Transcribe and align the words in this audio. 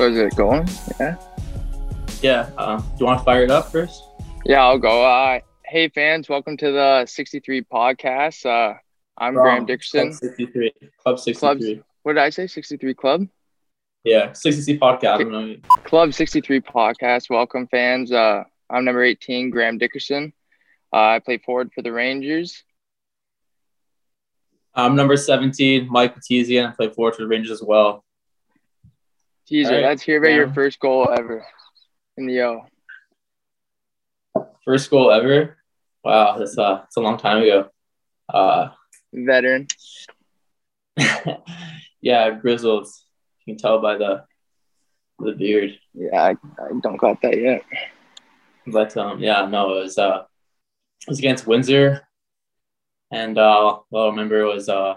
So 0.00 0.06
is 0.06 0.16
it 0.16 0.34
going? 0.34 0.66
Yeah. 0.98 1.16
Yeah. 2.22 2.50
Uh, 2.56 2.78
do 2.78 2.84
you 3.00 3.04
want 3.04 3.18
to 3.18 3.24
fire 3.26 3.44
it 3.44 3.50
up 3.50 3.70
first? 3.70 4.02
Yeah, 4.46 4.64
I'll 4.64 4.78
go. 4.78 5.04
Uh, 5.04 5.40
hey 5.66 5.90
fans, 5.90 6.26
welcome 6.26 6.56
to 6.56 6.72
the 6.72 7.04
63 7.04 7.64
podcast. 7.64 8.46
Uh, 8.46 8.78
I'm 9.18 9.34
Graham 9.34 9.66
Dickerson. 9.66 10.12
Club 10.12 10.18
63. 10.18 10.72
Club 11.02 11.18
63. 11.18 11.82
What 12.02 12.14
did 12.14 12.22
I 12.22 12.30
say? 12.30 12.46
63 12.46 12.94
Club? 12.94 13.28
Yeah, 14.02 14.32
63 14.32 14.78
podcast. 14.78 15.62
Club 15.84 16.14
63 16.14 16.62
podcast. 16.62 17.28
Welcome 17.28 17.66
fans. 17.66 18.10
Uh, 18.10 18.44
I'm 18.70 18.86
number 18.86 19.04
18, 19.04 19.50
Graham 19.50 19.76
Dickerson. 19.76 20.32
Uh, 20.94 20.96
I 20.96 21.18
play 21.18 21.36
forward 21.36 21.72
for 21.74 21.82
the 21.82 21.92
Rangers. 21.92 22.64
I'm 24.74 24.96
number 24.96 25.18
17, 25.18 25.88
Mike 25.90 26.16
Petizian. 26.16 26.70
I 26.70 26.74
play 26.74 26.88
forward 26.88 27.16
for 27.16 27.20
the 27.20 27.28
Rangers 27.28 27.50
as 27.50 27.62
well. 27.62 28.02
Teaser, 29.50 29.72
right. 29.72 29.82
let's 29.82 30.02
hear 30.02 30.18
about 30.18 30.28
yeah. 30.28 30.36
your 30.36 30.52
first 30.52 30.78
goal 30.78 31.10
ever 31.10 31.44
in 32.16 32.26
the 32.26 32.40
O. 32.42 32.66
First 34.64 34.88
goal 34.90 35.10
ever? 35.10 35.56
Wow, 36.04 36.38
that's 36.38 36.56
uh, 36.56 36.76
that's 36.76 36.96
a 36.96 37.00
long 37.00 37.18
time 37.18 37.42
ago. 37.42 37.68
Uh, 38.32 38.68
Veteran. 39.12 39.66
yeah, 42.00 42.30
grizzled. 42.30 42.86
You 43.44 43.54
can 43.54 43.58
tell 43.60 43.82
by 43.82 43.96
the 43.96 44.22
the 45.18 45.32
beard. 45.32 45.76
Yeah, 45.94 46.22
I, 46.22 46.30
I 46.30 46.68
don't 46.80 46.96
got 46.96 47.20
that 47.22 47.36
yet. 47.36 47.64
But 48.68 48.96
um, 48.96 49.18
yeah, 49.18 49.46
no, 49.46 49.78
it 49.78 49.82
was 49.82 49.98
uh, 49.98 50.26
it 51.02 51.10
was 51.10 51.18
against 51.18 51.48
Windsor, 51.48 52.06
and 53.10 53.36
uh, 53.36 53.80
well, 53.90 54.04
I 54.04 54.10
remember 54.10 54.42
it 54.42 54.54
was 54.54 54.68
uh, 54.68 54.94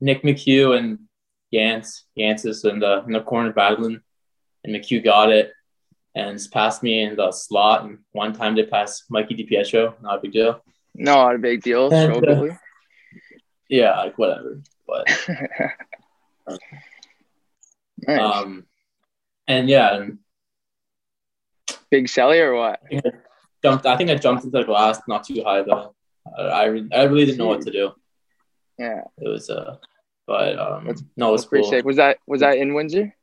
Nick 0.00 0.22
McHugh 0.22 0.78
and 0.78 1.07
Yance, 1.52 2.02
Yance's 2.18 2.64
in 2.64 2.80
the 2.80 3.04
in 3.04 3.12
the 3.12 3.20
corner 3.20 3.52
battling, 3.52 4.00
and 4.64 4.74
McHugh 4.74 5.04
got 5.04 5.30
it 5.30 5.52
and 6.14 6.40
passed 6.52 6.82
me 6.82 7.02
in 7.02 7.16
the 7.16 7.30
slot. 7.32 7.84
And 7.84 7.98
one 8.12 8.32
time 8.32 8.54
they 8.54 8.64
passed 8.64 9.04
Mikey 9.10 9.36
DiPietro, 9.36 10.00
not 10.02 10.18
a 10.18 10.20
big 10.20 10.32
deal. 10.32 10.62
No, 10.94 11.14
not 11.14 11.36
a 11.36 11.38
big 11.38 11.62
deal. 11.62 11.92
And, 11.92 12.28
uh, 12.28 12.54
yeah, 13.68 13.96
like 13.98 14.18
whatever. 14.18 14.60
But 14.86 15.06
nice. 18.06 18.20
um, 18.20 18.66
and 19.46 19.68
yeah, 19.68 19.94
and 19.94 20.18
big 21.90 22.06
celly 22.06 22.40
or 22.40 22.54
what? 22.54 22.80
I 22.92 23.00
jumped. 23.62 23.86
I 23.86 23.96
think 23.96 24.10
I 24.10 24.14
jumped 24.16 24.44
into 24.44 24.58
the 24.58 24.64
glass, 24.64 25.00
not 25.06 25.24
too 25.24 25.42
high 25.44 25.62
though. 25.62 25.94
I 26.36 26.42
I, 26.42 26.64
I 26.64 27.02
really 27.04 27.26
didn't 27.26 27.38
know 27.38 27.46
what 27.46 27.62
to 27.62 27.70
do. 27.70 27.92
Yeah, 28.78 29.02
it 29.18 29.28
was 29.28 29.50
uh 29.50 29.76
but 30.28 30.58
um, 30.58 30.84
that's, 30.86 31.02
no, 31.16 31.30
it 31.30 31.32
was 31.32 31.46
pretty 31.46 31.62
cool. 31.64 31.70
sick. 31.70 31.84
Was 31.86 31.96
that 31.96 32.18
was 32.26 32.40
that 32.40 32.58
in 32.58 32.74
Windsor? 32.74 33.16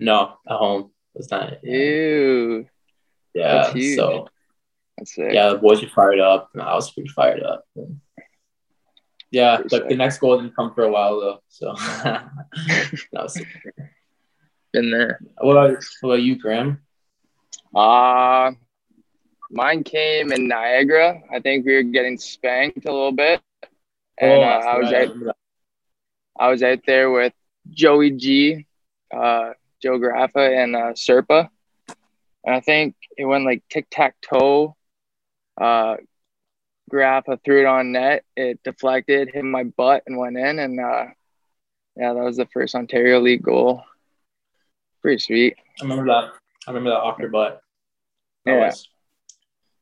No, 0.00 0.36
at 0.46 0.56
home. 0.56 0.90
It's 1.14 1.30
not. 1.30 1.64
Ew. 1.64 2.66
Yeah. 3.32 3.70
That's 3.72 3.94
so. 3.94 4.28
That's 4.98 5.14
sick. 5.14 5.32
Yeah, 5.32 5.50
the 5.50 5.58
boys 5.58 5.80
were 5.80 5.88
fired 5.88 6.18
up, 6.18 6.50
and 6.52 6.62
I 6.62 6.74
was 6.74 6.90
pretty 6.90 7.08
fired 7.10 7.42
up. 7.44 7.64
And 7.76 8.00
yeah, 9.30 9.58
pretty 9.58 9.76
like 9.76 9.88
the 9.88 9.94
next 9.94 10.18
goal 10.18 10.38
didn't 10.40 10.56
come 10.56 10.74
for 10.74 10.82
a 10.82 10.90
while 10.90 11.20
though, 11.20 11.38
so 11.48 11.74
that 12.02 12.30
was 13.12 13.40
been 14.72 14.90
there. 14.90 15.20
What 15.38 15.52
about, 15.52 15.84
what 16.00 16.10
about 16.10 16.22
you, 16.22 16.36
Graham? 16.36 16.82
Uh 17.74 18.52
mine 19.50 19.84
came 19.84 20.32
in 20.32 20.48
Niagara. 20.48 21.22
I 21.32 21.38
think 21.38 21.64
we 21.64 21.74
were 21.74 21.82
getting 21.84 22.18
spanked 22.18 22.86
a 22.86 22.92
little 22.92 23.12
bit, 23.12 23.40
and 24.18 24.32
oh, 24.32 24.42
uh, 24.42 24.62
I 24.66 24.78
was 24.78 24.92
right. 24.92 25.10
at 25.10 25.36
I 26.38 26.50
was 26.50 26.62
out 26.62 26.80
there 26.86 27.10
with 27.10 27.32
Joey 27.70 28.12
G, 28.12 28.66
uh, 29.14 29.50
Joe 29.82 29.98
Garreffa, 29.98 30.62
and 30.62 30.76
uh, 30.76 30.92
Serpa. 30.92 31.48
And 32.44 32.54
I 32.54 32.60
think 32.60 32.94
it 33.16 33.24
went 33.24 33.44
like 33.44 33.64
tic 33.68 33.86
tac 33.90 34.16
toe. 34.20 34.76
Uh, 35.60 35.96
Garreffa 36.92 37.38
threw 37.44 37.62
it 37.62 37.66
on 37.66 37.92
net. 37.92 38.24
It 38.36 38.62
deflected, 38.62 39.30
hit 39.32 39.44
my 39.44 39.64
butt, 39.64 40.04
and 40.06 40.18
went 40.18 40.36
in. 40.36 40.58
And 40.58 40.78
uh, 40.78 41.06
yeah, 41.96 42.12
that 42.12 42.22
was 42.22 42.36
the 42.36 42.46
first 42.52 42.74
Ontario 42.74 43.20
League 43.20 43.42
goal. 43.42 43.82
Pretty 45.02 45.18
sweet. 45.18 45.56
I 45.80 45.84
remember 45.84 46.06
that. 46.06 46.32
I 46.66 46.70
remember 46.70 46.90
that 46.90 47.00
off 47.00 47.18
your 47.18 47.30
butt. 47.30 47.60
That 48.44 48.52
yeah. 48.52 48.66
Was... 48.66 48.88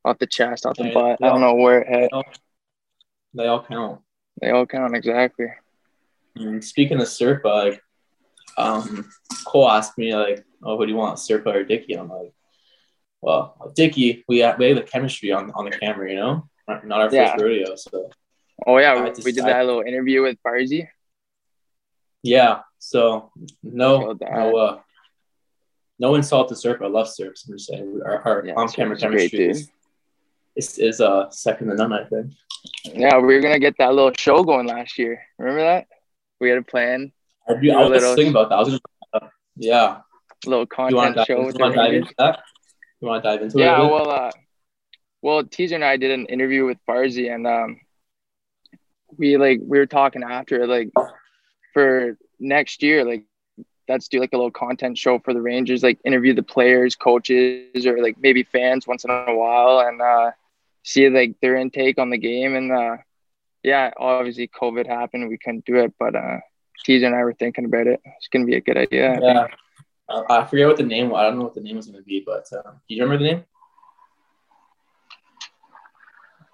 Off 0.06 0.18
the 0.18 0.26
chest, 0.26 0.66
off 0.66 0.76
the 0.76 0.84
yeah, 0.84 0.94
butt. 0.94 1.18
I 1.22 1.28
don't 1.28 1.40
know 1.40 1.54
where 1.54 1.80
it 1.80 1.88
hit. 1.88 2.10
They 3.32 3.46
all 3.46 3.64
count. 3.64 4.00
They 4.40 4.50
all 4.50 4.66
count, 4.66 4.94
exactly. 4.94 5.46
And 6.36 6.64
speaking 6.64 7.00
of 7.00 7.06
Serpa, 7.06 7.44
like, 7.44 7.82
um, 8.56 9.10
Cole 9.46 9.70
asked 9.70 9.98
me 9.98 10.14
like, 10.14 10.44
"Oh, 10.62 10.76
who 10.76 10.86
do 10.86 10.92
you 10.92 10.98
want, 10.98 11.18
Serpa 11.18 11.54
or 11.54 11.64
Dicky?" 11.64 11.94
I'm 11.94 12.08
like, 12.08 12.32
"Well, 13.20 13.72
Dicky, 13.74 14.24
we 14.28 14.38
have, 14.38 14.58
we 14.58 14.68
have 14.68 14.76
the 14.76 14.82
chemistry 14.82 15.32
on 15.32 15.50
on 15.52 15.64
the 15.64 15.70
camera, 15.70 16.10
you 16.10 16.16
know, 16.16 16.48
not, 16.68 16.86
not 16.86 17.00
our 17.00 17.10
first 17.10 17.42
rodeo." 17.42 17.74
So, 17.76 18.10
oh 18.66 18.78
yeah, 18.78 19.10
we, 19.24 19.32
did 19.32 19.44
that 19.44 19.66
little 19.66 19.82
interview 19.82 20.22
with 20.22 20.38
Barzy. 20.44 20.88
Yeah, 22.22 22.60
so 22.78 23.30
no, 23.62 24.16
no, 24.20 24.56
uh, 24.56 24.80
no 25.98 26.14
insult 26.14 26.48
to 26.48 26.54
Serpa. 26.54 26.84
I 26.84 26.88
love 26.88 27.08
Serpa. 27.08 27.48
I'm 27.48 27.56
just 27.56 27.68
saying 27.68 28.00
our, 28.04 28.22
our 28.26 28.46
yeah, 28.46 28.54
on 28.54 28.68
camera 28.68 28.96
chemistry 28.96 29.50
is, 29.50 29.70
is, 30.56 30.78
is 30.78 31.00
uh 31.00 31.30
second 31.30 31.68
to 31.68 31.74
none. 31.74 31.92
I 31.92 32.04
think. 32.04 32.32
Yeah, 32.84 33.18
we 33.18 33.34
were 33.34 33.40
gonna 33.40 33.58
get 33.58 33.76
that 33.78 33.94
little 33.94 34.12
show 34.16 34.42
going 34.42 34.66
last 34.66 34.98
year. 34.98 35.22
Remember 35.38 35.62
that? 35.62 35.86
We 36.40 36.48
had 36.48 36.58
a 36.58 36.62
plan. 36.62 37.12
I, 37.48 37.54
do, 37.60 37.70
I 37.70 37.82
was 37.82 37.90
little, 37.90 38.14
thinking 38.14 38.30
about 38.30 38.48
that. 38.48 38.56
I 38.56 38.58
was 38.60 38.80
gonna, 39.12 39.30
yeah. 39.56 40.00
Little 40.46 40.66
content 40.66 41.16
you 41.16 41.24
show. 41.24 41.38
you 41.38 41.52
want 41.58 41.74
to 41.74 41.80
dive 41.80 41.94
into 41.94 42.14
that? 42.18 42.40
You 43.00 43.08
want 43.08 43.22
to 43.22 43.30
dive 43.30 43.42
into 43.42 43.58
yeah, 43.58 43.78
it? 43.78 43.82
Yeah, 43.82 43.90
well, 43.90 44.10
uh, 44.10 44.30
well, 45.22 45.44
Teaser 45.44 45.74
and 45.74 45.84
I 45.84 45.96
did 45.96 46.10
an 46.10 46.26
interview 46.26 46.66
with 46.66 46.78
Barzy, 46.88 47.34
and 47.34 47.46
um, 47.46 47.80
we 49.16 49.36
like 49.36 49.60
we 49.62 49.78
were 49.78 49.86
talking 49.86 50.22
after 50.22 50.66
like 50.66 50.90
for 51.72 52.18
next 52.38 52.82
year, 52.82 53.04
like 53.04 53.24
let's 53.88 54.08
do 54.08 54.20
like 54.20 54.32
a 54.32 54.36
little 54.36 54.50
content 54.50 54.98
show 54.98 55.18
for 55.18 55.34
the 55.34 55.40
Rangers, 55.40 55.82
like 55.82 55.98
interview 56.04 56.34
the 56.34 56.42
players, 56.42 56.96
coaches, 56.96 57.86
or 57.86 58.02
like 58.02 58.16
maybe 58.18 58.42
fans 58.42 58.86
once 58.86 59.04
in 59.04 59.10
a 59.10 59.34
while, 59.34 59.80
and 59.80 60.00
uh, 60.00 60.30
see 60.82 61.08
like 61.08 61.36
their 61.40 61.56
intake 61.56 61.98
on 61.98 62.10
the 62.10 62.18
game, 62.18 62.54
and 62.54 62.72
uh, 62.72 62.96
yeah, 63.64 63.90
obviously 63.96 64.48
COVID 64.48 64.86
happened. 64.86 65.28
We 65.28 65.38
couldn't 65.38 65.64
do 65.64 65.76
it, 65.76 65.94
but 65.98 66.14
uh, 66.14 66.38
Teaser 66.84 67.06
and 67.06 67.14
I 67.16 67.24
were 67.24 67.32
thinking 67.32 67.64
about 67.64 67.86
it. 67.86 68.00
It's 68.04 68.28
gonna 68.28 68.44
be 68.44 68.56
a 68.56 68.60
good 68.60 68.76
idea. 68.76 69.18
yeah, 69.20 69.46
I, 70.08 70.22
I 70.28 70.44
forget 70.44 70.68
what 70.68 70.76
the 70.76 70.84
name. 70.84 71.14
I 71.14 71.22
don't 71.22 71.38
know 71.38 71.44
what 71.44 71.54
the 71.54 71.62
name 71.62 71.76
was 71.76 71.86
gonna 71.86 72.02
be, 72.02 72.22
but 72.24 72.46
uh, 72.52 72.72
do 72.88 72.94
you 72.94 73.02
remember 73.02 73.24
the 73.24 73.30
name? 73.30 73.44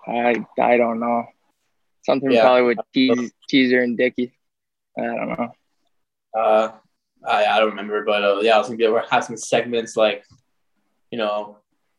I 0.07 0.63
I 0.63 0.77
don't 0.77 1.01
know. 1.01 1.27
Something 2.03 2.31
yeah. 2.31 2.43
probably 2.43 2.63
with 2.63 2.79
tease, 2.95 3.33
Teaser 3.49 3.83
and 3.83 3.99
Dicky. 3.99 4.33
I 4.97 5.03
don't 5.03 5.29
know. 5.29 5.53
Uh, 6.35 6.73
I, 7.27 7.45
I 7.45 7.59
don't 7.59 7.71
remember, 7.71 8.05
but 8.05 8.25
uh, 8.25 8.41
yeah, 8.41 8.55
I 8.55 8.59
was 8.59 8.69
gonna 8.69 8.79
be 8.79 8.85
able 8.85 9.01
to 9.01 9.07
have 9.11 9.25
some 9.25 9.37
segments 9.37 9.97
like, 9.97 10.25
you 11.11 11.19
know, 11.19 11.59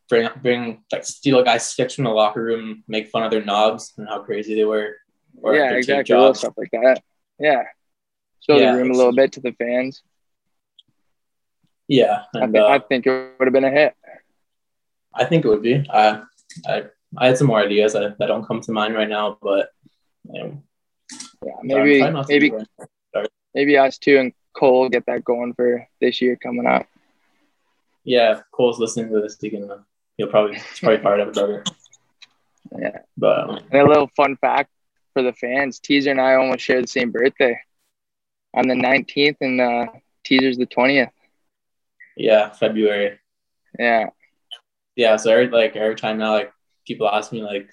bring 0.10 0.30
bring 0.42 0.84
like 0.92 1.06
steal 1.06 1.40
a 1.40 1.44
guy's 1.44 1.66
sticks 1.66 1.96
from 1.96 2.06
the 2.06 2.10
locker 2.12 2.44
room, 2.44 2.84
make 2.88 3.10
fun 3.10 3.24
of 3.24 3.32
their 3.32 3.44
knobs 3.44 3.94
and 3.98 4.08
how 4.08 4.22
crazy 4.24 4.56
they 4.56 4.66
were. 4.66 4.96
Yeah, 5.44 5.72
exactly. 5.72 6.16
Little 6.16 6.34
stuff 6.34 6.54
like 6.58 6.72
that. 6.72 7.02
Yeah. 7.40 7.64
Show 8.42 8.58
yeah, 8.58 8.72
the 8.72 8.78
room 8.78 8.92
a 8.92 8.94
little 8.94 9.14
bit 9.14 9.34
to 9.34 9.40
the 9.40 9.52
fans. 9.52 10.02
Yeah. 11.88 12.24
And, 12.34 12.44
I, 12.44 12.48
think, 12.48 12.56
uh, 12.58 12.68
I 12.68 12.80
think 12.80 13.08
it 13.08 13.34
would 13.38 13.46
have 13.46 13.54
been 13.54 13.64
a 13.64 13.72
hit. 13.72 13.96
I 15.14 15.26
think 15.26 15.46
it 15.46 15.48
would 15.48 15.62
be. 15.62 15.86
I 15.90 16.22
I 16.66 16.84
I 17.18 17.28
had 17.28 17.38
some 17.38 17.48
more 17.48 17.60
ideas 17.60 17.94
that, 17.94 18.18
that 18.18 18.28
don't 18.28 18.46
come 18.46 18.62
to 18.62 18.72
mind 18.72 18.96
right 18.96 19.10
now, 19.10 19.38
but 19.42 19.72
you 20.32 20.42
know, 20.42 20.64
yeah, 21.46 21.54
maybe 21.62 22.02
maybe 22.28 22.54
maybe 23.54 23.78
us 23.78 23.98
two 23.98 24.18
and 24.18 24.34
Cole 24.54 24.90
get 24.90 25.06
that 25.08 25.24
going 25.24 25.54
for 25.54 25.88
this 26.00 26.22
year 26.22 26.36
coming 26.36 26.66
up. 26.66 26.88
Yeah, 28.04 28.42
Cole's 28.52 28.80
listening 28.80 29.10
to 29.12 29.22
this. 29.22 29.38
He 29.40 29.50
can 29.50 29.70
he'll 30.18 30.28
probably 30.28 30.56
he's 30.56 30.80
probably 30.80 30.98
fired 31.04 31.22
up 31.22 31.30
about 31.30 31.50
it. 31.50 31.70
Yeah, 32.78 33.00
but 33.18 33.50
um, 33.50 33.60
and 33.72 33.82
a 33.82 33.88
little 33.88 34.10
fun 34.16 34.38
fact 34.38 34.70
for 35.14 35.22
the 35.22 35.34
fans: 35.34 35.80
Teaser 35.80 36.12
and 36.12 36.22
I 36.22 36.36
almost 36.36 36.64
share 36.64 36.82
the 36.82 36.88
same 36.88 37.12
birthday. 37.12 37.60
On 38.54 38.68
the 38.68 38.76
nineteenth, 38.76 39.38
and 39.42 39.62
uh, 39.62 39.88
Teaser's 40.26 40.58
the 40.58 40.66
twentieth. 40.66 41.10
Yeah, 42.18 42.50
February. 42.50 43.20
Yeah. 43.80 44.10
Yeah, 44.96 45.16
so 45.16 45.32
every 45.32 45.48
like 45.48 45.76
every 45.76 45.96
time 45.96 46.18
now, 46.18 46.34
like 46.34 46.52
people 46.86 47.08
ask 47.08 47.32
me 47.32 47.42
like, 47.42 47.70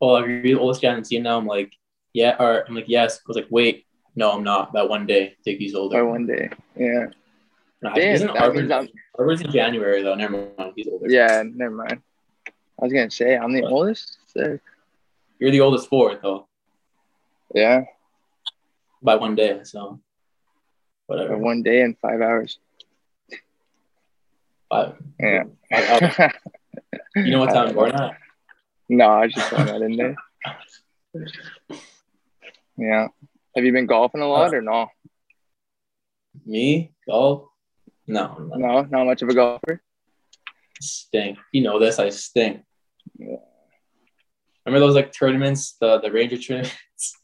"Oh, 0.00 0.16
are 0.16 0.28
you 0.28 0.42
the 0.42 0.54
oldest 0.54 0.82
guy 0.82 0.90
on 0.90 1.00
the 1.00 1.06
team 1.06 1.24
now?" 1.24 1.36
I'm 1.36 1.46
like, 1.46 1.72
"Yeah," 2.12 2.36
or 2.38 2.64
I'm 2.66 2.74
like, 2.74 2.88
"Yes." 2.88 3.18
I 3.18 3.22
was 3.26 3.36
like, 3.36 3.48
"Wait, 3.50 3.86
no, 4.14 4.30
I'm 4.30 4.44
not. 4.44 4.72
That 4.72 4.88
one 4.88 5.06
day, 5.06 5.36
Dickie's 5.44 5.74
older." 5.74 5.96
By 5.96 6.02
one 6.02 6.26
day, 6.26 6.48
yeah. 6.76 7.06
Nah, 7.82 7.94
Damn, 7.94 8.30
Arber's 8.36 9.40
in 9.40 9.50
January 9.50 10.02
though. 10.02 10.14
Never 10.14 10.48
mind. 10.56 10.72
He's 10.76 10.86
older. 10.86 11.08
Yeah, 11.08 11.42
never 11.44 11.74
mind. 11.74 12.02
I 12.46 12.84
was 12.84 12.92
gonna 12.92 13.10
say 13.10 13.36
I'm 13.36 13.52
the 13.52 13.62
what? 13.62 13.72
oldest. 13.72 14.18
Sick. 14.28 14.60
You're 15.40 15.50
the 15.50 15.62
oldest 15.62 15.88
fourth 15.88 16.20
though. 16.22 16.46
Yeah. 17.54 17.84
By 19.02 19.16
one 19.16 19.34
day, 19.34 19.60
so. 19.64 20.00
whatever. 21.06 21.38
One 21.38 21.62
day 21.62 21.80
and 21.80 21.96
five 21.98 22.20
hours. 22.20 22.58
Five. 24.68 24.96
Yeah. 25.18 25.44
Five 25.70 26.32
you 27.16 27.30
know 27.30 27.40
what 27.40 27.54
time 27.54 27.74
we're 27.74 27.88
at? 27.88 28.18
No, 28.88 29.08
I 29.08 29.28
just 29.28 29.48
throwing 29.48 29.66
that 29.66 29.82
in 29.82 29.96
there. 29.96 30.16
Yeah. 32.76 33.08
Have 33.56 33.64
you 33.64 33.72
been 33.72 33.86
golfing 33.86 34.20
a 34.20 34.28
lot 34.28 34.54
or 34.54 34.60
no? 34.60 34.88
Me? 36.44 36.92
Golf? 37.08 37.48
No. 38.06 38.36
no. 38.38 38.56
No, 38.56 38.82
not 38.82 39.06
much 39.06 39.22
of 39.22 39.28
a 39.30 39.34
golfer. 39.34 39.82
Stink. 40.80 41.38
You 41.52 41.62
know 41.62 41.78
this. 41.78 41.98
I 41.98 42.10
stink. 42.10 42.62
Yeah. 43.18 43.36
Remember 44.66 44.86
those 44.86 44.94
like 44.94 45.12
tournaments, 45.12 45.76
the 45.80 46.00
the 46.00 46.10
Ranger 46.10 46.38
tournaments? 46.38 46.76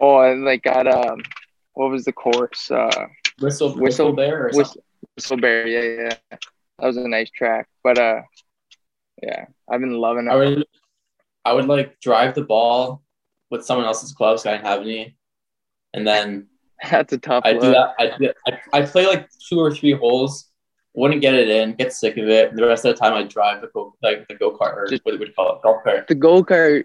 Oh, 0.00 0.20
and 0.20 0.44
like 0.44 0.62
got 0.64 0.86
um, 0.86 1.18
what 1.72 1.90
was 1.90 2.04
the 2.04 2.12
course? 2.12 2.70
Uh, 2.70 2.90
Whistle 3.40 3.68
Whistle- 3.68 3.80
Whistle 3.80 4.12
Bear 4.12 4.46
or 4.48 4.50
Whistle, 4.52 4.84
Whistleberry. 5.18 5.72
Yeah, 5.72 6.02
yeah. 6.30 6.36
That 6.78 6.86
was 6.88 6.96
a 6.98 7.08
nice 7.08 7.30
track, 7.30 7.68
but 7.82 7.96
uh, 7.98 8.20
yeah, 9.22 9.46
I've 9.70 9.80
been 9.80 9.94
loving 9.96 10.28
I 10.28 10.34
it. 10.34 10.36
would 10.38 10.66
I 11.46 11.52
would 11.54 11.66
like 11.66 11.98
drive 12.00 12.34
the 12.34 12.42
ball 12.44 13.02
with 13.50 13.64
someone 13.64 13.86
else's 13.86 14.12
clubs. 14.12 14.44
I 14.44 14.52
didn't 14.52 14.66
have 14.66 14.80
any, 14.82 15.16
and 15.94 16.06
then 16.06 16.48
That's 16.90 17.12
a 17.14 17.18
tough. 17.18 17.44
I 17.46 17.54
do 17.54 17.60
that. 17.72 17.94
I, 17.98 18.32
I 18.46 18.80
I 18.80 18.82
play 18.82 19.06
like 19.06 19.28
two 19.48 19.58
or 19.58 19.70
three 19.72 19.92
holes, 19.92 20.50
wouldn't 20.94 21.20
get 21.22 21.34
it 21.34 21.48
in, 21.48 21.72
get 21.74 21.92
sick 21.92 22.16
of 22.18 22.28
it. 22.28 22.54
The 22.54 22.66
rest 22.66 22.84
of 22.84 22.94
the 22.94 23.00
time, 23.00 23.14
I 23.14 23.22
drive 23.22 23.60
the 23.62 23.68
go 23.68 23.94
like 24.02 24.28
the 24.28 24.34
go 24.34 24.56
kart 24.56 24.76
or 24.76 24.86
Just- 24.88 25.04
what 25.04 25.18
would 25.18 25.28
you 25.28 25.34
call 25.34 25.56
it, 25.56 25.62
golf 25.62 25.82
cart. 25.84 26.06
The 26.08 26.14
go 26.14 26.42
kart. 26.44 26.84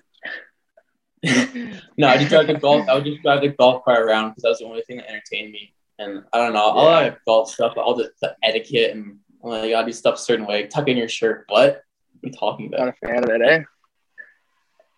No, 1.98 2.08
I 2.08 2.18
just 2.18 2.30
drive 2.30 2.48
the 2.48 2.54
golf. 2.54 2.88
I 2.88 2.94
would 2.96 3.04
just 3.06 3.22
drive 3.24 3.42
the 3.42 3.50
golf 3.50 3.84
cart 3.84 4.02
around 4.06 4.30
because 4.30 4.44
that 4.44 4.50
was 4.50 4.60
the 4.60 4.66
only 4.66 4.82
thing 4.84 4.98
that 4.98 5.10
entertained 5.10 5.52
me. 5.52 5.74
And 6.00 6.24
I 6.32 6.38
don't 6.38 6.54
know, 6.54 6.62
all 6.62 6.92
Yeah. 6.92 7.10
that 7.10 7.20
golf 7.26 7.50
stuff, 7.52 7.74
all 7.76 7.96
the, 7.96 8.12
the 8.22 8.36
etiquette 8.44 8.96
and 8.96 9.18
oh, 9.44 9.64
you 9.64 9.72
gotta 9.72 9.88
do 9.88 9.94
stuff 9.94 10.16
a 10.16 10.18
certain 10.20 10.46
way. 10.46 10.68
Tuck 10.68 10.88
in 10.88 10.96
your 10.96 11.10
shirt. 11.10 11.46
What? 11.48 11.66
What 11.66 12.24
are 12.24 12.28
you 12.28 12.32
talking 12.32 12.70
Not 12.70 12.80
about? 12.82 12.96
a 13.02 13.08
fan 13.08 13.24
of 13.24 13.30
it, 13.30 13.42
eh? 13.42 13.64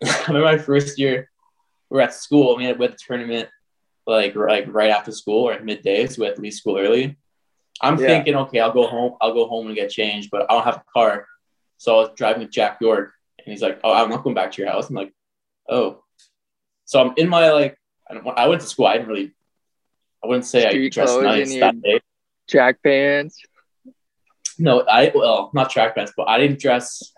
I 0.05 0.23
remember 0.27 0.45
my 0.45 0.57
first 0.57 0.99
year, 0.99 1.29
we 1.89 1.95
were 1.95 2.01
at 2.01 2.13
school. 2.13 2.55
We 2.57 2.65
had 2.65 2.77
we 2.77 2.85
had 2.85 2.95
a 2.95 2.97
tournament 2.97 3.47
like 4.05 4.35
like 4.35 4.65
right 4.67 4.91
after 4.91 5.11
school 5.13 5.47
or 5.47 5.53
at 5.53 5.65
midday, 5.65 6.05
so 6.07 6.21
we 6.21 6.27
had 6.27 6.35
to 6.35 6.41
leave 6.41 6.53
school 6.53 6.77
early. 6.77 7.17
I'm 7.81 7.97
Yeah. 7.99 8.07
thinking, 8.07 8.35
okay, 8.35 8.59
I'll 8.59 8.71
go 8.73 8.87
home. 8.87 9.15
I'll 9.21 9.33
go 9.33 9.47
home 9.47 9.67
and 9.67 9.75
get 9.75 9.89
changed, 9.89 10.29
but 10.31 10.43
I 10.49 10.53
don't 10.53 10.63
have 10.63 10.77
a 10.77 10.83
car, 10.93 11.27
so 11.77 11.95
I 11.95 12.01
was 12.01 12.09
driving 12.15 12.41
with 12.43 12.51
Jack 12.51 12.77
York, 12.81 13.13
and 13.37 13.47
he's 13.51 13.61
like, 13.61 13.79
"Oh, 13.83 13.93
I'm 13.93 14.09
not 14.09 14.23
going 14.23 14.35
back 14.35 14.51
to 14.53 14.61
your 14.61 14.71
house." 14.71 14.89
I'm 14.89 14.95
like, 14.95 15.13
"Oh," 15.69 16.03
so 16.85 16.99
I'm 17.01 17.13
in 17.17 17.29
my 17.29 17.51
like, 17.51 17.77
I, 18.09 18.15
don't, 18.15 18.27
I 18.37 18.47
went 18.47 18.61
to 18.61 18.67
school. 18.67 18.85
I 18.87 18.93
didn't 18.97 19.07
really, 19.07 19.31
I 20.23 20.27
wouldn't 20.27 20.45
say 20.45 20.67
I 20.67 20.89
dressed 20.89 21.21
nice 21.21 21.53
that 21.59 21.81
day. 21.81 22.01
Jack 22.47 22.81
pants. 22.83 23.41
No, 24.57 24.81
I 24.81 25.11
well, 25.15 25.51
not 25.53 25.69
track 25.69 25.95
pants, 25.95 26.11
but 26.17 26.27
I 26.27 26.37
didn't 26.37 26.59
dress 26.59 27.13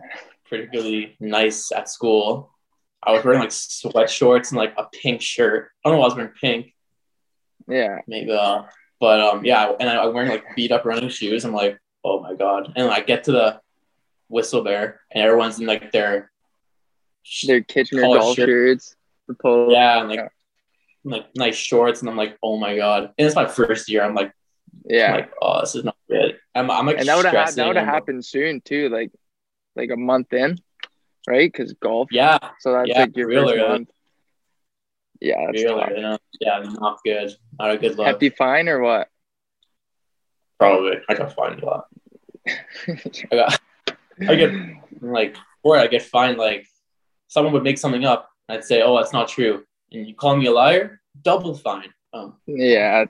particularly 0.47 1.15
nice 1.19 1.71
at 1.71 1.89
school. 1.89 2.51
I 3.01 3.13
was 3.13 3.23
wearing 3.23 3.39
like 3.39 3.51
sweat 3.51 4.09
shorts 4.11 4.51
and 4.51 4.59
like 4.59 4.73
a 4.77 4.85
pink 4.93 5.21
shirt. 5.23 5.71
I 5.83 5.89
don't 5.89 5.95
know 5.95 6.01
why 6.01 6.05
I 6.05 6.07
was 6.09 6.15
wearing 6.15 6.33
pink. 6.39 6.75
Yeah. 7.67 7.99
maybe 8.07 8.31
uh 8.31 8.63
but 9.01 9.19
um 9.19 9.44
yeah 9.44 9.71
and 9.80 9.89
I, 9.89 10.01
i'm 10.03 10.13
wearing 10.13 10.30
like 10.30 10.45
beat 10.56 10.71
up 10.71 10.86
running 10.86 11.09
shoes 11.09 11.44
i'm 11.44 11.53
like 11.53 11.77
oh 12.06 12.21
my 12.21 12.33
god 12.36 12.71
and 12.77 12.89
i 12.89 13.01
get 13.01 13.25
to 13.25 13.31
the 13.33 13.59
whistle 14.30 14.63
bear 14.63 15.01
and 15.12 15.21
everyone's 15.25 15.59
in 15.59 15.65
like 15.65 15.92
their 15.92 16.31
Their 17.45 17.62
Kitchener 17.62 18.01
golf 18.03 18.36
shirt. 18.38 18.48
shirts. 18.48 18.95
The 19.27 19.33
polo. 19.36 19.69
yeah 19.71 20.00
and 20.00 20.07
like 20.09 20.19
Yeah. 20.19 20.27
like 21.03 21.25
nice 21.36 21.56
shorts 21.56 22.00
and 22.01 22.09
i'm 22.09 22.15
like 22.18 22.38
oh 22.42 22.57
my 22.57 22.75
god 22.77 23.12
and 23.18 23.25
it's 23.27 23.36
my 23.36 23.45
first 23.48 23.89
year 23.89 24.03
i'm 24.03 24.15
like 24.15 24.31
Yeah. 24.86 25.07
I'm 25.09 25.15
like 25.21 25.31
oh 25.42 25.59
this 25.62 25.75
is 25.75 25.83
not 25.83 25.98
good 26.09 26.38
i'm, 26.56 26.71
I'm 26.71 26.86
like 26.86 27.00
and 27.00 27.07
that 27.07 27.15
would 27.18 27.25
have 27.25 27.56
that 27.56 27.68
would 27.68 27.75
have 27.75 27.86
happened 27.86 28.24
soon 28.25 28.62
too, 28.62 28.88
like 28.89 29.12
like 29.75 29.89
a 29.89 29.95
month 29.98 30.33
in, 30.33 30.57
right? 31.27 31.50
Because 31.51 31.71
golf. 31.74 32.09
yeah 32.12 32.38
So 32.59 32.74
that's 32.74 32.89
Yeah, 32.89 33.01
like 33.01 33.15
your 33.18 33.27
really, 33.27 33.57
first 33.57 33.69
month. 33.69 33.89
Yeah, 35.21 35.45
really 35.45 36.18
yeah 36.39 36.63
not 36.79 37.00
good 37.06 37.31
not 37.59 37.71
a 37.71 37.77
good 37.77 37.97
look 37.97 38.07
Hefty 38.07 38.29
fine 38.29 38.68
or 38.68 38.79
what? 38.81 39.07
probably 40.59 40.97
i 41.09 41.13
got 41.13 41.33
fined 41.33 41.62
a 41.62 41.65
lot 41.65 41.85
i 42.47 43.35
got 43.35 43.59
i 44.27 44.35
get 44.35 44.51
like 45.01 45.35
or 45.63 45.77
i 45.77 45.88
get 45.88 46.03
fined 46.03 46.38
like 46.38 46.68
someone 47.27 47.53
would 47.53 47.63
make 47.63 47.77
something 47.77 48.06
up 48.06 48.29
i'd 48.50 48.63
say 48.63 48.81
oh 48.81 48.95
that's 48.97 49.13
not 49.13 49.27
true 49.27 49.63
and 49.91 50.07
you 50.07 50.13
call 50.13 50.35
me 50.35 50.45
a 50.47 50.51
liar 50.51 51.01
double 51.24 51.56
fine 51.56 51.91
um 52.13 52.35
yeah, 52.45 53.06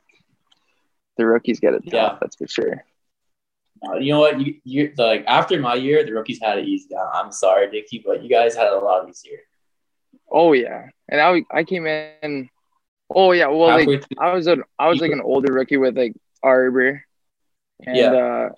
the 1.17 1.25
rookies 1.25 1.59
get 1.59 1.73
it 1.73 1.83
tough. 1.85 1.93
Yeah. 1.93 2.17
That's 2.21 2.35
for 2.35 2.47
sure. 2.47 2.85
Uh, 3.85 3.95
you 3.95 4.13
know 4.13 4.19
what? 4.19 4.39
You, 4.39 4.55
you 4.63 4.93
like 4.97 5.23
after 5.27 5.59
my 5.59 5.73
year, 5.73 6.05
the 6.05 6.13
rookies 6.13 6.39
had 6.41 6.59
it 6.59 6.67
easy. 6.67 6.89
I'm 6.95 7.31
sorry, 7.31 7.69
Dickie, 7.71 8.03
but 8.05 8.23
you 8.23 8.29
guys 8.29 8.55
had 8.55 8.67
it 8.67 8.73
a 8.73 8.79
lot 8.79 9.09
easier. 9.09 9.39
Oh 10.31 10.53
yeah, 10.53 10.87
and 11.11 11.21
I 11.21 11.43
I 11.51 11.63
came 11.63 11.85
in. 11.85 12.49
Oh 13.13 13.33
yeah, 13.33 13.47
well 13.47 13.67
like 13.77 13.85
through, 13.85 14.01
I 14.19 14.33
was 14.33 14.47
an 14.47 14.63
I 14.79 14.87
was 14.87 15.01
like 15.01 15.11
an 15.11 15.21
older 15.21 15.51
rookie 15.53 15.77
with 15.77 15.97
like 15.97 16.13
Arber, 16.41 17.03
and 17.85 17.95
Yeah. 17.97 18.13
uh, 18.13 18.49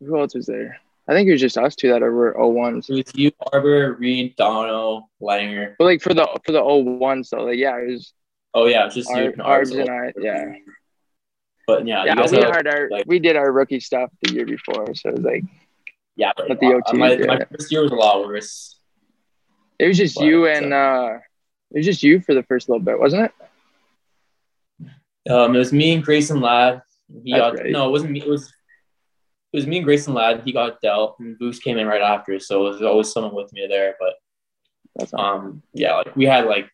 who 0.00 0.18
else 0.18 0.34
was 0.34 0.46
there? 0.46 0.78
I 1.08 1.12
think 1.12 1.28
it 1.28 1.32
was 1.32 1.40
just 1.40 1.56
us 1.58 1.74
two 1.74 1.88
that 1.90 2.02
were 2.02 2.34
01s. 2.34 2.88
it 2.90 2.92
was 2.94 3.14
you, 3.14 3.32
Arber, 3.52 3.94
Reed, 3.94 4.36
Dono, 4.36 5.08
Langer. 5.22 5.74
But 5.78 5.84
like 5.84 6.02
for 6.02 6.12
the 6.14 6.26
for 6.44 6.52
the 6.52 6.60
01s, 6.60 7.26
so 7.26 7.42
like 7.44 7.58
yeah, 7.58 7.76
it 7.78 7.90
was 7.92 8.12
Oh 8.52 8.66
yeah, 8.66 8.86
it 8.86 8.92
just 8.92 9.08
you. 9.10 9.16
Ar- 9.16 9.22
and 9.30 9.42
Arbs. 9.42 9.70
Arbs 9.70 9.80
and 9.80 9.88
I. 9.90 10.12
Yeah, 10.18 10.52
But 11.68 11.86
yeah, 11.86 12.04
yeah, 12.04 12.14
you 12.26 12.36
we 12.36 12.42
had, 12.42 12.66
our 12.66 12.88
like- 12.90 13.04
we 13.06 13.18
did 13.20 13.36
our 13.36 13.50
rookie 13.52 13.78
stuff 13.80 14.10
the 14.22 14.32
year 14.32 14.44
before, 14.46 14.92
so 14.94 15.10
it 15.10 15.16
was 15.16 15.24
like 15.24 15.44
yeah, 16.16 16.32
but, 16.36 16.48
but 16.48 16.60
the 16.60 16.66
uh, 16.66 16.80
OTs, 16.80 16.98
my, 16.98 17.12
yeah. 17.12 17.26
my 17.26 17.44
first 17.44 17.70
year 17.72 17.82
was 17.82 17.92
a 17.92 17.94
lot 17.94 18.26
worse. 18.26 18.76
it 19.78 19.86
was 19.86 19.96
just 19.96 20.16
But, 20.16 20.24
you 20.24 20.46
and 20.48 20.74
uh, 20.74 21.18
it 21.72 21.78
was 21.78 21.86
just 21.86 22.02
you 22.02 22.20
for 22.20 22.34
the 22.34 22.42
first 22.42 22.68
little 22.68 22.82
bit, 22.82 22.98
wasn't 22.98 23.24
it? 23.24 23.32
Um, 25.30 25.54
it 25.54 25.58
was 25.58 25.72
me 25.72 25.92
and 25.92 26.02
Grayson 26.02 26.40
Ladd. 26.40 26.82
He 27.24 27.32
That's 27.32 27.40
got 27.40 27.62
right. 27.62 27.72
no, 27.72 27.88
it 27.88 27.90
wasn't 27.90 28.12
me. 28.12 28.20
It 28.20 28.28
was 28.28 28.52
it 29.52 29.56
was 29.56 29.66
me 29.66 29.78
and 29.78 29.84
Grayson 29.84 30.14
Ladd. 30.14 30.42
He 30.44 30.52
got 30.52 30.80
dealt, 30.80 31.16
and 31.18 31.38
Boost 31.38 31.62
came 31.62 31.78
in 31.78 31.86
right 31.86 32.02
after, 32.02 32.38
so 32.38 32.66
it 32.66 32.70
was 32.70 32.82
always 32.82 33.12
someone 33.12 33.34
with 33.34 33.52
me 33.52 33.66
there. 33.68 33.96
But 33.98 34.14
That's 34.96 35.12
um, 35.14 35.62
yeah, 35.74 35.96
like 35.96 36.16
we 36.16 36.24
had 36.24 36.46
like 36.46 36.70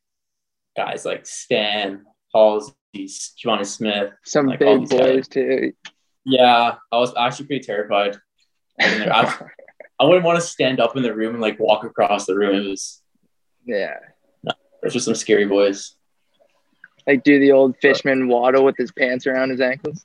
guys 0.77 1.05
like 1.05 1.27
Stan, 1.27 2.05
Halsey, 2.35 2.75
Johnny 3.37 3.65
Smith. 3.65 4.13
Some 4.25 4.47
like, 4.47 4.59
big 4.59 4.81
these 4.81 4.91
guys. 4.91 5.01
boys 5.01 5.29
too. 5.29 5.73
Yeah, 6.25 6.77
I 6.93 6.97
was 6.99 7.15
actually 7.17 7.47
pretty 7.47 7.65
terrified. 7.65 8.17
I, 8.81 9.39
I 10.01 10.05
wouldn't 10.05 10.25
want 10.25 10.39
to 10.39 10.47
stand 10.47 10.81
up 10.81 10.97
in 10.97 11.03
the 11.03 11.15
room 11.15 11.35
and 11.35 11.41
like 11.41 11.59
walk 11.59 11.85
across 11.85 12.27
the 12.27 12.37
room. 12.37 12.57
It 12.57 12.69
was 12.69 13.03
yeah, 13.65 13.95
just 14.93 15.05
some 15.05 15.15
scary 15.15 15.47
boys. 15.47 15.95
like 17.07 17.23
do 17.25 17.39
the 17.39 17.53
old 17.53 17.77
fishman 17.81 18.29
waddle 18.29 18.65
with 18.65 18.77
his 18.77 18.91
pants 18.93 19.27
around 19.27 19.51
his 19.51 19.61
ankles. 19.61 20.05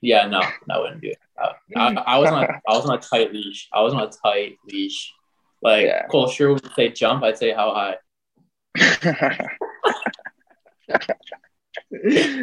Yeah, 0.00 0.26
no, 0.26 0.40
I 0.70 0.78
wouldn't 0.78 1.00
do 1.02 1.08
it. 1.08 1.18
I, 1.38 1.52
I, 1.76 1.92
I 1.94 2.18
was 2.18 2.30
on 2.30 2.44
a, 2.44 2.48
I 2.68 2.72
was 2.76 2.86
on 2.88 2.96
a 2.98 3.00
tight 3.00 3.32
leash. 3.32 3.68
I 3.72 3.82
was 3.82 3.92
on 3.94 4.02
a 4.02 4.10
tight 4.10 4.56
leash. 4.70 5.12
Like 5.62 5.86
Yeah. 5.86 6.06
Cole 6.06 6.28
sure 6.28 6.52
would 6.52 6.72
say 6.74 6.90
jump, 6.90 7.22
I'd 7.24 7.38
say 7.38 7.52
how 7.52 7.72
high. 7.74 7.96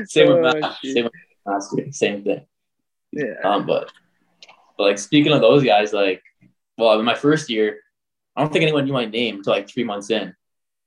Same 0.06 0.30
Oh, 0.30 0.42
with 0.42 0.62
Matt. 0.62 0.76
Same 0.84 1.04
with 1.06 1.14
last 1.46 1.74
week. 1.76 1.94
Same 1.94 2.24
thing. 2.24 2.46
yeah. 3.12 3.34
Um, 3.44 3.66
but 3.66 3.92
but 4.78 4.84
like 4.84 4.98
speaking 4.98 5.32
of 5.32 5.42
those 5.42 5.64
guys, 5.64 5.94
like 5.94 6.22
well, 6.78 7.00
in 7.00 7.06
my 7.06 7.16
first 7.16 7.50
year, 7.50 7.80
I 8.36 8.42
don't 8.42 8.52
think 8.52 8.64
anyone 8.64 8.86
knew 8.86 8.94
my 8.94 9.06
name 9.06 9.38
until 9.38 9.54
like 9.54 9.70
three 9.70 9.84
months 9.84 10.10
in. 10.10 10.36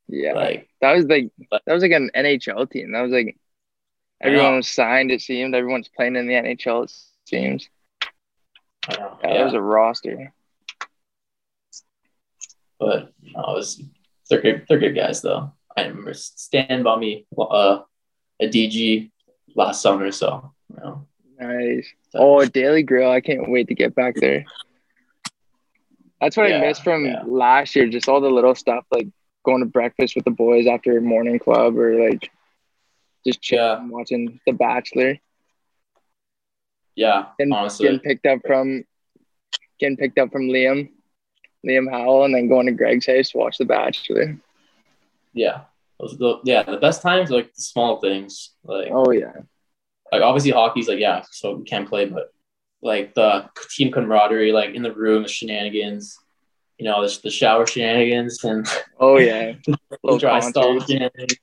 Yeah. 0.09 0.33
Like 0.33 0.69
That 0.81 0.95
was 0.95 1.05
like 1.07 1.31
that 1.51 1.73
was 1.73 1.83
like 1.83 1.93
an 1.93 2.11
NHL 2.15 2.71
team. 2.71 2.93
That 2.93 3.03
was 3.03 3.13
like 3.13 3.37
everyone 4.21 4.57
was 4.57 4.69
signed. 4.69 5.11
It 5.11 5.21
seemed 5.21 5.55
everyone's 5.55 5.89
playing 5.89 6.17
in 6.17 6.27
the 6.27 6.35
NHL. 6.35 6.85
It 6.85 6.93
seems 7.29 7.69
yeah, 8.89 9.09
Yeah, 9.23 9.33
that 9.35 9.45
was 9.45 9.55
a 9.55 9.61
roster. 9.61 10.33
but 12.79 13.13
no, 13.23 13.41
it 13.41 13.55
was 13.55 13.83
they're 14.29 14.41
good. 14.41 14.65
They're 14.69 14.79
good 14.79 14.95
guys 14.95 15.23
though. 15.23 15.53
I 15.77 15.83
remember 15.87 16.15
Stan 16.15 16.83
bought 16.83 17.01
me 17.01 17.27
uh, 17.39 17.81
a 18.41 18.49
DG 18.49 19.11
last 19.55 19.83
summer, 19.83 20.11
so 20.11 20.53
you 20.71 20.77
know. 20.77 21.07
Nice. 21.39 21.89
so- 22.11 22.19
Oh, 22.19 22.45
Daily 22.47 22.83
Grill! 22.83 23.11
I 23.11 23.21
can't 23.21 23.51
wait 23.51 23.69
to 23.69 23.75
get 23.75 23.95
back 23.95 24.15
there. 24.15 24.45
That's 26.21 26.37
what 26.37 26.51
I 26.51 26.59
missed 26.61 26.83
from 26.83 27.05
yeah. 27.05 27.23
last 27.27 27.77
year. 27.77 27.89
Just 27.89 28.09
all 28.09 28.23
the 28.23 28.31
little 28.31 28.55
stuff, 28.55 28.87
like 28.91 29.09
going 29.47 29.61
to 29.61 29.67
breakfast 29.67 30.15
with 30.17 30.25
the 30.27 30.31
boys 30.31 30.67
after 30.67 31.01
morning 31.01 31.39
club, 31.39 31.79
or 31.79 32.11
like 32.11 32.31
just 33.27 33.41
chilling, 33.41 33.85
Yeah. 33.85 33.89
watching 33.89 34.41
The 34.47 34.53
Bachelor. 34.53 35.19
yeah, 36.97 37.27
And 37.39 37.53
honestly, 37.53 37.85
getting 37.87 38.01
picked 38.01 38.27
up 38.27 38.41
from 38.47 38.85
getting 39.79 39.97
picked 39.97 40.19
up 40.19 40.33
from 40.33 40.49
Liam, 40.49 40.91
Liam 41.67 41.91
Howell, 41.91 42.25
and 42.25 42.35
then 42.35 42.49
going 42.49 42.67
to 42.67 42.73
Greg's 42.73 43.07
house 43.07 43.31
to 43.31 43.39
watch 43.39 43.59
The 43.59 43.65
Bachelor. 43.65 44.39
yeah, 45.33 45.63
those, 46.01 46.17
the, 46.19 46.41
yeah. 46.45 46.63
The 46.63 46.79
best 46.79 47.03
times 47.03 47.31
are, 47.31 47.35
like 47.35 47.55
the 47.55 47.63
small 47.63 48.01
things, 48.01 48.51
like 48.65 48.89
Oh 48.91 49.11
yeah, 49.13 49.33
like 50.13 50.23
obviously 50.23 50.51
hockey's 50.51 50.89
like 50.89 50.99
yeah, 50.99 51.23
so 51.31 51.57
we 51.57 51.65
can't 51.65 51.89
play, 51.89 52.07
but 52.07 52.33
like 52.83 53.15
the 53.15 53.49
team 53.71 53.93
camaraderie, 53.93 54.53
like 54.53 54.75
in 54.75 54.83
the 54.83 54.93
room, 54.93 55.23
the 55.23 55.29
shenanigans, 55.29 56.19
you 56.79 56.85
know, 56.85 57.07
the, 57.07 57.19
the 57.23 57.31
shower 57.31 57.67
shenanigans 57.67 58.45
and 58.45 58.67
oh 59.01 59.19
yeah, 59.19 59.55
the 59.67 60.19
dry 60.19 60.41
stall 60.41 60.81
shenanigans. 60.81 61.35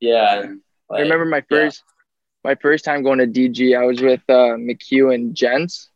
Yeah, 0.00 0.42
and, 0.42 0.60
like, 0.88 1.00
I 1.00 1.02
remember 1.02 1.24
my 1.24 1.42
first 1.48 1.82
yeah. 2.44 2.50
my 2.50 2.54
first 2.56 2.84
time 2.84 3.02
going 3.02 3.18
to 3.18 3.26
DG. 3.26 3.78
I 3.78 3.84
was 3.84 4.00
with 4.00 4.22
uh, 4.28 4.56
McHugh 4.56 5.14
and 5.14 5.34
Gents, 5.34 5.90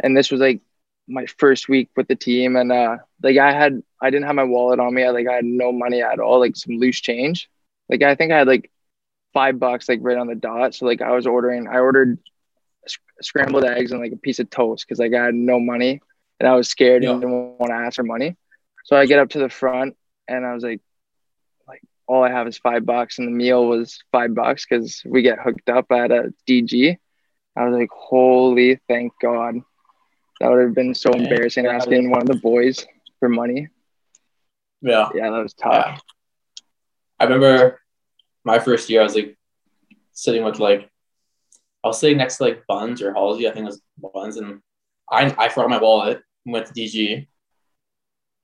and 0.00 0.16
this 0.16 0.30
was 0.30 0.40
like 0.40 0.60
my 1.08 1.26
first 1.38 1.68
week 1.68 1.90
with 1.96 2.08
the 2.08 2.16
team, 2.16 2.56
and 2.56 2.70
uh, 2.70 2.98
like 3.22 3.38
I 3.38 3.52
had 3.52 3.82
I 4.00 4.10
didn't 4.10 4.26
have 4.26 4.36
my 4.36 4.44
wallet 4.44 4.80
on 4.80 4.92
me. 4.92 5.04
I 5.04 5.10
like 5.10 5.28
I 5.28 5.34
had 5.34 5.44
no 5.44 5.72
money 5.72 6.02
at 6.02 6.20
all, 6.20 6.40
like 6.40 6.56
some 6.56 6.78
loose 6.78 7.00
change. 7.00 7.48
Like 7.88 8.02
I 8.02 8.14
think 8.14 8.32
I 8.32 8.38
had 8.38 8.48
like 8.48 8.70
five 9.32 9.58
bucks 9.58 9.88
like 9.88 10.00
right 10.02 10.18
on 10.18 10.26
the 10.26 10.34
dot. 10.34 10.74
So 10.74 10.86
like 10.86 11.00
I 11.00 11.12
was 11.12 11.26
ordering, 11.26 11.68
I 11.68 11.78
ordered 11.78 12.18
scrambled 13.20 13.64
eggs 13.64 13.92
and 13.92 14.00
like 14.00 14.12
a 14.12 14.16
piece 14.16 14.38
of 14.38 14.50
toast 14.50 14.86
because 14.86 14.98
like 14.98 15.14
I 15.14 15.26
had 15.26 15.34
no 15.34 15.58
money 15.58 16.00
and 16.40 16.48
I 16.48 16.54
was 16.54 16.68
scared 16.68 17.02
yeah. 17.02 17.12
and 17.12 17.20
didn't 17.20 17.58
want 17.58 17.70
to 17.70 17.76
ask 17.76 17.96
for 17.96 18.02
money. 18.02 18.36
So 18.84 18.96
I 18.96 19.06
get 19.06 19.18
up 19.18 19.30
to 19.30 19.38
the 19.38 19.48
front 19.48 19.96
and 20.28 20.46
I 20.46 20.54
was 20.54 20.62
like, 20.62 20.80
like 21.66 21.82
all 22.06 22.22
I 22.22 22.30
have 22.30 22.46
is 22.46 22.58
five 22.58 22.86
bucks 22.86 23.18
and 23.18 23.28
the 23.28 23.32
meal 23.32 23.66
was 23.66 23.98
five 24.12 24.34
bucks 24.34 24.66
because 24.68 25.02
we 25.04 25.22
get 25.22 25.40
hooked 25.40 25.68
up 25.68 25.90
at 25.90 26.10
a 26.10 26.32
DG. 26.48 26.96
I 27.56 27.64
was 27.64 27.78
like, 27.78 27.90
holy 27.90 28.80
thank 28.88 29.12
God. 29.20 29.56
That 30.40 30.50
would 30.50 30.62
have 30.62 30.74
been 30.74 30.94
so 30.94 31.10
embarrassing 31.12 31.64
yeah. 31.64 31.72
asking 31.72 32.10
one 32.10 32.20
of 32.20 32.28
the 32.28 32.36
boys 32.36 32.86
for 33.18 33.28
money. 33.28 33.68
Yeah. 34.82 35.08
Yeah, 35.14 35.30
that 35.30 35.42
was 35.42 35.54
tough. 35.54 35.72
Yeah. 35.74 35.98
I 37.18 37.24
remember 37.24 37.80
my 38.44 38.58
first 38.58 38.90
year, 38.90 39.00
I 39.00 39.04
was 39.04 39.14
like 39.14 39.36
sitting 40.12 40.44
with 40.44 40.58
like, 40.58 40.90
I 41.82 41.88
was 41.88 41.98
sitting 41.98 42.18
next 42.18 42.36
to 42.36 42.44
like 42.44 42.66
Buns 42.66 43.00
or 43.00 43.14
Halsey, 43.14 43.48
I 43.48 43.52
think 43.52 43.64
it 43.64 43.66
was 43.66 43.80
Buns, 44.14 44.36
and 44.36 44.60
I, 45.10 45.34
I 45.38 45.48
forgot 45.48 45.70
my 45.70 45.80
wallet, 45.80 46.22
went 46.52 46.66
to 46.66 46.72
DG, 46.72 47.26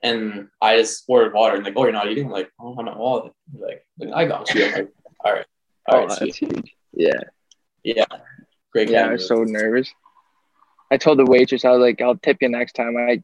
and 0.03 0.49
I 0.61 0.77
just 0.77 1.05
ordered 1.09 1.35
water 1.35 1.57
and 1.57 1.65
like, 1.65 1.75
oh, 1.77 1.85
you're 1.85 1.93
not 1.93 2.09
eating? 2.11 2.27
I'm 2.27 2.33
like, 2.33 2.51
oh, 2.61 2.75
I'm 2.79 2.85
not 2.85 2.99
wallet. 2.99 3.33
Like, 3.57 3.87
like 3.99 4.13
I 4.15 4.27
got 4.27 4.53
you. 4.55 4.67
I'm 4.67 4.73
like, 4.73 4.93
all 5.25 5.33
right. 5.33 5.47
All 5.89 6.07
right, 6.07 6.19
oh. 6.23 6.63
Yeah. 6.93 7.21
Yeah. 7.83 8.05
Great. 8.73 8.89
Yeah, 8.89 9.09
I 9.09 9.13
was 9.13 9.27
so 9.29 9.43
nervous. 9.45 9.93
I 10.91 10.97
told 10.97 11.19
the 11.19 11.25
waitress, 11.25 11.65
I 11.65 11.71
was 11.71 11.81
like, 11.81 12.01
I'll 12.01 12.17
tip 12.17 12.39
you 12.41 12.49
next 12.49 12.73
time. 12.75 12.97
I 12.97 13.23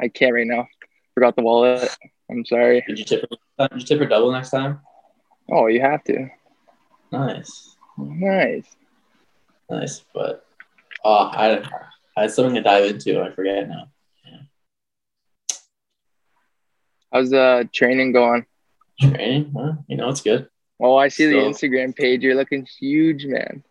I 0.00 0.08
can't 0.08 0.34
right 0.34 0.46
now. 0.46 0.66
Forgot 1.14 1.36
the 1.36 1.42
wallet. 1.42 1.96
I'm 2.30 2.44
sorry. 2.44 2.82
Did 2.86 2.98
you 2.98 3.04
tip 3.04 3.24
her, 3.58 3.68
did 3.68 3.80
you 3.80 3.86
tip 3.86 3.98
her 4.00 4.06
double 4.06 4.32
next 4.32 4.50
time? 4.50 4.80
Oh, 5.50 5.66
you 5.66 5.80
have 5.80 6.02
to. 6.04 6.28
Nice. 7.10 7.76
Nice. 7.98 8.66
Nice. 9.70 10.04
But 10.14 10.46
oh 11.04 11.30
I 11.32 11.62
I 12.16 12.22
had 12.22 12.30
something 12.30 12.54
to 12.54 12.62
dive 12.62 12.84
into. 12.84 13.22
I 13.22 13.32
forget 13.32 13.68
now. 13.68 13.88
Yeah. 14.24 15.56
How's 17.12 17.30
the 17.30 17.68
training 17.72 18.12
going? 18.12 18.46
Training? 19.00 19.50
Well, 19.52 19.84
you 19.88 19.96
know, 19.96 20.08
it's 20.08 20.20
good. 20.20 20.48
Oh, 20.80 20.96
I 20.96 21.08
see 21.08 21.24
so, 21.24 21.30
the 21.30 21.36
Instagram 21.36 21.94
page. 21.94 22.22
You're 22.22 22.34
looking 22.34 22.66
huge, 22.78 23.24
man. 23.24 23.64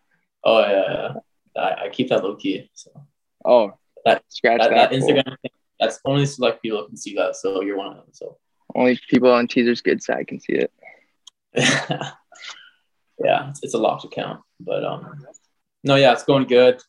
Oh 0.43 0.59
yeah, 0.61 1.13
yeah. 1.55 1.61
I, 1.61 1.85
I 1.85 1.89
keep 1.89 2.09
that 2.09 2.23
low 2.23 2.35
key. 2.35 2.69
So. 2.73 2.91
Oh, 3.45 3.73
that 4.05 4.23
scratch 4.29 4.61
that, 4.61 4.69
that, 4.69 4.91
that 4.91 4.99
Instagram 4.99 5.37
thing. 5.41 5.51
That's 5.79 5.99
only 6.05 6.25
select 6.25 6.61
people 6.61 6.85
can 6.85 6.97
see 6.97 7.15
that. 7.15 7.35
So 7.35 7.61
you're 7.61 7.77
one 7.77 7.87
of 7.87 7.97
them. 7.97 8.05
So 8.11 8.37
only 8.75 8.99
people 9.09 9.31
on 9.31 9.47
Teaser's 9.47 9.81
good 9.81 10.01
side 10.01 10.27
can 10.27 10.39
see 10.39 10.53
it. 10.53 10.71
yeah, 11.55 13.49
it's, 13.49 13.63
it's 13.63 13.73
a 13.73 13.77
locked 13.77 14.05
account, 14.05 14.41
but 14.59 14.85
um, 14.85 15.25
no, 15.83 15.95
yeah, 15.95 16.13
it's 16.13 16.23
going 16.23 16.47
good. 16.47 16.81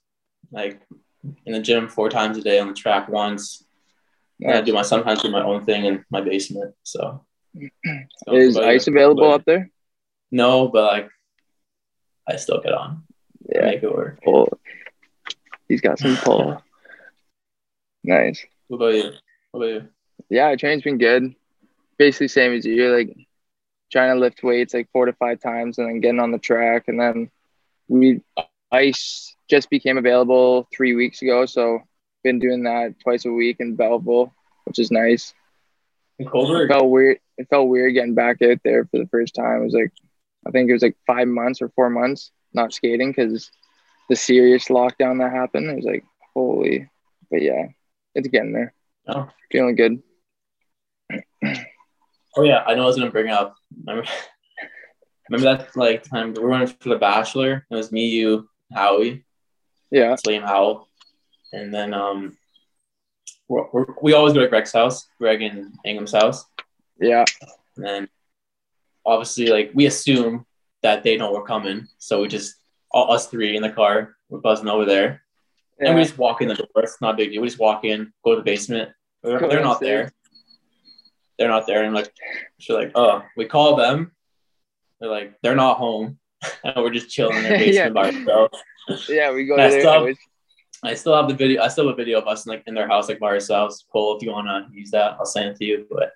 Like 0.50 0.80
in 1.46 1.52
the 1.52 1.60
gym 1.60 1.88
four 1.88 2.08
times 2.08 2.38
a 2.38 2.42
day, 2.42 2.58
on 2.58 2.68
the 2.68 2.74
track 2.74 3.08
once. 3.08 3.64
Nice. 4.38 4.56
I 4.56 4.60
do 4.62 4.72
my 4.72 4.82
sometimes 4.82 5.22
do 5.22 5.30
my 5.30 5.42
own 5.42 5.64
thing 5.64 5.84
in 5.84 6.04
my 6.10 6.20
basement. 6.20 6.74
So, 6.82 7.24
is 8.26 8.56
ice 8.56 8.86
available 8.86 9.28
but, 9.28 9.34
up 9.34 9.44
there? 9.44 9.70
No, 10.30 10.68
but 10.68 10.84
like 10.84 11.08
I 12.28 12.36
still 12.36 12.60
get 12.60 12.72
on. 12.72 13.04
Yeah, 13.48 13.66
make 13.66 13.82
it 13.82 13.92
work. 13.92 14.22
Pull. 14.22 14.58
He's 15.68 15.80
got 15.80 15.98
some 15.98 16.16
pull. 16.16 16.62
nice. 18.04 18.44
What 18.68 18.76
about 18.76 18.94
you? 18.94 19.10
What 19.50 19.60
about 19.60 19.74
you? 19.74 19.88
Yeah, 20.28 20.54
training's 20.56 20.82
been 20.82 20.98
good. 20.98 21.34
Basically, 21.98 22.28
same 22.28 22.52
as 22.52 22.64
you. 22.64 22.74
You're 22.74 22.96
like 22.96 23.16
trying 23.92 24.14
to 24.14 24.20
lift 24.20 24.42
weights 24.42 24.74
like 24.74 24.88
four 24.92 25.06
to 25.06 25.12
five 25.12 25.40
times, 25.40 25.78
and 25.78 25.88
then 25.88 26.00
getting 26.00 26.20
on 26.20 26.32
the 26.32 26.38
track, 26.38 26.88
and 26.88 26.98
then 26.98 27.30
we 27.88 28.22
ice 28.70 29.36
just 29.52 29.68
became 29.68 29.98
available 29.98 30.66
three 30.74 30.94
weeks 30.94 31.20
ago, 31.20 31.44
so 31.44 31.80
been 32.24 32.38
doing 32.38 32.62
that 32.62 32.94
twice 33.02 33.26
a 33.26 33.30
week 33.30 33.58
in 33.60 33.76
Belleville, 33.76 34.32
which 34.64 34.78
is 34.78 34.90
nice. 34.90 35.34
In? 36.18 36.26
It 36.26 36.30
felt 36.68 36.88
weird. 36.88 37.18
It 37.36 37.48
felt 37.50 37.68
weird 37.68 37.92
getting 37.92 38.14
back 38.14 38.40
out 38.40 38.60
there 38.64 38.86
for 38.86 38.96
the 38.96 39.08
first 39.08 39.34
time. 39.34 39.60
It 39.60 39.64
was 39.64 39.74
like, 39.74 39.92
I 40.46 40.52
think 40.52 40.70
it 40.70 40.72
was 40.72 40.82
like 40.82 40.96
five 41.06 41.28
months 41.28 41.60
or 41.60 41.68
four 41.68 41.90
months 41.90 42.30
not 42.54 42.72
skating 42.72 43.10
because 43.10 43.50
the 44.08 44.16
serious 44.16 44.68
lockdown 44.68 45.18
that 45.18 45.32
happened. 45.32 45.68
It 45.70 45.76
was 45.76 45.84
like, 45.84 46.04
holy, 46.32 46.88
but 47.30 47.42
yeah, 47.42 47.66
it's 48.14 48.28
getting 48.28 48.54
there. 48.54 48.72
Oh. 49.06 49.28
Feeling 49.50 49.74
good. 49.74 50.02
oh 52.36 52.42
yeah, 52.42 52.64
I 52.66 52.74
know 52.74 52.84
I 52.84 52.86
was 52.86 52.96
gonna 52.96 53.10
bring 53.10 53.28
up. 53.28 53.56
Remember, 53.84 54.08
remember 55.28 55.56
that 55.56 55.76
like 55.76 56.04
time 56.04 56.32
we 56.32 56.42
were 56.42 56.66
for 56.66 56.88
the 56.88 56.96
Bachelor? 56.96 57.66
It 57.70 57.74
was 57.74 57.92
me, 57.92 58.08
you, 58.08 58.48
Howie. 58.72 59.26
Yeah. 59.92 60.14
It's 60.14 60.22
Liam 60.22 60.42
Howell. 60.42 60.88
And 61.52 61.72
then 61.72 61.92
um, 61.92 62.38
we're, 63.46 63.66
we're, 63.72 63.84
we 64.00 64.14
always 64.14 64.32
go 64.32 64.40
to 64.40 64.48
Greg's 64.48 64.72
house, 64.72 65.06
Greg 65.18 65.42
and 65.42 65.74
Ingham's 65.84 66.12
house. 66.12 66.46
Yeah. 66.98 67.26
And 67.76 67.84
then 67.84 68.08
obviously, 69.04 69.48
like, 69.48 69.70
we 69.74 69.84
assume 69.84 70.46
that 70.82 71.02
they 71.02 71.18
know 71.18 71.30
we're 71.30 71.44
coming. 71.44 71.88
So 71.98 72.22
we 72.22 72.28
just, 72.28 72.54
all 72.90 73.12
us 73.12 73.28
three 73.28 73.54
in 73.54 73.62
the 73.62 73.70
car, 73.70 74.16
we're 74.30 74.40
buzzing 74.40 74.68
over 74.68 74.86
there. 74.86 75.22
Yeah. 75.78 75.88
And 75.88 75.96
we 75.96 76.04
just 76.04 76.16
walk 76.16 76.40
in 76.40 76.48
the 76.48 76.54
door. 76.54 76.66
It's 76.76 77.00
not 77.02 77.18
big 77.18 77.30
deal. 77.30 77.42
We 77.42 77.48
just 77.48 77.60
walk 77.60 77.84
in, 77.84 78.14
go 78.24 78.30
to 78.30 78.36
the 78.36 78.44
basement. 78.44 78.92
They're, 79.22 79.40
they're 79.40 79.62
not 79.62 79.80
there. 79.80 80.10
They're 81.38 81.48
not 81.48 81.66
there. 81.66 81.84
And 81.84 81.94
like, 81.94 82.10
she's 82.58 82.74
like, 82.74 82.92
oh, 82.94 83.22
we 83.36 83.44
call 83.44 83.76
them. 83.76 84.12
They're 85.00 85.10
like, 85.10 85.34
they're 85.42 85.54
not 85.54 85.76
home. 85.76 86.18
and 86.64 86.74
we're 86.76 86.90
just 86.90 87.10
chilling 87.10 87.36
in 87.36 87.42
their 87.42 87.58
basement 87.58 87.94
yeah. 87.94 88.02
by 88.02 88.10
ourselves. 88.10 88.58
Yeah, 89.08 89.32
we 89.32 89.46
go 89.46 89.56
I 89.56 89.70
still, 89.70 90.06
have, 90.06 90.16
I 90.82 90.94
still 90.94 91.14
have 91.14 91.28
the 91.28 91.34
video. 91.34 91.62
I 91.62 91.68
still 91.68 91.86
have 91.86 91.94
a 91.94 91.96
video 91.96 92.20
of 92.20 92.26
us 92.26 92.46
in, 92.46 92.50
like 92.50 92.64
in 92.66 92.74
their 92.74 92.88
house, 92.88 93.08
like 93.08 93.20
by 93.20 93.28
ourselves. 93.28 93.84
Cool. 93.92 94.16
If 94.16 94.22
you 94.22 94.32
want 94.32 94.48
to 94.48 94.66
use 94.76 94.90
that, 94.90 95.16
I'll 95.18 95.26
send 95.26 95.50
it 95.50 95.56
to 95.56 95.64
you. 95.64 95.86
But 95.90 96.12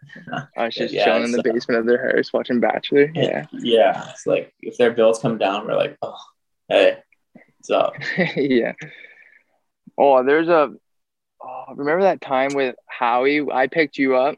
I 0.57 0.65
was 0.65 0.75
just 0.75 0.93
yeah, 0.93 1.05
chilling 1.05 1.25
in 1.25 1.33
the 1.33 1.43
basement 1.43 1.81
of 1.81 1.87
their 1.87 2.17
house 2.17 2.33
watching 2.33 2.61
Bachelor. 2.61 3.11
Yeah. 3.15 3.47
Yeah. 3.53 4.11
It's 4.11 4.27
like 4.27 4.53
if 4.61 4.77
their 4.77 4.91
bills 4.91 5.21
come 5.21 5.39
down, 5.39 5.67
we're 5.67 5.77
like, 5.77 5.97
oh, 6.03 6.19
hey, 6.69 6.99
what's 7.35 7.71
up? 7.71 7.95
yeah. 8.37 8.73
Oh, 9.97 10.25
there's 10.25 10.49
a. 10.49 10.73
Oh, 11.43 11.65
remember 11.75 12.03
that 12.03 12.21
time 12.21 12.51
with 12.55 12.75
Howie? 12.87 13.47
I 13.53 13.69
picked 13.69 13.99
you 13.99 14.17
up, 14.17 14.37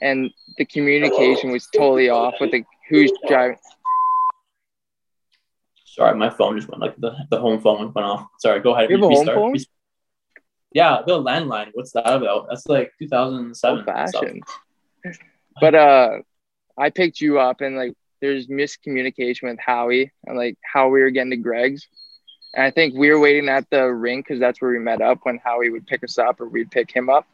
and 0.00 0.30
the 0.58 0.64
communication 0.64 1.52
was 1.52 1.68
totally 1.74 2.08
off 2.08 2.34
with 2.40 2.50
the 2.50 2.64
who's 2.88 3.12
driving. 3.28 3.58
Sorry, 5.92 6.16
my 6.16 6.30
phone 6.30 6.56
just 6.56 6.70
went 6.70 6.80
like 6.80 6.96
the, 6.96 7.14
the 7.28 7.38
home 7.38 7.60
phone 7.60 7.92
went 7.92 8.06
off. 8.06 8.26
Sorry, 8.38 8.60
go 8.60 8.74
ahead. 8.74 8.88
You 8.88 8.96
have 8.96 9.04
a 9.04 9.14
home 9.14 9.26
phone? 9.26 9.56
Yeah, 10.72 11.02
the 11.06 11.22
landline. 11.22 11.68
What's 11.74 11.92
that 11.92 12.10
about? 12.10 12.46
That's 12.48 12.66
like 12.66 12.92
2007. 12.98 13.84
Fashion. 13.84 14.40
But 15.60 15.74
uh, 15.74 16.10
I 16.78 16.88
picked 16.88 17.20
you 17.20 17.38
up 17.38 17.60
and 17.60 17.76
like 17.76 17.92
there's 18.22 18.46
miscommunication 18.46 19.42
with 19.42 19.58
Howie 19.58 20.10
and 20.24 20.38
like 20.38 20.56
how 20.64 20.88
we 20.88 21.02
were 21.02 21.10
getting 21.10 21.32
to 21.32 21.36
Greg's. 21.36 21.86
And 22.54 22.64
I 22.64 22.70
think 22.70 22.94
we 22.94 23.10
were 23.10 23.20
waiting 23.20 23.50
at 23.50 23.68
the 23.68 23.84
rink 23.84 24.26
because 24.26 24.40
that's 24.40 24.62
where 24.62 24.70
we 24.70 24.78
met 24.78 25.02
up 25.02 25.18
when 25.24 25.42
Howie 25.44 25.68
would 25.68 25.86
pick 25.86 26.02
us 26.04 26.16
up 26.16 26.40
or 26.40 26.48
we'd 26.48 26.70
pick 26.70 26.90
him 26.90 27.10
up. 27.10 27.26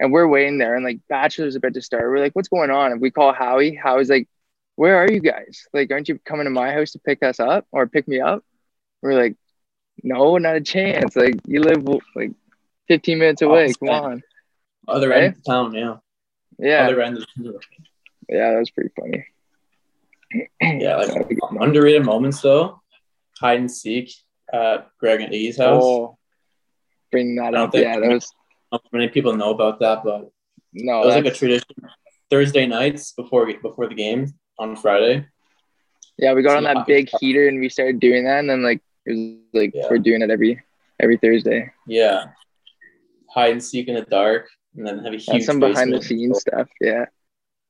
And 0.00 0.12
we're 0.12 0.28
waiting 0.28 0.58
there 0.58 0.74
and 0.74 0.84
like 0.84 0.98
Bachelor's 1.08 1.56
about 1.56 1.72
to 1.72 1.80
start. 1.80 2.10
We're 2.10 2.18
like, 2.18 2.36
what's 2.36 2.48
going 2.48 2.70
on? 2.70 2.92
And 2.92 3.00
we 3.00 3.10
call 3.10 3.32
Howie. 3.32 3.74
Howie's 3.74 4.10
like, 4.10 4.28
where 4.76 4.96
are 4.96 5.10
you 5.10 5.20
guys? 5.20 5.66
Like, 5.72 5.90
aren't 5.90 6.08
you 6.08 6.18
coming 6.24 6.44
to 6.44 6.50
my 6.50 6.72
house 6.72 6.92
to 6.92 6.98
pick 6.98 7.22
us 7.22 7.40
up 7.40 7.66
or 7.72 7.86
pick 7.86 8.06
me 8.06 8.20
up? 8.20 8.44
We're 9.02 9.14
like, 9.14 9.36
no, 10.02 10.36
not 10.38 10.56
a 10.56 10.60
chance. 10.60 11.16
Like, 11.16 11.34
you 11.46 11.60
live 11.60 11.86
like 12.14 12.32
15 12.88 13.18
minutes 13.18 13.42
oh, 13.42 13.50
away. 13.50 13.72
Come 13.72 13.88
on. 13.88 14.22
Other 14.86 15.12
end 15.12 15.36
of 15.36 15.44
town, 15.44 15.74
yeah. 15.74 15.96
Yeah. 16.58 16.86
Other 16.86 17.02
end 17.02 17.18
of 17.18 17.26
town. 17.34 17.54
Yeah, 18.28 18.52
that 18.52 18.58
was 18.58 18.70
pretty 18.70 18.90
funny. 18.98 19.24
yeah, 20.82 20.96
like 20.96 21.38
underrated 21.60 22.04
moments 22.04 22.40
though. 22.40 22.82
Hide 23.38 23.60
and 23.60 23.70
seek 23.70 24.12
at 24.52 24.88
Greg 24.98 25.20
and 25.20 25.32
Iggy's 25.32 25.58
house. 25.58 25.82
Oh, 25.84 26.18
bring 27.10 27.36
that 27.36 27.54
up. 27.54 27.74
Yeah, 27.74 28.00
that 28.00 28.08
was. 28.08 28.32
Not 28.72 28.82
many 28.92 29.08
people 29.08 29.36
know 29.36 29.50
about 29.50 29.78
that, 29.80 30.02
but 30.02 30.30
no, 30.72 31.02
it 31.02 31.06
was 31.06 31.14
like 31.14 31.26
a 31.26 31.30
tradition. 31.30 31.68
Thursday 32.30 32.66
nights 32.66 33.12
before 33.12 33.46
before 33.62 33.88
the 33.88 33.94
game, 33.94 34.34
on 34.58 34.76
Friday. 34.76 35.26
Yeah, 36.18 36.32
we 36.32 36.42
got 36.42 36.56
on 36.56 36.64
that 36.64 36.86
big 36.86 37.10
heater 37.20 37.48
and 37.48 37.60
we 37.60 37.68
started 37.68 38.00
doing 38.00 38.24
that, 38.24 38.38
and 38.40 38.48
then 38.50 38.62
like 38.62 38.80
it 39.04 39.10
was 39.12 39.36
like 39.52 39.72
Yeah. 39.74 39.86
we're 39.90 39.98
doing 39.98 40.22
it 40.22 40.30
every 40.30 40.62
every 41.00 41.16
Thursday. 41.18 41.70
Yeah. 41.86 42.28
Hide 43.30 43.52
and 43.52 43.62
seek 43.62 43.88
in 43.88 43.94
the 43.96 44.02
dark, 44.02 44.48
and 44.76 44.86
then 44.86 45.04
have 45.04 45.12
a 45.12 45.18
huge 45.18 45.44
some 45.44 45.60
behind 45.60 45.92
the 45.92 46.00
scenes 46.02 46.40
stuff. 46.40 46.68
Yeah, 46.80 47.06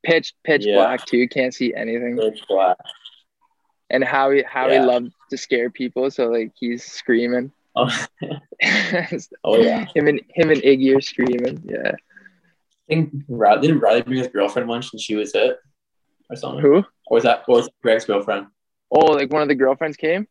pitch 0.05 0.35
pitch 0.45 0.65
Yeah. 0.65 0.77
black 0.77 1.05
too. 1.07 1.27
Can't 1.29 1.53
see 1.53 1.75
anything. 1.75 2.17
Pitch 2.17 2.43
black. 2.49 2.77
And 3.91 4.05
Howie 4.05 4.43
Howie 4.45 4.75
Yeah. 4.75 4.85
loved 4.85 5.13
to 5.31 5.37
scare 5.37 5.71
people, 5.71 6.11
so 6.11 6.29
like 6.29 6.53
he's 6.59 6.85
screaming. 6.85 7.53
Oh, 7.79 7.91
oh 9.45 9.57
yeah. 9.63 9.85
Him 9.95 10.09
and 10.09 10.21
him 10.35 10.51
and 10.51 10.63
Iggy 10.63 10.97
are 10.97 11.01
screaming. 11.03 11.63
Yeah. 11.67 11.93
I 11.93 11.97
think 12.89 13.13
Riley 13.29 13.61
didn't 13.67 13.81
Riley 13.81 14.01
bring 14.01 14.17
his 14.19 14.29
girlfriend 14.29 14.67
once, 14.67 14.91
and 14.93 15.01
she 15.01 15.15
was 15.15 15.35
it, 15.35 15.59
or 16.31 16.37
something. 16.37 16.61
Who? 16.61 16.77
Or 16.77 16.85
was 17.11 17.23
that? 17.25 17.45
Or 17.49 17.57
was 17.57 17.71
Greg's 17.83 18.05
girlfriend? 18.05 18.47
Oh, 18.91 19.13
like 19.13 19.33
one 19.33 19.43
of 19.43 19.49
the 19.49 19.55
girlfriends 19.55 19.97
came. 19.97 20.27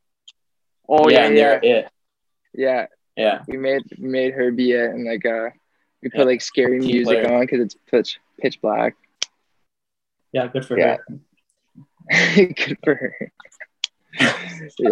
Oh 0.88 1.10
yeah, 1.10 1.20
yeah, 1.22 1.26
and 1.28 1.36
yeah, 1.36 1.44
they're 1.60 1.60
it. 1.80 1.90
yeah. 2.54 2.86
Yeah. 3.18 3.42
We 3.48 3.58
made 3.58 3.84
we 4.00 4.08
made 4.10 4.34
her 4.34 4.52
be 4.52 4.72
it, 4.74 4.90
and 4.90 5.06
like 5.06 5.26
uh, 5.26 5.50
we 6.04 6.10
put 6.10 6.20
Yeah. 6.20 6.26
like 6.26 6.42
scary 6.42 6.80
Team 6.80 6.88
music 6.88 7.22
player. 7.24 7.34
on 7.34 7.42
because 7.42 7.62
it's 7.62 7.76
pitch 7.90 8.20
pitch 8.40 8.62
black. 8.62 8.94
Yeah, 10.34 10.48
good 10.48 10.66
for 10.66 10.78
Yeah. 10.78 10.98
her. 11.08 11.20
Good 12.46 12.78
for 12.84 12.94
her. 12.96 13.32
yeah. 14.80 14.90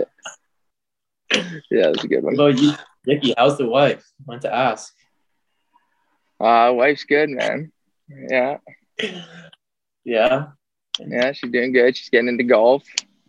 Yeah, 1.69 1.87
that's 1.91 2.03
a 2.03 2.07
good 2.07 2.23
one. 2.23 2.33
About 2.35 2.57
you, 2.57 2.73
Nikki? 3.05 3.33
How's 3.37 3.57
the 3.57 3.67
wife? 3.67 4.03
I 4.21 4.23
want 4.25 4.41
to 4.43 4.53
ask. 4.53 4.93
Uh, 6.39 6.71
wife's 6.73 7.03
good, 7.03 7.29
man. 7.29 7.71
Yeah, 8.09 8.57
Yeah. 10.03 10.47
Yeah, 10.99 11.31
she's 11.31 11.51
doing 11.51 11.71
good. 11.73 11.95
She's 11.95 12.09
getting 12.09 12.27
into 12.29 12.43
golf, 12.43 12.83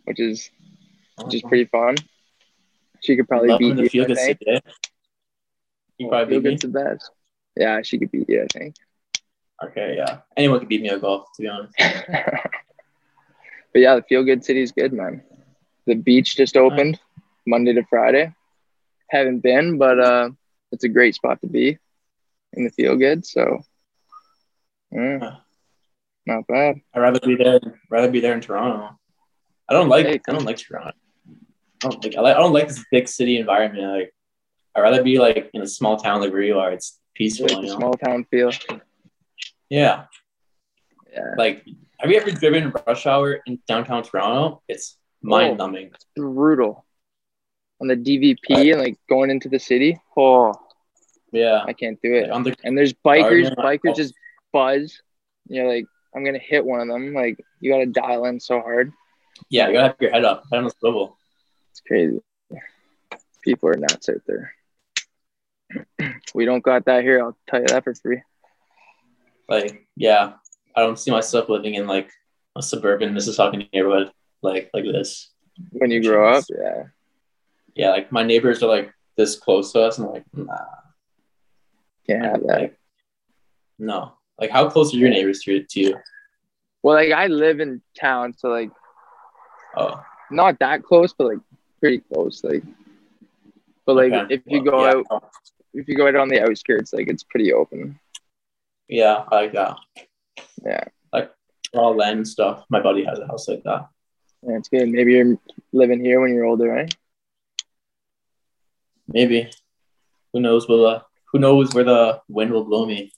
which 0.05 0.19
is 0.19 0.49
which 1.23 1.35
is 1.35 1.41
pretty 1.41 1.65
fun. 1.65 1.95
She 3.01 3.15
could 3.15 3.27
probably 3.27 3.57
beat 3.57 3.77
you. 3.77 3.89
field 3.89 4.11
I 4.11 4.15
think. 4.15 4.39
You 5.97 6.07
Well, 6.07 6.25
probably 6.25 6.35
Feel 6.35 6.41
beat 6.41 6.63
me. 6.63 6.69
the 6.69 6.83
best. 6.83 7.11
Yeah, 7.55 7.81
she 7.81 7.97
could 7.97 8.11
beat 8.11 8.29
you. 8.29 8.43
I 8.43 8.47
think. 8.47 8.75
Okay, 9.63 9.95
yeah. 9.97 10.19
Anyone 10.35 10.59
could 10.59 10.67
beat 10.69 10.81
me 10.81 10.89
at 10.89 11.01
golf, 11.01 11.27
to 11.35 11.41
be 11.41 11.47
honest. 11.47 11.73
but 11.77 12.51
yeah, 13.73 13.95
the 13.95 14.01
feel 14.03 14.23
good 14.23 14.43
city 14.43 14.61
is 14.61 14.71
good, 14.71 14.93
man. 14.93 15.23
The 15.85 15.95
beach 15.95 16.35
just 16.35 16.57
opened 16.57 16.99
Monday 17.45 17.73
to 17.73 17.83
Friday. 17.83 18.33
Haven't 19.09 19.39
been, 19.39 19.77
but 19.77 19.99
uh, 19.99 20.29
it's 20.71 20.83
a 20.83 20.89
great 20.89 21.15
spot 21.15 21.41
to 21.41 21.47
be 21.47 21.77
in 22.53 22.63
the 22.63 22.69
feel 22.71 22.97
good. 22.97 23.25
So, 23.25 23.61
Huh. 24.93 25.39
Not 26.25 26.47
bad. 26.47 26.81
I'd 26.93 26.99
rather 26.99 27.19
be 27.19 27.35
there. 27.35 27.59
Rather 27.89 28.09
be 28.09 28.19
there 28.19 28.33
in 28.33 28.41
Toronto. 28.41 28.97
I 29.69 29.73
don't 29.73 29.89
like. 29.89 30.05
Hey, 30.05 30.19
I 30.27 30.31
don't 30.31 30.45
like 30.45 30.57
Toronto. 30.57 30.91
I 31.83 31.89
don't 31.89 32.03
like. 32.03 32.15
I, 32.15 32.21
like, 32.21 32.35
I 32.35 32.39
don't 32.39 32.53
like 32.53 32.67
this 32.67 32.83
big 32.91 33.07
city 33.07 33.37
environment. 33.37 33.83
Like, 33.91 34.13
I'd 34.75 34.81
rather 34.81 35.03
be 35.03 35.19
like 35.19 35.49
in 35.53 35.61
a 35.61 35.67
small 35.67 35.97
town 35.97 36.21
like 36.21 36.31
where 36.31 36.41
you 36.41 36.59
are. 36.59 36.71
It's 36.71 36.99
peaceful. 37.13 37.47
Like 37.47 37.57
you 37.57 37.69
know? 37.69 37.77
small 37.77 37.93
town 37.93 38.25
feel. 38.29 38.51
Yeah. 39.69 40.05
Yeah, 41.11 41.33
Like, 41.37 41.65
have 41.99 42.11
you 42.11 42.17
ever 42.17 42.31
driven 42.31 42.73
rush 42.85 43.05
hour 43.05 43.39
in 43.45 43.59
downtown 43.67 44.03
Toronto? 44.03 44.61
It's 44.67 44.97
mind 45.21 45.57
numbing. 45.57 45.91
Oh, 46.19 46.33
brutal. 46.33 46.85
On 47.81 47.87
the 47.87 47.95
DVP 47.95 48.71
and 48.71 48.81
like 48.81 48.97
going 49.09 49.29
into 49.29 49.49
the 49.49 49.59
city. 49.59 49.99
Oh, 50.17 50.53
Yeah. 51.31 51.63
I 51.65 51.73
can't 51.73 51.99
do 52.01 52.13
it. 52.13 52.29
Like, 52.29 52.43
the 52.43 52.55
And 52.63 52.77
there's 52.77 52.93
bikers. 52.93 53.55
Garden, 53.55 53.55
Bikers 53.57 53.91
oh. 53.91 53.93
just 53.93 54.13
buzz. 54.51 55.01
You're 55.47 55.67
like, 55.67 55.85
I'm 56.15 56.23
gonna 56.23 56.39
hit 56.39 56.65
one 56.65 56.81
of 56.81 56.87
them. 56.87 57.13
Like, 57.13 57.43
you 57.59 57.71
gotta 57.71 57.85
dial 57.85 58.25
in 58.25 58.39
so 58.39 58.61
hard. 58.61 58.91
yeah, 59.49 59.67
you 59.67 59.73
gotta 59.73 59.87
have 59.89 59.97
your 59.99 60.11
head 60.11 60.25
up, 60.25 60.45
head 60.51 60.59
on 60.59 60.63
the 60.65 60.73
swivel. 60.79 61.17
It's 61.71 61.81
crazy. 61.81 62.21
People 63.43 63.69
are 63.69 63.77
nuts 63.77 64.09
out 64.09 64.21
there. 64.25 64.53
we 66.33 66.45
don't 66.45 66.63
got 66.63 66.85
that 66.85 67.03
here. 67.03 67.21
I'll 67.21 67.37
tell 67.47 67.59
you 67.59 67.67
that 67.67 67.83
for 67.83 67.93
free. 67.93 68.21
Like, 69.47 69.87
yeah, 69.95 70.33
I 70.75 70.81
don't 70.81 70.97
see 70.97 71.11
myself 71.11 71.49
living 71.49 71.75
in 71.75 71.85
like 71.85 72.09
a 72.55 72.63
suburban 72.63 73.13
Mississauga 73.13 73.67
neighborhood 73.73 74.11
like 74.41 74.69
like 74.73 74.85
this. 74.85 75.31
When 75.71 75.91
you 75.91 76.01
grow 76.01 76.33
up, 76.33 76.45
yeah. 76.49 76.83
Yeah, 77.75 77.89
like 77.89 78.11
my 78.11 78.23
neighbors 78.23 78.63
are 78.63 78.69
like 78.69 78.93
this 79.17 79.35
close 79.35 79.73
to 79.73 79.81
us, 79.81 79.97
and 79.97 80.07
I'm 80.07 80.13
like, 80.13 80.25
nah, 80.33 80.55
Can't 82.07 82.23
have 82.23 82.41
that. 82.41 82.61
Like, 82.61 82.79
no. 83.77 84.13
Like, 84.39 84.49
how 84.51 84.69
close 84.69 84.93
are 84.93 84.97
your 84.97 85.09
neighbors 85.09 85.39
to, 85.43 85.63
to 85.63 85.79
you? 85.79 85.95
Well, 86.83 86.95
like 86.95 87.11
I 87.11 87.27
live 87.27 87.59
in 87.59 87.81
town, 87.99 88.33
so 88.37 88.49
like 88.49 88.69
Oh, 89.77 90.01
not 90.31 90.59
that 90.59 90.83
close, 90.83 91.13
but 91.13 91.27
like 91.27 91.39
pretty 91.81 91.99
close. 91.99 92.43
Like, 92.43 92.63
but 93.85 93.95
like 93.95 94.13
okay. 94.13 94.33
if 94.35 94.41
you 94.45 94.63
Well, 94.63 94.71
go 94.71 94.85
yeah. 94.85 95.01
out, 95.11 95.23
if 95.73 95.87
you 95.87 95.95
go 95.95 96.07
out 96.07 96.15
on 96.15 96.29
the 96.29 96.41
outskirts, 96.41 96.93
like 96.93 97.07
it's 97.07 97.23
pretty 97.23 97.51
open. 97.53 97.99
Yeah, 98.87 99.23
I 99.31 99.35
like 99.35 99.53
that. 99.53 99.77
Yeah, 100.65 100.83
like 101.11 101.31
Raw 101.73 101.89
land 101.89 102.27
stuff. 102.27 102.63
My 102.69 102.79
buddy 102.81 103.03
has 103.03 103.19
a 103.19 103.27
house 103.27 103.47
like 103.47 103.63
that. 103.63 103.87
yeah, 104.43 104.57
it's 104.57 104.69
good. 104.69 104.87
Maybe 104.87 105.13
you're 105.13 105.37
living 105.73 105.99
here 106.03 106.21
when 106.21 106.33
you're 106.33 106.45
older, 106.45 106.69
right? 106.69 106.93
Maybe. 109.07 109.49
Who 110.33 110.39
knows? 110.39 110.67
Will 110.67 110.85
uh, 110.85 111.01
who 111.31 111.39
knows 111.39 111.73
where 111.73 111.83
the 111.83 112.21
wind 112.29 112.51
will 112.51 112.65
blow 112.65 112.85
me? 112.85 113.11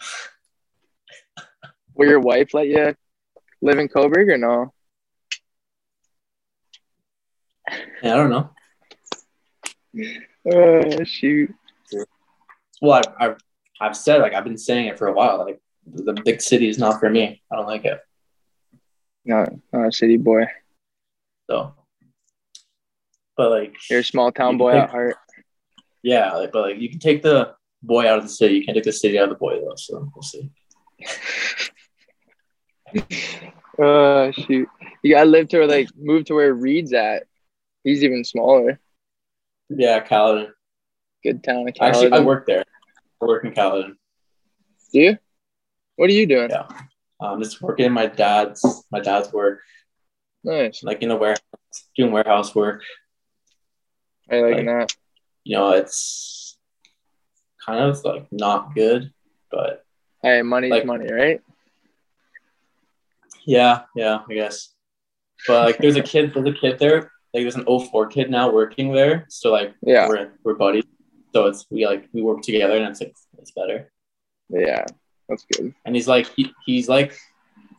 Will 1.94 2.08
your 2.08 2.20
wife 2.20 2.54
let 2.54 2.66
you 2.66 2.94
live 3.62 3.78
in 3.78 3.88
Cobourg 3.88 4.28
or 4.30 4.38
no? 4.38 4.72
Yeah, 8.02 8.14
I 8.14 8.16
don't 8.16 8.30
know. 8.30 8.50
Oh 10.52 11.04
shoot! 11.04 11.54
Well, 12.82 13.00
I, 13.18 13.24
I've 13.26 13.36
I've 13.80 13.96
said 13.96 14.20
like 14.20 14.34
I've 14.34 14.44
been 14.44 14.58
saying 14.58 14.86
it 14.86 14.98
for 14.98 15.06
a 15.06 15.12
while. 15.12 15.38
Like 15.38 15.60
the 15.86 16.12
big 16.12 16.40
city 16.42 16.68
is 16.68 16.78
not 16.78 17.00
for 17.00 17.08
me. 17.08 17.42
I 17.50 17.56
don't 17.56 17.66
like 17.66 17.84
it. 17.84 18.00
No, 19.24 19.46
not 19.72 19.88
a 19.88 19.92
city 19.92 20.16
boy. 20.18 20.46
So, 21.48 21.74
but 23.36 23.50
like 23.50 23.74
You're 23.88 24.00
a 24.00 24.04
small 24.04 24.32
town 24.32 24.58
boy 24.58 24.72
think- 24.72 24.84
at 24.84 24.90
heart. 24.90 25.16
yeah, 26.02 26.32
like, 26.34 26.52
but 26.52 26.62
like 26.62 26.78
you 26.80 26.90
can 26.90 26.98
take 26.98 27.22
the 27.22 27.54
boy 27.82 28.06
out 28.08 28.18
of 28.18 28.24
the 28.24 28.30
city. 28.30 28.56
You 28.56 28.64
can't 28.64 28.74
take 28.76 28.84
the 28.84 28.92
city 28.92 29.18
out 29.18 29.24
of 29.24 29.30
the 29.30 29.36
boy 29.36 29.60
though. 29.60 29.76
So 29.76 30.10
we'll 30.14 30.22
see. 30.22 30.50
Oh 33.78 34.30
shoot! 34.32 34.68
You 35.02 35.14
gotta 35.14 35.28
live 35.28 35.48
to 35.48 35.66
like 35.66 35.88
move 35.96 36.24
to 36.26 36.34
where 36.34 36.52
Reed's 36.54 36.92
at. 36.92 37.24
He's 37.82 38.02
even 38.04 38.24
smaller. 38.24 38.78
Yeah, 39.68 40.00
Caledon. 40.00 40.52
Good 41.22 41.42
town 41.42 41.68
of 41.68 41.74
Actually, 41.80 42.12
I 42.12 42.20
work 42.20 42.46
there. 42.46 42.64
I 43.20 43.24
work 43.24 43.44
in 43.44 43.52
Caledon. 43.52 43.96
Do 44.92 45.00
you? 45.00 45.18
What 45.96 46.10
are 46.10 46.12
you 46.12 46.26
doing? 46.26 46.50
Yeah. 46.50 46.66
Um, 47.20 47.42
just 47.42 47.60
working 47.62 47.86
in 47.86 47.92
my 47.92 48.06
dad's 48.06 48.84
my 48.90 49.00
dad's 49.00 49.32
work, 49.32 49.60
Nice. 50.42 50.82
like 50.82 51.02
in 51.02 51.08
the 51.08 51.16
warehouse, 51.16 51.40
doing 51.96 52.12
warehouse 52.12 52.54
work. 52.54 52.82
I 54.30 54.40
like 54.40 54.56
Like- 54.56 54.66
that. 54.66 54.96
You 55.44 55.56
know, 55.58 55.70
it's 55.72 56.56
kind 57.64 57.80
of 57.80 58.02
like 58.04 58.26
not 58.32 58.74
good, 58.74 59.12
but 59.50 59.84
Hey, 60.22 60.42
money's 60.42 60.70
like- 60.70 60.86
money, 60.86 61.10
right? 61.12 61.40
Yeah, 63.46 63.82
yeah, 63.96 64.20
I 64.28 64.34
guess. 64.34 64.70
But 65.46 65.64
like, 65.66 65.78
there's 65.78 65.96
a 65.96 66.02
kid, 66.02 66.32
there's 66.34 66.48
a 66.48 66.52
kid 66.52 66.78
there. 66.78 67.12
Like, 67.34 67.42
there's 67.42 67.56
an 67.56 67.64
04 67.66 68.06
kid 68.06 68.30
now 68.30 68.50
working 68.50 68.92
there. 68.92 69.26
So 69.28 69.52
like, 69.52 69.74
Yeah. 69.82 70.08
we're 70.08 70.32
we're 70.44 70.54
buddies. 70.54 70.84
So 71.34 71.46
it's 71.46 71.66
we 71.70 71.84
like 71.86 72.08
we 72.12 72.22
work 72.22 72.42
together, 72.42 72.76
and 72.76 72.86
it's 72.86 73.00
like 73.00 73.14
it's 73.38 73.50
better. 73.50 73.90
Yeah, 74.48 74.84
that's 75.28 75.44
good. 75.52 75.74
And 75.84 75.94
he's 75.96 76.06
like 76.06 76.26
he, 76.36 76.52
he's 76.64 76.88
like 76.88 77.18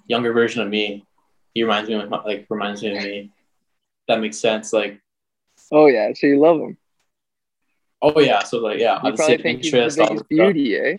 younger 0.08 0.34
version 0.34 0.62
of 0.62 0.68
me. 0.70 1.06
He 1.54 1.64
reminds 1.64 1.88
me 1.90 1.96
of 1.96 2.10
my, 2.10 2.22
like 2.24 2.48
reminds 2.50 2.82
me 2.84 2.98
of 2.98 3.04
me. 3.04 3.32
That 4.10 4.20
makes 4.20 4.38
sense. 4.38 4.74
Like, 4.74 5.00
Oh 5.72 5.88
yeah, 5.88 6.12
so 6.14 6.28
you 6.28 6.38
love 6.40 6.60
him. 6.60 6.78
oh 8.02 8.20
yeah, 8.20 8.44
so 8.44 8.58
like 8.60 8.78
yeah, 8.78 9.00
You 9.04 9.12
the 9.12 9.16
probably 9.18 9.38
think 9.38 9.62
he's 9.64 9.72
the 9.72 9.78
interest. 9.78 9.98
biggest 9.98 10.16
stuff. 10.18 10.28
beauty, 10.28 10.76
eh? 10.76 10.98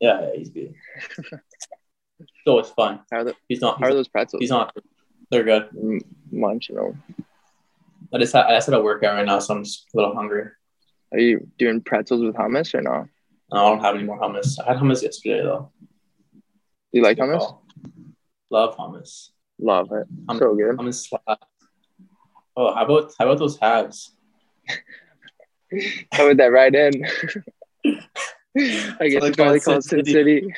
Yeah, 0.00 0.20
yeah, 0.22 0.30
he's 0.36 0.48
beauty. 0.50 0.74
so 2.44 2.58
it's 2.58 2.70
fun. 2.70 3.00
How 3.10 3.18
are, 3.18 3.24
the, 3.24 3.34
He's 3.48 3.60
not. 3.60 3.78
how 3.78 3.86
are 3.86 3.88
He's, 3.88 3.96
those 3.96 4.08
pretzels? 4.08 4.40
he's 4.40 4.50
not. 4.50 4.76
They're 5.30 5.44
good. 5.44 5.68
M- 5.76 6.00
munching 6.30 6.76
them. 6.76 7.02
I 8.12 8.18
just 8.18 8.32
had, 8.32 8.46
I 8.46 8.54
just 8.56 8.66
had 8.66 8.74
a 8.74 8.82
workout 8.82 9.14
right 9.16 9.26
now, 9.26 9.38
so 9.38 9.54
I'm 9.54 9.64
just 9.64 9.86
a 9.94 9.96
little 9.96 10.14
hungry. 10.14 10.44
Are 11.12 11.18
you 11.18 11.48
doing 11.58 11.80
pretzels 11.80 12.22
with 12.22 12.34
hummus 12.34 12.74
or 12.74 12.82
no? 12.82 13.06
I 13.52 13.56
don't 13.56 13.80
have 13.80 13.94
any 13.94 14.04
more 14.04 14.18
hummus. 14.20 14.58
I 14.60 14.72
had 14.72 14.76
hummus 14.82 15.02
yesterday 15.02 15.42
though. 15.42 15.70
Do 16.32 16.40
you 16.92 17.02
like 17.02 17.18
hummus? 17.18 17.38
call. 17.38 17.64
Love 18.50 18.76
hummus. 18.76 19.30
Love 19.58 19.90
it. 19.92 20.06
Hum- 20.28 20.38
so 20.38 20.54
good. 20.54 20.76
Hummus 20.76 21.08
slap. 21.08 21.40
Oh, 22.56 22.72
how 22.74 22.84
about 22.84 23.12
how 23.18 23.26
about 23.26 23.38
those 23.38 23.58
Habs? 23.58 24.10
How 26.12 26.26
would 26.28 26.36
that 26.38 26.52
right 26.52 26.72
in? 26.72 27.04
I 27.84 27.88
guess 29.08 29.24
it's 29.24 29.36
probably 29.36 29.58
called 29.58 29.82
Sin 29.82 30.04
Sin 30.04 30.12
City. 30.14 30.54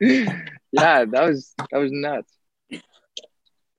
yeah, 0.72 1.04
that 1.04 1.24
was 1.26 1.54
that 1.70 1.78
was 1.78 1.92
nuts. 1.92 2.32
Good 2.70 2.80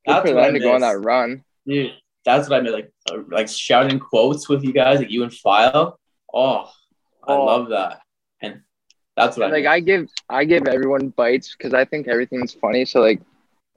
for 0.05 0.33
them 0.33 0.53
to 0.53 0.59
go 0.59 0.75
on 0.75 0.81
that 0.81 0.99
run. 0.99 1.43
Dude, 1.65 1.93
that's 2.25 2.49
what 2.49 2.59
I 2.59 2.61
mean. 2.61 2.73
Like, 2.73 2.91
uh, 3.11 3.17
like 3.29 3.47
shouting 3.49 3.99
quotes 3.99 4.47
with 4.47 4.63
you 4.63 4.71
guys, 4.73 4.99
like 4.99 5.09
you 5.09 5.23
and 5.23 5.33
File. 5.33 5.99
Oh, 6.33 6.69
I 7.23 7.33
oh. 7.33 7.45
love 7.45 7.69
that. 7.69 8.01
And 8.41 8.61
that's 9.15 9.37
what 9.37 9.45
and 9.45 9.53
I 9.53 9.57
like. 9.57 9.63
Mean. 9.63 9.71
I 9.71 9.79
give 9.79 10.09
I 10.29 10.45
give 10.45 10.67
everyone 10.67 11.09
bites 11.09 11.55
because 11.57 11.73
I 11.73 11.85
think 11.85 12.07
everything's 12.07 12.53
funny. 12.53 12.85
So 12.85 13.01
like, 13.01 13.21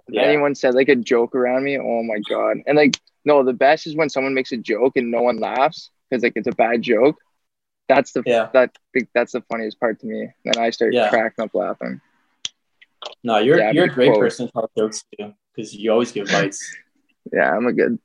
yeah. 0.09 0.23
anyone 0.23 0.55
said 0.55 0.75
like 0.75 0.89
a 0.89 0.97
joke 0.97 1.35
around 1.35 1.65
me, 1.65 1.79
oh 1.79 2.03
my 2.03 2.19
god! 2.29 2.59
And 2.67 2.77
like, 2.77 3.01
no, 3.25 3.43
the 3.43 3.53
best 3.55 3.87
is 3.87 3.97
when 3.97 4.11
someone 4.11 4.35
makes 4.35 4.53
a 4.53 4.59
joke 4.59 4.97
and 4.97 5.11
no 5.11 5.23
one 5.23 5.39
laughs 5.39 5.91
because 6.11 6.23
like 6.23 6.35
it's 6.37 6.49
a 6.49 6.53
bad 6.53 6.83
joke. 6.83 7.17
That's 7.89 8.13
the 8.13 8.23
yeah. 8.27 8.49
that 8.53 8.77
that's 9.15 9.33
the 9.33 9.43
funniest 9.43 9.81
part 9.81 10.01
to 10.01 10.07
me. 10.07 10.29
Then 10.45 10.59
I 10.59 10.71
start 10.71 10.93
yeah. 10.93 11.09
cracking 11.09 11.45
up 11.45 11.55
laughing. 11.55 12.01
No, 13.25 13.39
you're 13.39 13.59
yeah, 13.59 13.71
you're 13.71 13.87
a 13.87 13.89
great 13.89 14.11
quote. 14.11 14.21
person 14.21 14.47
to 14.47 14.53
tell 14.53 14.71
jokes 14.77 15.03
too 15.19 15.33
because 15.55 15.75
you 15.75 15.91
always 15.91 16.13
give 16.13 16.29
bites. 16.29 16.77
yeah, 17.33 17.51
I'm 17.51 17.67
a 17.67 17.73
good 17.73 17.99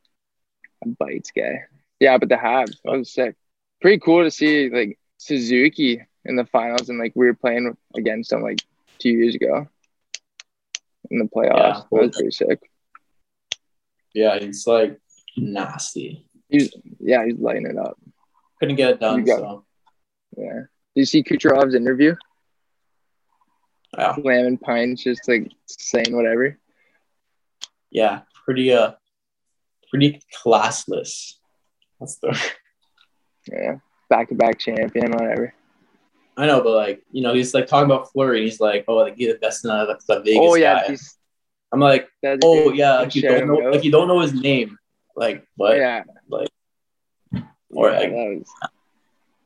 bites 0.98 1.32
guy. 1.36 1.64
Yeah, 2.00 2.18
but 2.18 2.30
the 2.30 2.36
Habs, 2.36 2.78
that 2.86 2.98
was 2.98 3.12
sick. 3.12 3.36
Pretty 3.82 4.00
cool 4.00 4.24
to 4.24 4.32
see 4.32 4.70
like 4.70 4.98
Suzuki 5.18 6.02
in 6.24 6.38
the 6.38 6.46
finals, 6.46 6.88
and 6.88 6.98
like 6.98 7.12
we 7.16 7.26
were 7.26 7.34
playing 7.34 7.76
against 7.96 8.30
them 8.30 8.42
like 8.42 8.60
two 8.98 9.10
years 9.10 9.36
ago 9.36 9.68
in 11.12 11.20
the 11.20 11.26
playoffs. 11.26 11.58
Yeah, 11.58 11.74
that 11.74 11.92
was 11.92 12.16
pretty 12.16 12.32
sick. 12.32 12.72
Yeah, 14.14 14.36
it's 14.36 14.66
like 14.66 15.00
nasty. 15.36 16.26
He's 16.48 16.74
yeah, 17.00 17.26
he's 17.26 17.38
lighting 17.38 17.66
it 17.66 17.78
up. 17.78 17.98
Couldn't 18.60 18.78
get 18.78 18.92
it 18.92 19.00
done. 19.02 19.28
so 19.28 19.66
yeah. 20.38 20.62
Did 20.96 21.02
you 21.02 21.06
see 21.06 21.24
Kucherov's 21.24 21.76
interview? 21.76 22.16
Yeah. 23.98 24.16
Slamming 24.16 24.58
pines, 24.58 25.04
just 25.04 25.28
like 25.28 25.52
saying 25.68 26.16
whatever. 26.16 26.58
Yeah, 27.90 28.22
pretty 28.46 28.72
uh 28.74 28.94
pretty 29.90 30.22
classless. 30.44 31.34
That's 32.00 32.18
the 32.18 32.40
Yeah. 33.52 33.78
Back 34.10 34.30
to 34.30 34.36
back 34.36 34.60
champion, 34.60 35.12
whatever. 35.12 35.54
I 36.38 36.46
know, 36.46 36.62
but 36.62 36.76
like, 36.76 37.04
you 37.12 37.22
know, 37.22 37.34
he's 37.34 37.54
like 37.54 37.68
talking 37.68 37.86
about 37.86 38.10
and 38.16 38.38
he's 38.38 38.60
like, 38.60 38.86
Oh, 38.88 38.96
like 38.96 39.16
you're 39.18 39.34
the 39.34 39.40
best 39.40 39.66
in 39.66 39.70
the, 39.70 39.98
the 40.08 40.20
Vegas 40.22 40.40
oh, 40.40 40.56
yeah, 40.56 40.88
guy. 40.88 40.98
I'm 41.72 41.80
like, 41.80 42.10
oh 42.44 42.72
yeah, 42.74 43.00
like 43.00 43.16
you 43.16 43.22
don't 43.22 43.48
know 43.48 43.70
like 43.70 43.84
you 43.84 43.92
don't 43.92 44.08
know 44.08 44.22
his 44.22 44.34
name. 44.34 44.78
Like 45.16 45.46
what? 45.56 45.78
Yeah. 45.78 46.04
Like 46.28 46.50
or 47.72 47.92
yeah, 47.92 48.00
like 48.00 48.12
was... 48.12 48.48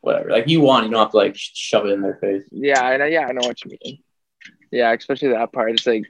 whatever. 0.01 0.29
Like 0.29 0.47
you 0.47 0.61
want, 0.61 0.85
you 0.85 0.91
don't 0.91 1.01
have 1.01 1.11
to 1.11 1.17
like 1.17 1.35
shove 1.35 1.85
it 1.85 1.91
in 1.91 2.01
their 2.01 2.15
face. 2.15 2.43
Yeah, 2.51 2.81
I 2.81 2.97
know. 2.97 3.05
Yeah, 3.05 3.25
I 3.27 3.31
know 3.33 3.45
what 3.45 3.63
you 3.65 3.77
mean. 3.81 3.99
Yeah, 4.71 4.91
especially 4.93 5.29
that 5.29 5.51
part. 5.51 5.71
It's 5.71 5.85
like, 5.85 6.03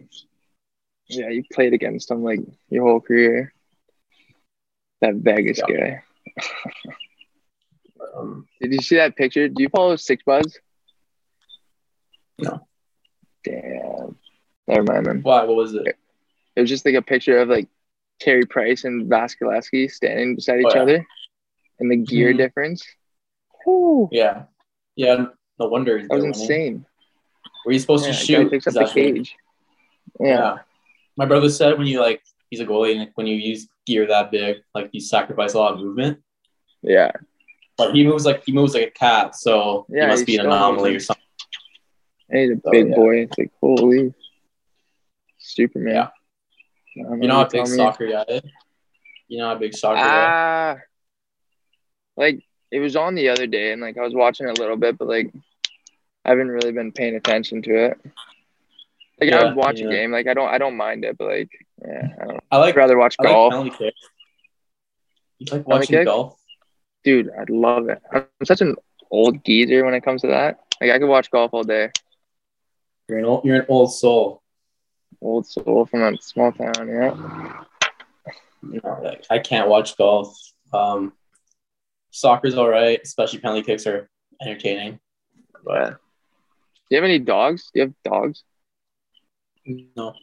yeah, 1.07 1.29
you 1.29 1.43
played 1.51 1.73
against 1.73 2.09
him 2.09 2.23
like 2.23 2.39
your 2.69 2.83
whole 2.83 3.01
career. 3.01 3.53
That 5.01 5.15
Vegas 5.15 5.59
yeah. 5.67 5.75
guy. 5.75 6.03
um, 8.17 8.47
Did 8.61 8.73
you 8.73 8.79
see 8.79 8.95
that 8.95 9.15
picture? 9.15 9.49
Do 9.49 9.61
you 9.61 9.69
follow 9.69 9.95
Six 9.97 10.23
Buzz? 10.23 10.57
No. 12.39 12.65
Damn. 13.43 14.15
Never 14.67 14.83
mind, 14.83 15.05
man. 15.05 15.21
Why? 15.23 15.43
What 15.43 15.57
was 15.57 15.73
it? 15.73 15.97
It 16.55 16.61
was 16.61 16.69
just 16.69 16.85
like 16.85 16.95
a 16.95 17.01
picture 17.01 17.39
of 17.39 17.49
like 17.49 17.67
Carey 18.19 18.45
Price 18.45 18.85
and 18.85 19.09
Vasilevskiy 19.09 19.91
standing 19.91 20.35
beside 20.35 20.61
each 20.61 20.67
oh, 20.69 20.75
yeah. 20.75 20.81
other 20.81 21.05
and 21.79 21.91
the 21.91 21.97
gear 21.97 22.29
mm-hmm. 22.29 22.37
difference. 22.37 22.85
Whew. 23.65 24.09
Yeah. 24.11 24.43
Yeah. 24.95 25.25
No 25.59 25.67
wonder. 25.67 25.99
That 25.99 26.15
was 26.15 26.23
insane. 26.23 26.85
Were 27.65 27.71
you 27.71 27.79
supposed 27.79 28.05
yeah, 28.05 28.11
to 28.11 28.17
shoot? 28.17 28.51
Picks 28.51 28.67
up 28.67 28.73
the 28.73 28.85
cage. 28.85 29.35
Yeah. 30.19 30.27
yeah. 30.27 30.57
My 31.17 31.25
brother 31.25 31.49
said 31.49 31.77
when 31.77 31.87
you 31.87 31.99
like 31.99 32.21
he's 32.49 32.59
a 32.59 32.65
goalie 32.65 32.97
and 32.97 33.09
when 33.15 33.27
you 33.27 33.35
use 33.35 33.67
gear 33.85 34.07
that 34.07 34.31
big, 34.31 34.57
like 34.73 34.89
you 34.91 35.01
sacrifice 35.01 35.53
a 35.53 35.59
lot 35.59 35.73
of 35.73 35.79
movement. 35.79 36.19
Yeah. 36.81 37.11
But 37.77 37.95
he 37.95 38.05
moves 38.05 38.25
like 38.25 38.43
he 38.45 38.51
moves 38.51 38.73
like 38.73 38.87
a 38.87 38.91
cat, 38.91 39.35
so 39.35 39.85
yeah, 39.89 40.03
he 40.03 40.07
must 40.07 40.25
be 40.25 40.37
an 40.37 40.45
anomaly 40.45 40.95
or 40.95 40.99
something. 40.99 41.23
he's 42.31 42.51
a 42.51 42.61
big 42.69 42.89
yeah. 42.89 42.95
boy. 42.95 43.17
It's 43.21 43.37
like 43.37 43.51
holy 43.59 44.13
Superman. 45.39 45.93
Yeah. 45.93 46.09
You 46.95 47.27
know 47.27 47.37
how 47.37 47.45
big 47.45 47.65
soccer 47.67 48.07
guy 48.07 48.25
is? 48.27 48.41
You 49.27 49.39
know 49.39 49.49
how 49.49 49.55
big 49.55 49.75
soccer 49.75 49.99
Ah. 49.99 50.71
Uh, 50.71 50.75
like 52.15 52.43
it 52.71 52.79
was 52.79 52.95
on 52.95 53.15
the 53.15 53.29
other 53.29 53.47
day 53.47 53.71
and 53.71 53.81
like 53.81 53.97
I 53.97 54.01
was 54.01 54.13
watching 54.13 54.47
a 54.47 54.53
little 54.53 54.77
bit, 54.77 54.97
but 54.97 55.07
like 55.07 55.33
I 56.25 56.29
haven't 56.29 56.49
really 56.49 56.71
been 56.71 56.91
paying 56.91 57.15
attention 57.15 57.61
to 57.63 57.85
it. 57.85 57.99
Like 59.19 59.29
yeah, 59.29 59.37
I 59.37 59.43
would 59.45 59.55
watch 59.55 59.79
yeah. 59.79 59.87
a 59.87 59.89
game, 59.89 60.11
like 60.11 60.27
I 60.27 60.33
don't 60.33 60.49
I 60.49 60.57
don't 60.57 60.77
mind 60.77 61.05
it, 61.05 61.17
but 61.17 61.27
like 61.27 61.51
yeah, 61.85 62.07
I 62.21 62.25
don't 62.25 62.43
I 62.51 62.57
like 62.57 62.75
I'd 62.75 62.77
rather 62.77 62.97
watch 62.97 63.15
I 63.19 63.23
golf. 63.23 63.53
Like 63.53 63.93
you 65.39 65.47
like 65.51 65.67
watching 65.67 66.03
golf? 66.03 66.39
Dude, 67.03 67.29
I'd 67.37 67.49
love 67.49 67.89
it. 67.89 68.01
I'm 68.11 68.25
such 68.43 68.61
an 68.61 68.75
old 69.11 69.43
geezer 69.43 69.83
when 69.83 69.93
it 69.93 70.03
comes 70.03 70.21
to 70.21 70.27
that. 70.27 70.59
Like 70.81 70.91
I 70.91 70.99
could 70.99 71.09
watch 71.09 71.29
golf 71.29 71.53
all 71.53 71.63
day. 71.63 71.91
You're 73.07 73.19
an 73.19 73.25
old 73.25 73.45
you're 73.45 73.57
an 73.57 73.65
old 73.67 73.93
soul. 73.93 74.41
Old 75.21 75.45
soul 75.45 75.85
from 75.85 76.03
a 76.03 76.17
small 76.21 76.51
town, 76.51 76.87
yeah. 76.87 77.63
Know, 78.61 78.99
like, 79.03 79.25
I 79.29 79.39
can't 79.39 79.69
watch 79.69 79.97
golf. 79.97 80.37
Um 80.73 81.13
soccer's 82.11 82.55
all 82.55 82.69
right, 82.69 82.99
especially 83.03 83.39
penalty 83.39 83.63
kicks 83.63 83.85
are 83.85 84.09
entertaining. 84.41 84.99
But 85.63 85.99
do 86.89 86.95
you 86.95 87.01
have 87.01 87.09
any 87.09 87.19
dogs? 87.19 87.71
Do 87.73 87.79
you 87.79 87.85
have 87.87 87.93
dogs? 88.03 88.43
No. 89.65 90.13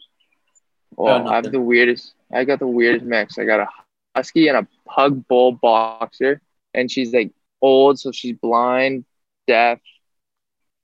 Oh, 0.99 1.07
I 1.07 1.37
have 1.37 1.51
the 1.51 1.61
weirdest. 1.61 2.13
I 2.33 2.45
got 2.45 2.59
the 2.59 2.67
weirdest 2.67 3.05
mix. 3.05 3.39
I 3.39 3.45
got 3.45 3.61
a 3.61 3.69
husky 4.15 4.49
and 4.49 4.59
a 4.59 4.69
pug 4.87 5.27
bull 5.29 5.53
boxer, 5.53 6.41
and 6.75 6.91
she's 6.91 7.13
like 7.13 7.33
old, 7.63 7.99
so 7.99 8.13
she's 8.13 8.37
blind, 8.37 9.05
deaf. 9.47 9.81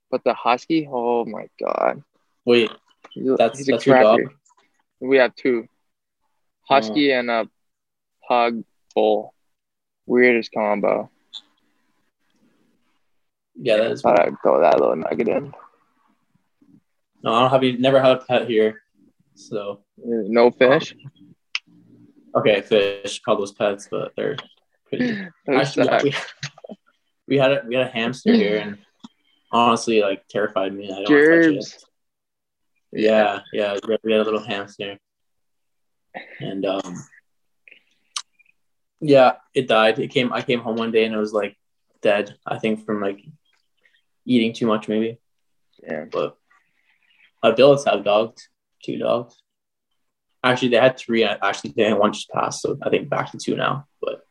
But 0.09 0.23
the 0.23 0.33
husky, 0.33 0.87
oh 0.89 1.25
my 1.25 1.47
god! 1.59 2.03
Wait, 2.45 2.71
that's 3.15 3.65
that's 3.65 3.85
your 3.85 4.01
dog. 4.01 4.21
We 4.99 5.17
have 5.17 5.35
two, 5.35 5.67
husky 6.61 7.13
oh. 7.13 7.19
and 7.19 7.29
a 7.29 7.49
pug 8.27 8.63
bull. 8.95 9.33
Weirdest 10.05 10.51
combo. 10.53 11.11
Yeah, 13.55 13.77
that 13.77 13.91
is. 13.91 14.01
Thought 14.01 14.21
I'd 14.21 14.41
throw 14.41 14.61
that 14.61 14.79
little 14.79 14.95
nugget 14.95 15.27
in. 15.27 15.53
No, 17.23 17.33
I 17.33 17.41
don't 17.41 17.49
have. 17.49 17.63
You 17.63 17.77
never 17.79 17.99
had 18.01 18.11
a 18.11 18.17
pet 18.17 18.47
here, 18.47 18.81
so 19.35 19.81
no 19.97 20.51
fish. 20.51 20.95
okay, 22.35 22.61
fish. 22.61 23.21
Call 23.21 23.37
those 23.37 23.53
pets, 23.53 23.87
but 23.89 24.13
they're 24.15 24.37
pretty. 24.87 25.27
Actually, 25.49 25.89
we, 26.03 26.15
we, 27.27 27.37
had 27.37 27.51
a 27.51 27.63
we 27.67 27.75
had 27.75 27.87
a 27.87 27.91
hamster 27.91 28.33
here, 28.33 28.57
and 28.57 28.77
honestly, 29.51 30.01
like 30.01 30.27
terrified 30.27 30.73
me. 30.73 30.91
I 30.91 31.03
don't 31.03 31.05
touch 31.05 31.65
it. 31.65 31.83
Yeah, 32.91 33.41
yeah, 33.51 33.77
we 34.03 34.11
had 34.11 34.21
a 34.21 34.23
little 34.23 34.43
hamster, 34.43 34.97
and 36.39 36.65
um, 36.65 36.95
yeah, 38.99 39.33
it 39.53 39.67
died. 39.67 39.99
It 39.99 40.09
came. 40.09 40.33
I 40.33 40.41
came 40.41 40.59
home 40.59 40.77
one 40.77 40.91
day 40.91 41.05
and 41.05 41.13
it 41.13 41.17
was 41.17 41.33
like 41.33 41.55
dead. 42.01 42.35
I 42.45 42.57
think 42.59 42.85
from 42.85 43.01
like 43.01 43.19
eating 44.25 44.53
too 44.53 44.67
much, 44.67 44.87
maybe. 44.87 45.19
Yeah. 45.83 46.05
But 46.11 46.37
billets 47.41 47.85
have 47.85 48.03
dogs, 48.03 48.49
two 48.83 48.97
dogs. 48.97 49.41
Actually, 50.43 50.69
they 50.69 50.77
had 50.77 50.97
three. 50.97 51.23
Actually, 51.23 51.73
they 51.75 51.83
had 51.83 51.97
one 51.97 52.13
just 52.13 52.29
passed, 52.29 52.61
so 52.61 52.77
I 52.81 52.89
think 52.89 53.09
back 53.09 53.31
to 53.31 53.37
two 53.37 53.55
now. 53.55 53.87
But 54.01 54.21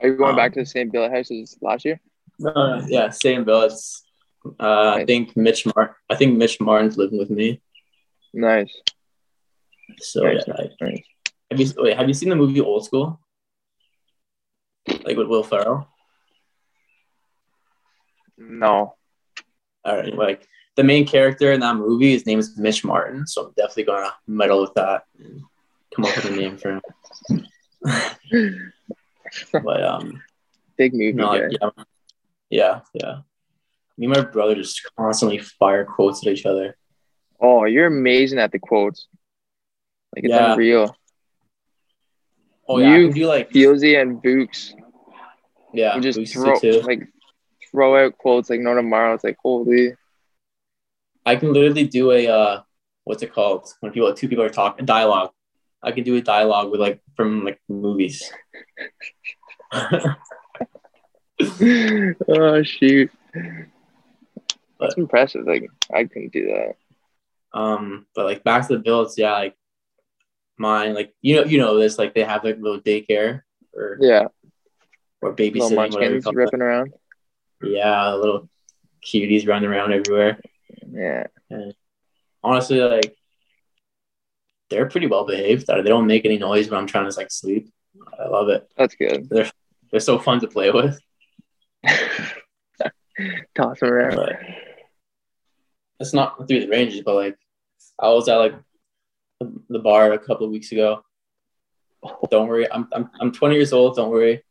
are 0.00 0.08
you 0.08 0.16
going 0.16 0.30
um, 0.30 0.36
back 0.36 0.52
to 0.54 0.60
the 0.60 0.66
same 0.66 0.90
billet 0.90 1.12
house 1.12 1.30
as 1.30 1.56
last 1.60 1.84
year? 1.84 2.00
No, 2.38 2.52
no 2.52 2.86
yeah, 2.88 3.10
same 3.10 3.44
billets. 3.44 4.02
Uh, 4.44 4.50
nice. 4.66 5.02
I 5.02 5.04
think 5.06 5.36
Mitch 5.36 5.64
Mar. 5.66 5.96
I 6.10 6.16
think 6.16 6.36
Mitch 6.36 6.60
Martin's 6.60 6.98
living 6.98 7.18
with 7.18 7.30
me. 7.30 7.60
Nice. 8.32 8.74
So 9.98 10.22
nice, 10.22 10.42
yeah, 10.46 10.54
nice, 10.54 10.70
nice. 10.80 11.02
Have 11.50 11.60
you 11.60 11.72
wait? 11.76 11.96
Have 11.96 12.08
you 12.08 12.14
seen 12.14 12.30
the 12.30 12.36
movie 12.36 12.60
Old 12.60 12.84
School? 12.84 13.20
Like 15.04 15.16
with 15.16 15.28
Will 15.28 15.42
Ferrell? 15.42 15.88
No. 18.36 18.96
All 19.84 19.96
right. 19.96 20.14
Like 20.14 20.46
the 20.76 20.84
main 20.84 21.06
character 21.06 21.52
in 21.52 21.60
that 21.60 21.76
movie, 21.76 22.12
his 22.12 22.26
name 22.26 22.38
is 22.38 22.56
Mitch 22.56 22.84
Martin, 22.84 23.26
so 23.26 23.46
I'm 23.46 23.52
definitely 23.56 23.84
gonna 23.84 24.12
meddle 24.26 24.60
with 24.60 24.74
that 24.74 25.04
and 25.18 25.42
come 25.94 26.04
up 26.04 26.16
with 26.16 26.24
a 26.26 26.30
name 26.30 26.56
for 26.56 26.72
him. 26.72 26.82
but 29.52 29.84
um, 29.84 30.22
big 30.76 30.92
movie. 30.92 31.12
No, 31.12 31.28
like, 31.28 31.52
yeah, 31.60 31.70
yeah, 32.50 32.80
yeah. 32.94 33.18
Me 33.96 34.06
and 34.06 34.16
my 34.16 34.22
brother 34.22 34.56
just 34.56 34.80
constantly 34.96 35.38
fire 35.38 35.84
quotes 35.84 36.26
at 36.26 36.32
each 36.32 36.46
other. 36.46 36.76
Oh, 37.40 37.64
you're 37.64 37.86
amazing 37.86 38.40
at 38.40 38.50
the 38.50 38.58
quotes. 38.58 39.06
Like 40.14 40.24
it's 40.24 40.32
yeah. 40.32 40.52
unreal. 40.52 40.96
Oh 42.66 42.78
yeah, 42.78 42.96
you, 42.96 43.12
do 43.12 43.26
like 43.26 43.50
Fieldsy 43.50 44.00
and 44.00 44.20
Books. 44.22 44.74
Yeah, 45.72 45.94
you 45.94 46.00
just 46.00 46.18
Books 46.18 46.32
throw 46.32 46.80
like 46.80 47.06
throw 47.70 48.04
out 48.04 48.18
quotes 48.18 48.50
like 48.50 48.60
no 48.60 48.74
tomorrow. 48.74 49.14
It's 49.14 49.24
like 49.24 49.36
holy. 49.42 49.94
I 51.26 51.36
can 51.36 51.52
literally 51.52 51.86
do 51.86 52.10
a 52.10 52.28
uh, 52.28 52.62
what's 53.04 53.22
it 53.22 53.32
called 53.32 53.68
when 53.80 53.92
people 53.92 54.12
two 54.14 54.28
people 54.28 54.44
are 54.44 54.50
talking 54.50 54.86
dialogue. 54.86 55.30
I 55.82 55.92
can 55.92 56.04
do 56.04 56.16
a 56.16 56.20
dialogue 56.20 56.70
with 56.70 56.80
like 56.80 57.00
from 57.16 57.44
like 57.44 57.60
movies. 57.68 58.30
oh 59.72 60.14
shoot. 62.62 63.10
That's 64.80 64.96
impressive. 64.96 65.46
Like 65.46 65.68
I 65.92 66.04
couldn't 66.04 66.32
do 66.32 66.46
that. 66.46 66.76
Um, 67.52 68.06
but 68.14 68.24
like 68.24 68.44
back 68.44 68.66
to 68.66 68.76
the 68.76 68.82
builds, 68.82 69.16
yeah, 69.16 69.32
like 69.32 69.56
mine, 70.58 70.94
like 70.94 71.14
you 71.22 71.36
know, 71.36 71.44
you 71.44 71.58
know 71.58 71.78
this, 71.78 71.98
like 71.98 72.14
they 72.14 72.24
have 72.24 72.44
like 72.44 72.58
little 72.58 72.80
daycare 72.80 73.42
or 73.74 73.98
yeah, 74.00 74.26
or 75.20 75.34
babysitting, 75.34 75.76
whatever 75.76 76.16
you 76.16 76.32
ripping 76.32 76.62
around. 76.62 76.92
Yeah, 77.62 78.14
little 78.14 78.48
cuties 79.04 79.46
running 79.46 79.70
around 79.70 79.92
everywhere. 79.92 80.40
Yeah. 80.90 81.26
And 81.50 81.74
honestly, 82.42 82.80
like 82.80 83.16
they're 84.70 84.88
pretty 84.88 85.06
well 85.06 85.24
behaved. 85.24 85.66
They 85.66 85.82
don't 85.82 86.06
make 86.06 86.24
any 86.24 86.38
noise 86.38 86.70
when 86.70 86.80
I'm 86.80 86.86
trying 86.86 87.10
to 87.10 87.16
like 87.16 87.30
sleep. 87.30 87.72
I 88.18 88.28
love 88.28 88.48
it. 88.48 88.68
That's 88.76 88.94
good. 88.94 89.28
They're 89.28 89.50
they're 89.90 90.00
so 90.00 90.18
fun 90.18 90.40
to 90.40 90.48
play 90.48 90.70
with. 90.70 90.98
Toss 93.54 93.80
them 93.80 93.90
around. 93.90 94.16
But 94.16 94.40
it's 96.00 96.12
not 96.12 96.48
through 96.48 96.60
the 96.60 96.68
ranges, 96.68 97.02
but 97.02 97.14
like 97.14 97.38
I 97.98 98.08
was 98.08 98.28
at 98.28 98.36
like 98.36 98.54
the 99.68 99.78
bar 99.78 100.12
a 100.12 100.18
couple 100.18 100.46
of 100.46 100.52
weeks 100.52 100.72
ago. 100.72 101.04
Don't 102.30 102.48
worry, 102.48 102.70
I'm 102.70 102.88
I'm 102.92 103.10
I'm 103.20 103.32
20 103.32 103.54
years 103.54 103.72
old. 103.72 103.96
Don't 103.96 104.10
worry. 104.10 104.42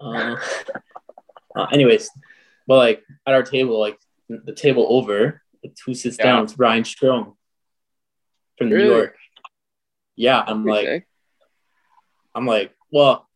Uh, 0.00 0.36
uh, 1.56 1.66
anyways, 1.72 2.10
but 2.66 2.76
like 2.76 3.02
at 3.26 3.34
our 3.34 3.42
table, 3.42 3.78
like 3.78 3.98
the 4.28 4.54
table 4.54 4.86
over, 4.88 5.42
who 5.84 5.94
sits 5.94 6.16
yeah. 6.18 6.24
down? 6.24 6.44
It's 6.44 6.58
Ryan 6.58 6.82
Strome 6.82 7.34
from 8.58 8.70
really? 8.70 8.84
New 8.84 8.94
York. 8.94 9.16
Yeah, 10.16 10.42
I'm 10.46 10.64
like, 10.64 10.86
sick. 10.86 11.06
I'm 12.34 12.46
like, 12.46 12.72
well, 12.90 13.28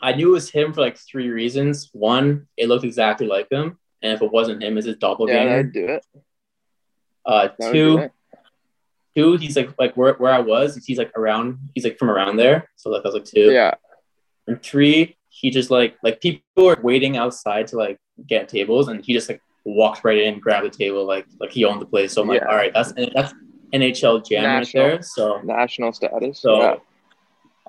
I 0.00 0.12
knew 0.14 0.30
it 0.30 0.32
was 0.32 0.50
him 0.50 0.72
for 0.72 0.80
like 0.80 0.96
three 0.96 1.28
reasons. 1.28 1.90
One, 1.92 2.48
it 2.56 2.68
looked 2.68 2.84
exactly 2.84 3.26
like 3.26 3.50
him, 3.50 3.78
and 4.02 4.12
if 4.12 4.22
it 4.22 4.32
wasn't 4.32 4.62
him, 4.62 4.76
it's 4.78 4.86
his 4.86 4.96
doppelganger. 4.96 5.50
Yeah, 5.50 5.56
I'd 5.58 5.72
do 5.72 5.86
it. 5.86 6.06
Uh, 7.24 7.48
two, 7.70 8.10
two, 9.14 9.36
he's 9.36 9.56
like 9.56 9.70
like 9.78 9.96
where, 9.96 10.14
where 10.14 10.32
I 10.32 10.40
was, 10.40 10.76
he's 10.84 10.98
like 10.98 11.12
around, 11.16 11.70
he's 11.74 11.84
like 11.84 11.98
from 11.98 12.10
around 12.10 12.36
there. 12.36 12.68
So 12.76 12.90
like 12.90 13.02
I 13.04 13.08
was 13.08 13.14
like 13.14 13.24
two. 13.24 13.52
Yeah. 13.52 13.74
And 14.48 14.60
three, 14.60 15.16
he 15.28 15.50
just 15.50 15.70
like 15.70 15.96
like 16.02 16.20
people 16.20 16.68
are 16.68 16.78
waiting 16.82 17.16
outside 17.16 17.68
to 17.68 17.76
like 17.76 17.98
get 18.26 18.48
tables, 18.48 18.88
and 18.88 19.04
he 19.04 19.12
just 19.12 19.28
like 19.28 19.40
walked 19.64 20.04
right 20.04 20.18
in, 20.18 20.40
grabbed 20.40 20.66
the 20.66 20.70
table, 20.70 21.06
like 21.06 21.26
like 21.40 21.50
he 21.50 21.64
owned 21.64 21.80
the 21.80 21.86
place. 21.86 22.12
So 22.12 22.22
I'm 22.22 22.28
like, 22.28 22.42
all 22.42 22.56
right, 22.56 22.72
that's 22.72 22.92
that's 23.14 23.34
NHL 23.72 24.26
jam 24.26 24.42
national, 24.42 24.84
right 24.84 24.92
there. 24.92 25.02
So 25.02 25.40
national 25.42 25.92
status. 25.92 26.40
So 26.40 26.60
yeah. 26.60 26.74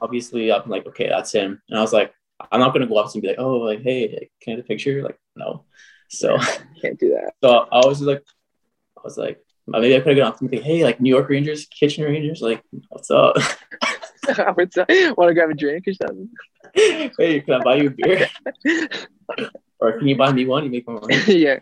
obviously 0.01 0.51
I'm 0.51 0.69
like, 0.69 0.85
okay, 0.87 1.07
that's 1.07 1.31
him. 1.31 1.61
And 1.69 1.77
I 1.77 1.81
was 1.81 1.93
like, 1.93 2.13
I'm 2.51 2.59
not 2.59 2.73
gonna 2.73 2.87
go 2.87 2.97
up 2.97 3.11
to 3.11 3.17
him 3.17 3.19
and 3.19 3.21
be 3.21 3.27
like, 3.29 3.39
oh, 3.39 3.57
like, 3.57 3.81
hey, 3.81 4.29
can 4.41 4.53
I 4.53 4.55
get 4.55 4.65
a 4.65 4.67
picture? 4.67 5.03
Like, 5.03 5.17
no. 5.35 5.65
So 6.09 6.37
can't 6.81 6.99
do 6.99 7.09
that. 7.09 7.33
So 7.43 7.67
I 7.71 7.85
was 7.85 8.01
like, 8.01 8.23
I 8.97 9.01
was 9.03 9.17
like, 9.17 9.43
maybe 9.67 9.95
I 9.95 9.99
could 9.99 10.15
have 10.15 10.17
gone 10.17 10.27
up 10.27 10.37
to 10.39 10.45
him 10.45 10.51
and 10.51 10.51
be, 10.51 10.61
hey, 10.61 10.83
like 10.83 10.99
New 10.99 11.09
York 11.09 11.29
Rangers, 11.29 11.65
Kitchener 11.65 12.07
Rangers, 12.07 12.41
like, 12.41 12.63
what's 12.89 13.11
up? 13.11 13.35
what's 14.53 14.77
up? 14.77 14.89
Want 14.89 15.29
to 15.29 15.33
grab 15.33 15.49
a 15.49 15.53
drink 15.53 15.87
or 15.87 15.93
something? 15.93 16.29
hey, 16.73 17.41
can 17.41 17.53
I 17.55 17.63
buy 17.63 17.75
you 17.75 17.87
a 17.87 17.91
beer? 17.91 18.29
or 19.79 19.97
can 19.97 20.07
you 20.07 20.15
buy 20.15 20.31
me 20.31 20.45
one? 20.45 20.63
You 20.63 20.69
make 20.69 20.87
more 20.87 20.99
money. 20.99 21.21
yeah. 21.27 21.59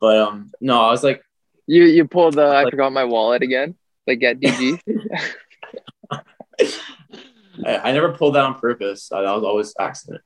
But 0.00 0.18
um, 0.18 0.52
no, 0.60 0.80
I 0.80 0.90
was 0.90 1.04
like, 1.04 1.22
you 1.66 1.84
you 1.84 2.06
pulled 2.06 2.34
the 2.34 2.46
like, 2.46 2.66
I 2.66 2.70
forgot 2.70 2.92
my 2.92 3.04
wallet 3.04 3.42
again. 3.42 3.74
Like 4.06 4.20
get 4.20 4.40
DG. 4.40 4.80
I, 7.64 7.78
I, 7.78 7.92
never 7.92 8.12
pulled 8.12 8.34
that 8.34 8.44
on 8.44 8.58
purpose. 8.58 9.10
I, 9.12 9.22
that 9.22 9.32
was 9.32 9.44
always 9.44 9.74
accident. 9.78 10.22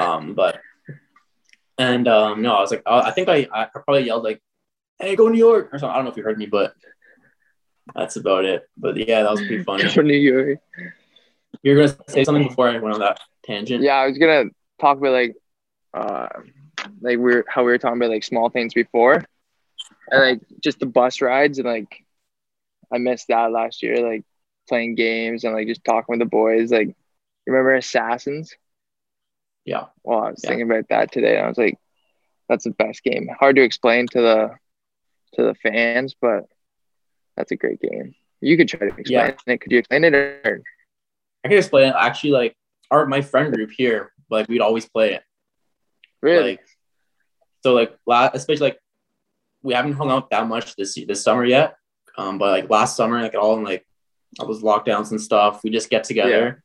Um, 0.00 0.34
but 0.34 0.60
and 1.78 2.08
um, 2.08 2.42
no, 2.42 2.54
I 2.54 2.60
was 2.60 2.70
like, 2.70 2.82
I 2.86 3.10
think 3.10 3.28
I 3.28 3.46
I 3.52 3.66
probably 3.66 4.04
yelled 4.04 4.24
like, 4.24 4.40
"Hey, 4.98 5.16
go 5.16 5.28
New 5.28 5.38
York!" 5.38 5.68
or 5.72 5.78
something. 5.78 5.92
I 5.92 5.96
don't 5.96 6.04
know 6.06 6.10
if 6.10 6.16
you 6.16 6.22
heard 6.22 6.38
me, 6.38 6.46
but 6.46 6.74
that's 7.94 8.16
about 8.16 8.44
it. 8.44 8.68
But 8.76 8.96
yeah, 8.96 9.22
that 9.22 9.30
was 9.30 9.40
pretty 9.40 9.62
funny. 9.62 9.88
For 9.88 10.02
New 10.02 10.14
York. 10.14 10.58
You're 11.62 11.76
gonna 11.76 11.96
say 12.08 12.24
something 12.24 12.48
before 12.48 12.68
I 12.68 12.78
went 12.78 12.94
on 12.94 13.00
that 13.00 13.20
tangent. 13.44 13.82
Yeah, 13.82 13.94
I 13.94 14.06
was 14.06 14.18
gonna 14.18 14.44
talk 14.80 14.98
about 14.98 15.12
like, 15.12 15.34
uh, 15.96 16.28
like 17.00 17.18
we're 17.18 17.44
how 17.48 17.64
we 17.64 17.72
were 17.72 17.78
talking 17.78 17.96
about 17.96 18.10
like 18.10 18.24
small 18.24 18.50
things 18.50 18.74
before, 18.74 19.24
and 20.10 20.20
like 20.20 20.40
just 20.62 20.78
the 20.78 20.86
bus 20.86 21.20
rides 21.20 21.58
and 21.58 21.66
like, 21.66 22.04
I 22.92 22.98
missed 22.98 23.28
that 23.28 23.50
last 23.50 23.82
year. 23.82 24.06
Like 24.06 24.24
playing 24.68 24.94
games 24.94 25.44
and 25.44 25.54
like 25.54 25.68
just 25.68 25.84
talking 25.84 26.12
with 26.12 26.18
the 26.18 26.26
boys. 26.26 26.70
Like, 26.70 26.94
remember 27.46 27.74
Assassins? 27.74 28.54
Yeah. 29.64 29.86
Well, 30.04 30.20
I 30.20 30.30
was 30.30 30.40
yeah. 30.42 30.50
thinking 30.50 30.70
about 30.70 30.88
that 30.90 31.12
today. 31.12 31.38
I 31.38 31.48
was 31.48 31.58
like, 31.58 31.78
that's 32.48 32.64
the 32.64 32.70
best 32.70 33.02
game. 33.02 33.28
Hard 33.38 33.56
to 33.56 33.62
explain 33.62 34.06
to 34.08 34.20
the 34.20 34.50
to 35.34 35.42
the 35.42 35.54
fans, 35.54 36.14
but 36.20 36.44
that's 37.36 37.52
a 37.52 37.56
great 37.56 37.80
game. 37.80 38.14
You 38.40 38.56
could 38.56 38.68
try 38.68 38.88
to 38.88 38.96
explain 38.96 39.34
yeah. 39.46 39.52
it. 39.54 39.60
Could 39.60 39.72
you 39.72 39.78
explain 39.78 40.04
it? 40.04 40.14
Or? 40.14 40.62
I 41.44 41.48
can 41.48 41.58
explain 41.58 41.88
it. 41.88 41.94
Actually, 41.98 42.30
like 42.30 42.56
our 42.90 43.06
my 43.06 43.22
friend 43.22 43.52
group 43.52 43.70
here, 43.76 44.12
like 44.30 44.48
we'd 44.48 44.60
always 44.60 44.88
play 44.88 45.14
it. 45.14 45.22
Really? 46.26 46.50
Like, 46.52 46.66
so 47.62 47.74
like 47.74 47.96
last, 48.06 48.34
especially 48.34 48.68
like 48.68 48.80
we 49.62 49.74
haven't 49.74 49.92
hung 49.92 50.10
out 50.10 50.30
that 50.30 50.46
much 50.48 50.74
this 50.76 50.98
this 51.06 51.22
summer 51.22 51.44
yet. 51.44 51.76
Um, 52.18 52.38
but 52.38 52.50
like 52.50 52.70
last 52.70 52.96
summer, 52.96 53.20
like 53.22 53.34
all 53.34 53.56
in 53.56 53.64
like 53.64 53.86
all 54.38 54.46
those 54.46 54.62
lockdowns 54.62 55.10
and 55.10 55.20
stuff, 55.20 55.62
we 55.62 55.70
just 55.70 55.90
get 55.90 56.04
together, 56.04 56.62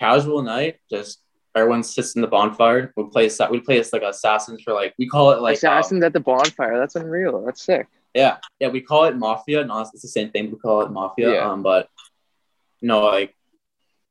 yeah. 0.00 0.06
casual 0.08 0.42
night, 0.42 0.78
just 0.90 1.20
everyone 1.54 1.82
sits 1.82 2.14
in 2.14 2.22
the 2.22 2.28
bonfire. 2.28 2.92
We 2.96 3.04
play 3.10 3.30
we 3.50 3.60
play 3.60 3.78
this 3.78 3.92
like 3.92 4.02
assassins 4.02 4.62
for 4.62 4.72
like 4.72 4.94
we 4.98 5.06
call 5.06 5.32
it 5.32 5.40
like 5.42 5.56
assassins 5.56 6.02
um, 6.02 6.06
at 6.06 6.12
the 6.12 6.20
bonfire. 6.20 6.78
That's 6.78 6.96
unreal. 6.96 7.44
That's 7.44 7.62
sick. 7.62 7.86
Yeah, 8.14 8.38
yeah, 8.58 8.68
we 8.68 8.80
call 8.80 9.04
it 9.04 9.16
mafia. 9.16 9.64
No, 9.64 9.80
it's 9.80 9.90
the 9.90 10.08
same 10.08 10.30
thing. 10.30 10.50
We 10.50 10.58
call 10.58 10.82
it 10.82 10.90
mafia. 10.90 11.34
Yeah. 11.34 11.50
Um, 11.50 11.62
but 11.62 11.88
you 12.80 12.88
know, 12.88 13.04
like 13.04 13.34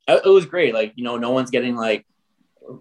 it, 0.07 0.21
it 0.25 0.29
was 0.29 0.45
great. 0.45 0.73
Like, 0.73 0.93
you 0.95 1.03
know, 1.03 1.17
no 1.17 1.31
one's 1.31 1.51
getting 1.51 1.75
like 1.75 2.05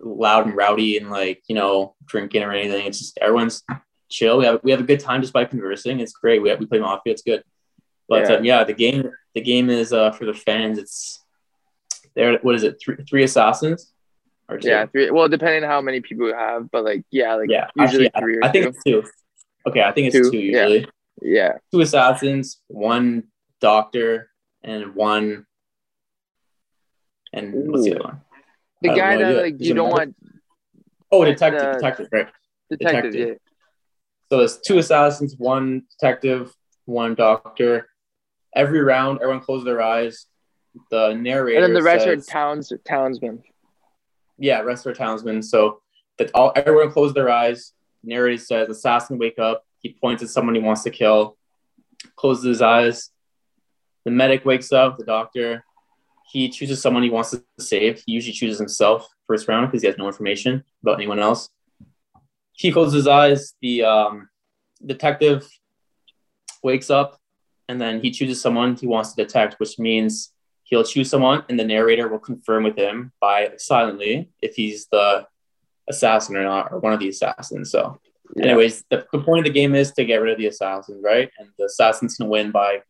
loud 0.00 0.46
and 0.46 0.57
rowdy 0.57 0.96
and 0.96 1.11
like, 1.11 1.42
you 1.48 1.55
know, 1.55 1.94
drinking 2.05 2.42
or 2.42 2.53
anything. 2.53 2.87
It's 2.87 2.98
just 2.98 3.18
everyone's 3.18 3.62
chill. 4.09 4.38
We 4.38 4.44
have 4.46 4.61
we 4.62 4.70
have 4.70 4.81
a 4.81 4.85
good 4.85 5.00
time 5.00 5.20
just 5.20 5.33
by 5.33 5.44
conversing. 5.44 6.00
It's 6.00 6.12
great. 6.12 6.42
We 6.42 6.48
have, 6.50 6.59
we 6.59 6.66
play 6.66 6.79
Mafia. 6.79 7.12
It's 7.12 7.22
good. 7.22 7.42
But 8.09 8.29
yeah, 8.29 8.37
um, 8.37 8.44
yeah 8.44 8.64
the 8.64 8.72
game 8.72 9.11
the 9.35 9.40
game 9.40 9.70
is 9.70 9.92
uh 9.92 10.12
for 10.12 10.24
the 10.24 10.35
fans. 10.35 10.79
It's 10.79 11.24
there. 12.14 12.38
What 12.38 12.55
is 12.55 12.62
it? 12.62 12.81
Three 12.83 12.96
three 13.09 13.24
assassins. 13.24 13.92
Or 14.48 14.59
two? 14.59 14.68
Yeah, 14.68 14.87
three. 14.87 15.11
Well, 15.11 15.29
depending 15.29 15.62
on 15.62 15.70
how 15.70 15.81
many 15.81 16.00
people 16.00 16.26
you 16.26 16.35
have, 16.35 16.70
but 16.70 16.85
like 16.85 17.05
yeah, 17.11 17.35
like 17.35 17.50
yeah, 17.50 17.68
usually 17.76 18.09
actually, 18.09 18.20
three. 18.20 18.38
I, 18.42 18.48
I 18.48 18.53
think 18.53 18.66
it's 18.66 18.83
two. 18.85 19.05
Okay, 19.66 19.83
I 19.83 19.92
think 19.92 20.09
it's 20.09 20.16
two, 20.16 20.31
two 20.31 20.38
usually. 20.38 20.81
Yeah. 20.81 20.87
yeah. 21.22 21.53
Two 21.70 21.83
assassins, 21.83 22.61
one 22.66 23.24
doctor, 23.61 24.31
and 24.64 24.94
one 24.94 25.46
and 27.33 27.55
Ooh. 27.55 27.70
what's 27.70 27.85
the 27.85 27.94
other 27.94 28.05
one? 28.05 28.20
The 28.82 28.88
guy 28.88 29.16
that 29.16 29.42
like 29.42 29.54
you 29.58 29.74
don't 29.74 29.90
want. 29.90 30.16
Oh, 31.12 31.24
detective, 31.24 31.62
uh, 31.62 31.72
detective, 31.74 32.08
right? 32.12 32.28
Detective, 32.70 33.12
detective. 33.12 33.28
Yeah. 33.28 33.34
So 34.30 34.38
there's 34.38 34.58
two 34.58 34.78
assassins, 34.78 35.34
one 35.36 35.82
detective, 35.90 36.54
one 36.84 37.14
doctor. 37.14 37.88
Every 38.54 38.80
round, 38.80 39.20
everyone 39.20 39.42
closes 39.42 39.64
their 39.64 39.82
eyes. 39.82 40.26
The 40.90 41.14
narrator. 41.14 41.58
And 41.58 41.64
then 41.64 41.74
the 41.74 41.82
rest 41.82 42.04
says, 42.04 42.28
are 42.28 42.30
towns 42.30 42.72
townsmen. 42.86 43.42
Yeah, 44.38 44.60
rest 44.60 44.86
are 44.86 44.94
townsmen. 44.94 45.42
So 45.42 45.82
that 46.18 46.30
all 46.32 46.52
everyone 46.54 46.92
closes 46.92 47.14
their 47.14 47.28
eyes. 47.28 47.72
Narrator 48.04 48.42
says, 48.42 48.68
"Assassin, 48.68 49.18
wake 49.18 49.38
up." 49.38 49.64
He 49.80 49.96
points 50.00 50.22
at 50.22 50.28
someone 50.28 50.54
he 50.54 50.60
wants 50.60 50.84
to 50.84 50.90
kill. 50.90 51.36
Closes 52.16 52.44
his 52.44 52.62
eyes. 52.62 53.10
The 54.04 54.10
medic 54.10 54.44
wakes 54.44 54.72
up. 54.72 54.96
The 54.96 55.04
doctor 55.04 55.64
he 56.30 56.48
chooses 56.48 56.80
someone 56.80 57.02
he 57.02 57.10
wants 57.10 57.30
to 57.30 57.42
save. 57.58 58.02
He 58.06 58.12
usually 58.12 58.32
chooses 58.32 58.58
himself 58.58 59.08
first 59.26 59.48
round 59.48 59.66
because 59.66 59.82
he 59.82 59.88
has 59.88 59.98
no 59.98 60.06
information 60.06 60.62
about 60.82 60.94
anyone 60.94 61.18
else. 61.18 61.48
He 62.52 62.70
closes 62.70 62.94
his 62.94 63.06
eyes. 63.08 63.54
The 63.60 63.84
um, 63.84 64.28
detective 64.84 65.48
wakes 66.62 66.88
up, 66.88 67.18
and 67.68 67.80
then 67.80 68.00
he 68.00 68.10
chooses 68.10 68.40
someone 68.40 68.76
he 68.76 68.86
wants 68.86 69.12
to 69.12 69.24
detect, 69.24 69.58
which 69.58 69.78
means 69.78 70.32
he'll 70.62 70.84
choose 70.84 71.10
someone, 71.10 71.42
and 71.48 71.58
the 71.58 71.64
narrator 71.64 72.06
will 72.06 72.18
confirm 72.20 72.62
with 72.62 72.76
him 72.76 73.12
by 73.20 73.50
silently 73.56 74.30
if 74.40 74.54
he's 74.54 74.86
the 74.92 75.26
assassin 75.88 76.36
or 76.36 76.44
not, 76.44 76.70
or 76.70 76.78
one 76.78 76.92
of 76.92 77.00
the 77.00 77.08
assassins. 77.08 77.72
So, 77.72 77.98
yeah. 78.36 78.44
anyways, 78.44 78.84
the, 78.88 79.04
the 79.10 79.18
point 79.18 79.40
of 79.40 79.44
the 79.46 79.58
game 79.58 79.74
is 79.74 79.90
to 79.92 80.04
get 80.04 80.22
rid 80.22 80.32
of 80.32 80.38
the 80.38 80.46
assassins, 80.46 81.02
right? 81.02 81.28
And 81.40 81.48
the 81.58 81.64
assassins 81.64 82.16
can 82.16 82.28
win 82.28 82.52
by 82.52 82.82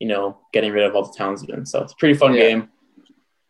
you 0.00 0.08
know, 0.08 0.38
getting 0.52 0.72
rid 0.72 0.84
of 0.84 0.96
all 0.96 1.04
the 1.04 1.16
townsmen. 1.16 1.66
So 1.66 1.82
it's 1.82 1.92
a 1.92 1.96
pretty 1.96 2.14
fun 2.18 2.34
yeah. 2.34 2.40
game. 2.40 2.68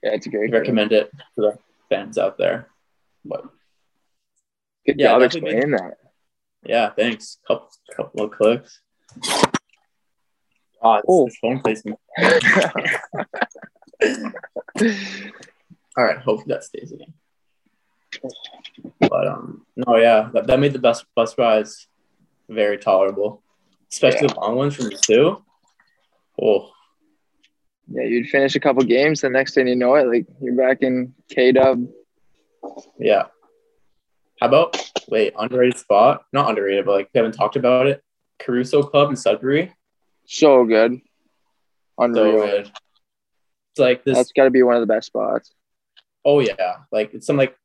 Yeah, 0.03 0.11
it's 0.15 0.27
a 0.27 0.31
great. 0.31 0.53
I 0.53 0.59
recommend 0.59 0.93
it 0.93 1.11
for 1.35 1.41
the 1.43 1.59
fans 1.89 2.19
out 2.19 2.37
there. 2.37 2.69
But 3.25 3.45
good 4.87 4.99
yeah, 4.99 5.09
job 5.09 5.23
explaining 5.23 5.71
that. 5.71 5.99
Yeah, 6.65 6.91
thanks. 6.91 7.39
Couple 7.47 7.71
couple 7.97 8.25
of 8.25 8.33
clicks. 8.33 8.81
Oh, 10.83 11.01
oh. 11.07 11.29
phone 11.41 11.61
placement. 11.61 11.99
All 15.97 16.05
right, 16.05 16.19
hopefully 16.19 16.47
that 16.49 16.65
stays 16.65 16.93
again. 16.93 17.13
But 18.99 19.29
um, 19.29 19.67
no, 19.77 19.97
yeah, 19.97 20.31
that, 20.33 20.47
that 20.47 20.59
made 20.59 20.73
the 20.73 20.79
best 20.79 21.05
bus 21.15 21.37
rides 21.37 21.87
very 22.49 22.79
tolerable, 22.79 23.43
especially 23.93 24.29
yeah. 24.29 24.35
the 24.35 24.41
long 24.41 24.57
ones 24.57 24.75
from 24.75 24.87
the 24.87 24.97
zoo. 25.05 25.45
Oh, 26.43 26.71
yeah, 27.89 28.05
you'd 28.05 28.29
finish 28.29 28.55
a 28.55 28.61
couple 28.61 28.83
games. 28.85 29.21
The 29.21 29.31
next 29.31 29.55
thing 29.55 29.67
you 29.67 29.77
know 29.77 29.97
it, 29.97 30.07
like 30.07 30.27
you're 30.41 30.55
back 30.55 30.83
in 30.83 31.15
K 31.29 31.53
Dub. 31.53 31.87
Yeah. 32.99 33.25
How 34.41 34.47
about 34.47 34.91
wait 35.09 35.35
underrated 35.39 35.79
spot? 35.79 36.25
Not 36.33 36.49
underrated, 36.49 36.87
but 36.87 36.93
like 36.93 37.11
we 37.13 37.19
haven't 37.19 37.33
talked 37.33 37.57
about 37.57 37.87
it. 37.87 38.03
Caruso 38.39 38.83
Pub 38.83 39.11
in 39.11 39.17
Sudbury. 39.17 39.75
So 40.27 40.65
good. 40.65 41.01
Unreal. 41.99 42.39
So 42.39 42.47
good. 42.47 42.61
It's 43.73 43.79
like 43.79 44.05
this. 44.05 44.17
That's 44.17 44.33
got 44.33 44.45
to 44.45 44.51
be 44.51 44.63
one 44.63 44.77
of 44.77 44.81
the 44.81 44.87
best 44.87 45.09
spots. 45.09 45.53
Oh 46.25 46.41
yeah, 46.41 46.77
like 46.91 47.13
it's 47.13 47.27
some 47.27 47.37
like 47.37 47.57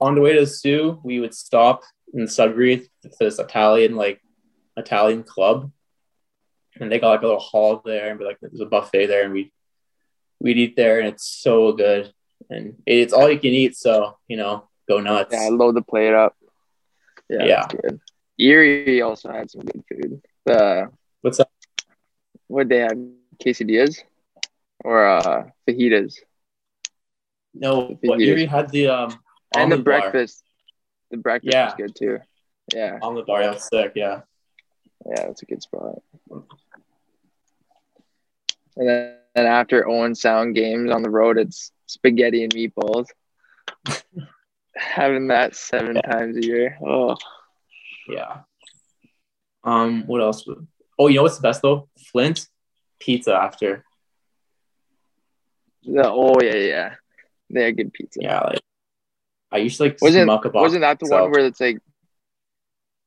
on 0.00 0.14
the 0.14 0.20
way 0.20 0.32
to 0.32 0.40
the 0.40 0.46
zoo, 0.46 1.00
we 1.04 1.20
would 1.20 1.34
stop 1.34 1.82
in 2.14 2.26
Sudbury 2.26 2.88
to 3.02 3.10
this 3.20 3.38
Italian 3.38 3.96
like 3.96 4.20
Italian 4.76 5.22
club, 5.22 5.70
and 6.80 6.90
they 6.90 6.98
got 6.98 7.10
like 7.10 7.22
a 7.22 7.26
little 7.26 7.40
hall 7.40 7.82
there, 7.84 8.10
and 8.10 8.18
be 8.18 8.24
like 8.24 8.38
there's 8.40 8.60
a 8.60 8.66
buffet 8.66 9.06
there, 9.06 9.24
and 9.24 9.32
we 9.32 9.52
we'd 10.40 10.58
eat 10.58 10.76
there, 10.76 10.98
and 10.98 11.08
it's 11.08 11.26
so 11.26 11.72
good, 11.72 12.12
and 12.48 12.76
it's 12.86 13.12
all 13.12 13.30
you 13.30 13.38
can 13.38 13.50
eat, 13.50 13.76
so 13.76 14.16
you 14.26 14.36
know, 14.36 14.68
go 14.88 15.00
nuts. 15.00 15.32
Yeah, 15.32 15.48
load 15.52 15.76
the 15.76 15.82
plate 15.82 16.14
up. 16.14 16.34
Yeah, 17.28 17.44
yeah. 17.44 17.66
good. 17.68 18.00
Erie 18.38 19.02
also 19.02 19.30
had 19.30 19.50
some 19.50 19.62
good 19.62 19.84
food. 19.88 20.22
The 20.46 20.90
what's 21.20 21.38
that? 21.38 21.50
What 22.48 22.68
they 22.68 22.78
have? 22.78 22.98
Quesadillas 23.40 24.02
or 24.84 25.06
uh 25.06 25.44
fajitas. 25.66 26.16
No, 27.54 27.98
but 28.02 28.20
Erie 28.20 28.46
had 28.46 28.70
the 28.70 28.88
um 28.88 29.18
and 29.56 29.72
the 29.72 29.78
breakfast. 29.78 30.44
The 31.10 31.16
breakfast 31.16 31.54
yeah. 31.54 31.64
was 31.66 31.74
good 31.74 31.96
too. 31.96 32.18
Yeah. 32.74 32.98
On 33.02 33.14
the 33.14 33.22
bar, 33.22 33.42
that's 33.42 33.68
sick. 33.68 33.92
Yeah. 33.96 34.20
Yeah, 35.06 35.26
that's 35.26 35.42
a 35.42 35.46
good 35.46 35.62
spot. 35.62 36.02
And 38.80 38.88
then 38.88 39.14
and 39.34 39.46
after 39.46 39.88
Owen 39.88 40.14
Sound 40.14 40.54
games 40.54 40.90
on 40.90 41.02
the 41.02 41.10
road, 41.10 41.38
it's 41.38 41.70
spaghetti 41.86 42.42
and 42.42 42.52
meatballs. 42.52 43.06
Having 44.76 45.28
that 45.28 45.54
seven 45.54 45.96
yeah. 45.96 46.02
times 46.02 46.36
a 46.36 46.44
year. 46.44 46.78
Oh. 46.84 47.16
Yeah. 48.08 48.38
Um. 49.62 50.06
What 50.06 50.22
else? 50.22 50.48
Oh, 50.98 51.08
you 51.08 51.16
know 51.16 51.22
what's 51.22 51.36
the 51.36 51.42
best 51.42 51.62
though? 51.62 51.88
Flint 52.10 52.48
pizza 52.98 53.34
after. 53.34 53.84
Yeah. 55.82 56.06
Oh 56.06 56.40
yeah, 56.40 56.56
yeah. 56.56 56.94
They 57.50 57.64
had 57.64 57.76
good 57.76 57.92
pizza. 57.92 58.20
Yeah, 58.22 58.40
like 58.40 58.60
I 59.52 59.58
used 59.58 59.76
to 59.76 59.84
like 59.84 59.98
wasn't 60.00 60.28
wasn't 60.54 60.82
that 60.82 60.98
the 60.98 61.08
one 61.08 61.30
where 61.30 61.44
it's 61.44 61.60
like 61.60 61.78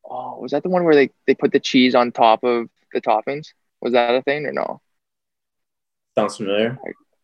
oh 0.05 0.39
was 0.39 0.51
that 0.51 0.61
the 0.63 0.69
one 0.69 0.83
where 0.83 0.95
they, 0.95 1.09
they 1.25 1.33
put 1.33 1.51
the 1.51 1.59
cheese 1.59 1.95
on 1.95 2.11
top 2.11 2.43
of 2.43 2.69
the 2.93 3.01
toppings? 3.01 3.47
Was 3.81 3.93
that 3.93 4.13
a 4.13 4.21
thing 4.21 4.45
or 4.45 4.53
no? 4.53 4.81
Sounds 6.15 6.37
familiar, 6.37 6.77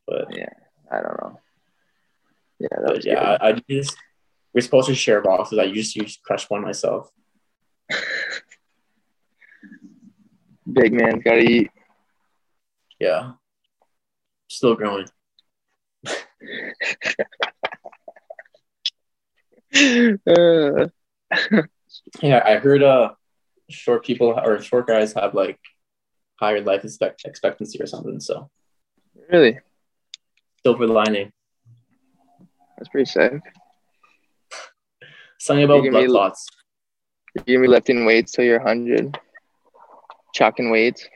but 0.08 0.36
yeah, 0.36 0.49
I 0.91 1.02
don't 1.02 1.21
know. 1.21 1.39
Yeah, 2.60 2.67
that 2.84 2.95
was 2.95 3.06
yeah. 3.06 3.38
I, 3.39 3.49
I 3.49 3.62
just 3.69 3.95
we're 4.54 4.62
supposed 4.62 4.88
to 4.88 4.95
share 4.95 5.21
boxes. 5.21 5.60
I 5.60 5.63
used 5.63 5.93
to 5.95 6.06
crush 6.23 6.49
one 6.49 6.62
myself. 6.63 7.12
Big 10.71 10.93
man, 10.93 11.19
gotta 11.19 11.39
eat. 11.41 11.69
Yeah, 12.99 13.34
still 14.47 14.75
growing. 14.75 15.08
uh. 20.28 20.88
yeah, 22.21 22.41
I 22.43 22.56
heard 22.58 22.82
uh 22.84 23.12
short 23.69 24.04
people 24.04 24.30
or 24.30 24.60
short 24.62 24.88
guys 24.88 25.13
have 25.13 25.36
like 25.36 25.60
higher 26.39 26.62
life 26.62 26.84
expect- 26.84 27.25
expectancy 27.25 27.80
or 27.82 27.86
something. 27.86 28.19
So 28.19 28.49
really, 29.31 29.59
silver 30.63 30.87
lining. 30.87 31.31
That's 32.77 32.89
pretty 32.89 33.09
sick. 33.09 33.33
Something 35.39 35.65
about 35.65 35.89
blood 35.89 36.07
clots. 36.07 36.47
You're 37.45 37.57
gonna 37.57 37.67
be 37.67 37.67
lifting 37.67 38.05
weights 38.05 38.31
till 38.31 38.45
you're 38.45 38.59
hundred, 38.59 39.17
chucking 40.33 40.71
weights. 40.71 41.07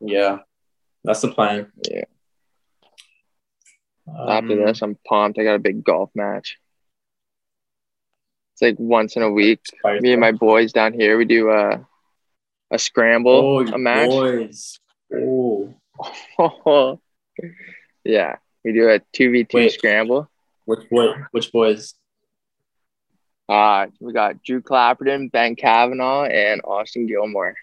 Yeah, 0.00 0.38
that's 1.04 1.22
the 1.22 1.28
plan. 1.28 1.72
Yeah. 1.90 2.04
Um, 4.08 4.28
After 4.28 4.66
this, 4.66 4.82
I'm 4.82 4.96
pumped. 5.06 5.38
I 5.38 5.44
got 5.44 5.56
a 5.56 5.60
big 5.60 5.82
golf 5.82 6.10
match. 6.14 6.58
It's 8.52 8.62
like 8.62 8.76
once 8.78 9.16
in 9.16 9.22
a 9.22 9.30
week. 9.30 9.60
Me 10.00 10.12
and 10.12 10.20
my 10.20 10.32
boys 10.32 10.72
down 10.72 10.92
here, 10.92 11.18
we 11.18 11.24
do 11.24 11.50
a 11.50 11.86
a 12.70 12.78
scramble, 12.78 13.32
oh, 13.32 13.66
a 13.66 13.78
match. 13.78 14.08
Boys. 14.08 14.78
Oh. 15.14 15.74
yeah, 18.04 18.36
we 18.64 18.72
do 18.72 18.88
a 18.88 19.00
two 19.12 19.30
v 19.30 19.44
two 19.44 19.70
scramble. 19.70 20.28
Which 20.64 20.88
boy? 20.90 21.14
Which 21.30 21.52
boys? 21.52 21.94
Uh, 23.48 23.86
we 24.00 24.12
got 24.12 24.42
Drew 24.42 24.60
Clapperton, 24.60 25.30
Ben 25.30 25.54
Kavanaugh, 25.54 26.24
and 26.24 26.60
Austin 26.64 27.06
Gilmore. 27.06 27.54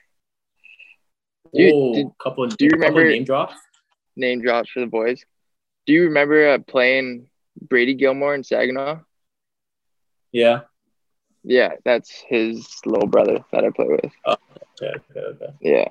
Dude, 1.53 1.71
oh, 1.73 1.93
did, 1.93 2.07
couple. 2.21 2.47
Do 2.47 2.65
you 2.65 2.71
remember 2.71 3.03
name 3.03 3.25
drops? 3.25 3.55
Name 4.15 4.41
drops 4.41 4.69
for 4.69 4.79
the 4.79 4.87
boys. 4.87 5.23
Do 5.85 5.93
you 5.93 6.05
remember 6.05 6.49
uh, 6.49 6.59
playing 6.59 7.27
Brady 7.61 7.93
Gilmore 7.93 8.33
in 8.33 8.43
Saginaw? 8.43 9.01
Yeah. 10.31 10.61
Yeah, 11.43 11.73
that's 11.83 12.09
his 12.27 12.65
little 12.85 13.07
brother 13.07 13.43
that 13.51 13.65
I 13.65 13.69
play 13.69 13.87
with. 13.87 14.11
Oh, 14.25 14.37
okay, 14.81 14.97
okay, 15.11 15.19
okay. 15.19 15.53
Yeah. 15.59 15.89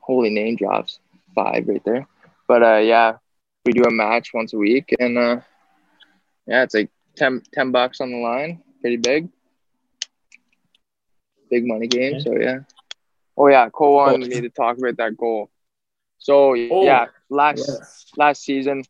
Holy 0.00 0.30
name 0.30 0.56
drops. 0.56 0.98
Five 1.34 1.68
right 1.68 1.82
there. 1.84 2.06
But 2.48 2.62
uh 2.62 2.78
yeah, 2.78 3.16
we 3.64 3.72
do 3.72 3.84
a 3.84 3.90
match 3.90 4.30
once 4.34 4.52
a 4.52 4.58
week 4.58 4.94
and 4.98 5.18
uh 5.18 5.40
yeah, 6.46 6.62
it's 6.62 6.74
like 6.74 6.90
10, 7.16 7.42
10 7.52 7.70
bucks 7.70 8.00
on 8.00 8.10
the 8.10 8.18
line. 8.18 8.62
Pretty 8.80 8.96
big. 8.96 9.28
Big 11.50 11.66
money 11.66 11.86
game, 11.86 12.14
okay. 12.14 12.24
so 12.24 12.36
yeah. 12.36 12.60
Oh 13.36 13.48
yeah, 13.48 13.68
Cole 13.70 13.96
wanted 13.96 14.32
oh. 14.32 14.34
me 14.34 14.40
to 14.42 14.50
talk 14.50 14.78
about 14.78 14.96
that 14.96 15.16
goal. 15.16 15.50
So 16.18 16.54
oh, 16.54 16.84
yeah, 16.84 17.06
last 17.28 17.64
yes. 17.66 18.06
last 18.16 18.42
season, 18.42 18.84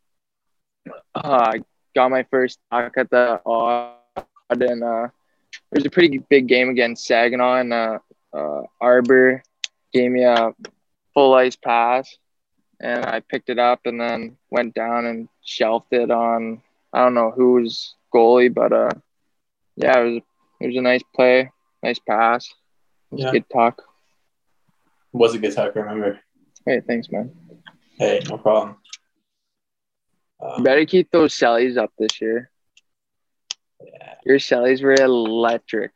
uh, 1.14 1.52
I 1.54 1.62
got 1.94 2.10
my 2.10 2.24
first 2.24 2.58
talk 2.70 2.96
at 2.96 3.10
the 3.10 3.40
Aud 3.44 3.96
and 4.50 4.82
uh 4.82 5.08
it 5.72 5.78
was 5.78 5.86
a 5.86 5.90
pretty 5.90 6.18
big 6.18 6.46
game 6.46 6.68
against 6.68 7.06
Saginaw 7.06 7.60
and 7.60 7.72
uh, 7.72 7.98
uh, 8.32 8.62
Arber 8.80 9.42
gave 9.92 10.10
me 10.10 10.24
a 10.24 10.52
full 11.14 11.34
ice 11.34 11.56
pass 11.56 12.16
and 12.80 13.04
I 13.04 13.20
picked 13.20 13.50
it 13.50 13.58
up 13.58 13.80
and 13.84 14.00
then 14.00 14.36
went 14.50 14.74
down 14.74 15.04
and 15.06 15.28
shelved 15.44 15.92
it 15.92 16.10
on 16.10 16.62
I 16.92 17.04
don't 17.04 17.14
know 17.14 17.30
who's 17.30 17.94
goalie, 18.12 18.52
but 18.52 18.72
uh 18.72 18.90
yeah, 19.76 19.98
it 19.98 20.04
was 20.04 20.22
it 20.60 20.66
was 20.68 20.76
a 20.76 20.82
nice 20.82 21.02
play, 21.14 21.50
nice 21.82 21.98
pass. 21.98 22.46
It 23.12 23.14
was 23.14 23.24
yeah. 23.24 23.32
good 23.32 23.50
talk. 23.50 23.82
It 25.12 25.16
Was 25.16 25.34
a 25.34 25.38
good 25.38 25.54
talk, 25.54 25.74
remember. 25.74 26.20
Hey, 26.66 26.80
thanks, 26.86 27.10
man. 27.10 27.32
Hey, 27.98 28.20
no 28.28 28.38
problem. 28.38 28.76
Um, 30.40 30.62
better 30.62 30.84
keep 30.84 31.10
those 31.10 31.34
sellies 31.34 31.76
up 31.76 31.92
this 31.98 32.20
year. 32.20 32.50
Yeah. 33.82 34.14
Your 34.24 34.38
Shellys 34.38 34.82
were 34.82 34.94
electric 34.94 35.92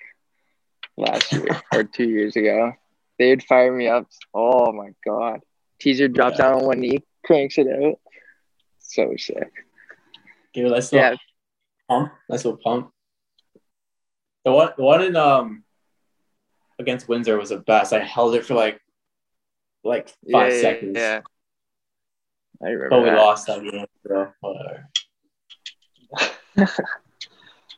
last 0.96 1.32
year 1.32 1.62
or 1.72 1.84
two 1.84 2.08
years 2.08 2.36
ago. 2.36 2.72
They'd 3.18 3.42
fire 3.44 3.72
me 3.72 3.88
up. 3.88 4.06
Oh 4.32 4.72
my 4.72 4.90
god. 5.04 5.40
Teaser 5.78 6.08
drops 6.08 6.38
yeah. 6.38 6.46
down 6.46 6.60
on 6.60 6.66
one 6.66 6.80
knee, 6.80 7.02
cranks 7.24 7.58
it 7.58 7.66
out. 7.68 7.98
So 8.78 9.14
sick. 9.16 9.52
Give 10.52 10.66
it 10.66 10.68
a 10.68 10.74
nice 10.74 10.92
little 10.92 11.10
yeah. 11.10 11.16
pump. 11.88 12.12
Nice 12.28 12.44
little 12.44 12.60
pump. 12.62 12.90
The 14.44 14.52
one 14.52 14.70
the 14.76 14.82
one 14.82 15.02
in 15.02 15.16
um 15.16 15.64
against 16.78 17.08
Windsor 17.08 17.38
was 17.38 17.48
the 17.48 17.58
best. 17.58 17.92
I 17.92 18.00
held 18.00 18.34
it 18.34 18.44
for 18.44 18.54
like 18.54 18.80
like 19.82 20.08
five 20.30 20.52
yeah, 20.52 20.60
seconds. 20.60 20.96
Yeah. 20.96 21.20
I 22.62 22.68
remember. 22.68 22.90
But 22.90 23.02
we 23.02 23.10
that. 23.10 23.18
lost 23.18 23.46
that 23.46 23.62
game, 23.62 23.86
so 24.06 24.32
whatever. 24.40 24.88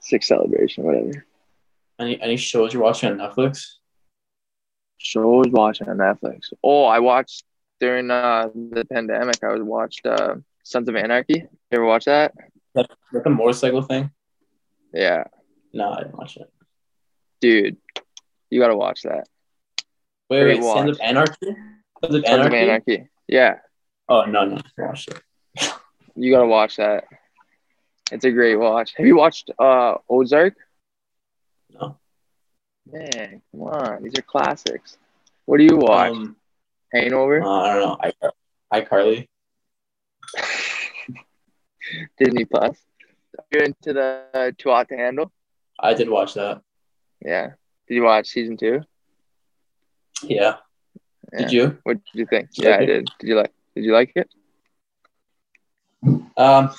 six 0.01 0.29
celebration, 0.29 0.85
whatever. 0.85 1.25
Any 1.99 2.21
any 2.21 2.37
shows 2.37 2.73
you're 2.73 2.83
watching 2.83 3.11
on 3.11 3.19
Netflix? 3.19 3.77
Shows 4.99 5.47
watching 5.49 5.89
on 5.89 5.97
Netflix. 5.97 6.53
Oh, 6.63 6.85
I 6.85 6.99
watched 6.99 7.45
during 7.81 8.11
uh, 8.11 8.49
the 8.55 8.85
pandemic. 8.85 9.43
I 9.43 9.53
was 9.53 9.63
watched 9.63 10.07
uh, 10.07 10.37
Sons 10.63 10.89
of 10.89 10.97
Anarchy. 10.97 11.41
You 11.41 11.49
ever 11.73 11.85
watch 11.85 12.05
that? 12.07 12.33
That 12.75 12.89
a 13.25 13.31
motorcycle 13.31 13.83
thing. 13.83 14.11
Yeah. 14.93 15.25
No, 15.73 15.91
I 15.93 16.03
didn't 16.03 16.17
watch 16.17 16.37
it. 16.37 16.51
Dude, 17.41 17.77
you 18.51 18.61
gotta 18.61 18.77
watch 18.77 19.03
that. 19.03 19.29
Wait, 20.31 20.45
wait, 20.45 20.61
watch. 20.63 20.79
Sons 20.79 20.91
of 20.91 21.01
Anarchy. 21.01 21.57
Sons 22.03 22.15
of 22.15 22.25
Anarchy? 22.25 22.57
Anarchy. 22.57 23.09
Yeah, 23.29 23.57
Oh 24.09 24.25
no, 24.25 24.45
no, 24.45 24.61
watch 24.79 25.09
it. 25.09 25.73
you 26.15 26.31
gotta 26.33 26.47
watch 26.47 26.77
that. 26.77 27.05
It's 28.13 28.25
a 28.25 28.31
great 28.31 28.57
watch. 28.57 28.95
Have 28.97 29.07
you 29.07 29.17
watched 29.17 29.51
uh 29.59 29.97
Ozark? 30.09 30.55
No. 31.71 31.99
Man, 32.91 33.43
come 33.51 33.63
on, 33.63 34.03
these 34.05 34.17
are 34.17 34.23
classics. 34.23 34.97
What 35.45 35.59
do 35.59 35.65
you 35.65 35.77
watch? 35.77 36.13
Um, 36.13 36.37
Hangover, 36.97 37.43
uh, 37.43 37.49
I 37.49 37.75
don't 37.75 37.83
know. 37.83 37.97
I, 38.73 38.81
iCarly. 38.81 39.29
Disney 42.19 42.45
Plus. 42.45 42.77
You're 43.53 43.63
into 43.65 43.93
the 43.93 44.25
uh, 44.35 44.51
Too 44.57 44.71
Hot 44.71 44.89
to 44.89 44.97
Handle. 44.97 45.31
I 45.79 45.95
did 45.95 46.09
watch 46.09 46.35
that. 46.35 46.63
Yeah. 47.25 47.51
Did 47.89 47.95
you 47.95 48.03
watch 48.03 48.29
season 48.29 48.57
two? 48.57 48.81
Yeah. 50.23 50.57
Yeah. 51.33 51.39
Did 51.39 51.53
you? 51.53 51.79
What 51.85 51.99
did 52.05 52.15
you 52.21 52.27
think? 52.27 52.51
Did 52.51 52.59
you 52.65 52.65
Yeah, 52.69 52.71
like 52.77 52.81
I 52.83 52.87
did. 52.87 53.09
Did 53.21 53.29
you 53.29 53.37
like? 53.37 53.53
Did 53.75 53.85
you 53.85 53.93
like 53.93 54.13
it? 54.17 54.31
Um, 56.37 56.71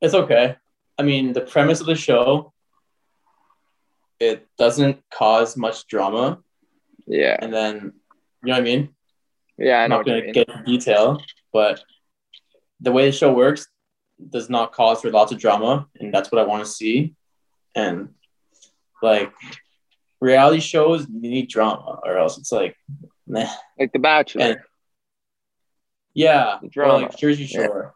it's 0.00 0.14
okay. 0.14 0.56
I 0.98 1.02
mean, 1.02 1.32
the 1.32 1.40
premise 1.42 1.80
of 1.80 1.86
the 1.86 1.94
show, 1.94 2.52
it 4.18 4.46
doesn't 4.58 5.02
cause 5.12 5.56
much 5.56 5.86
drama, 5.86 6.40
Yeah. 7.06 7.36
and 7.40 7.52
then 7.52 7.92
you 8.42 8.48
know 8.48 8.54
what 8.54 8.60
I 8.60 8.64
mean. 8.64 8.88
Yeah, 9.58 9.80
I 9.80 9.84
I'm 9.84 9.90
know 9.90 9.96
not 9.98 10.06
going 10.06 10.22
to 10.24 10.32
get 10.32 10.48
into 10.48 10.62
detail, 10.64 11.20
but 11.52 11.82
the 12.80 12.92
way 12.92 13.06
the 13.06 13.12
show 13.12 13.32
works 13.32 13.66
does 14.30 14.48
not 14.48 14.72
cause 14.72 15.00
for 15.02 15.10
lots 15.10 15.32
of 15.32 15.38
drama, 15.38 15.88
and 15.98 16.12
that's 16.14 16.30
what 16.30 16.40
I 16.40 16.44
want 16.44 16.64
to 16.64 16.70
see. 16.70 17.14
And 17.74 18.10
like 19.02 19.32
reality 20.20 20.60
shows, 20.60 21.06
you 21.08 21.20
need 21.30 21.48
drama, 21.48 22.00
or 22.04 22.18
else 22.18 22.38
it's 22.38 22.52
like, 22.52 22.76
meh. 23.26 23.48
Like 23.78 23.92
The 23.92 23.98
Bachelor. 23.98 24.42
And- 24.44 24.58
yeah, 26.14 26.58
The 26.62 26.68
drama. 26.68 26.94
like 27.06 27.16
Jersey 27.16 27.44
Yeah. 27.44 27.66
Shore. 27.66 27.94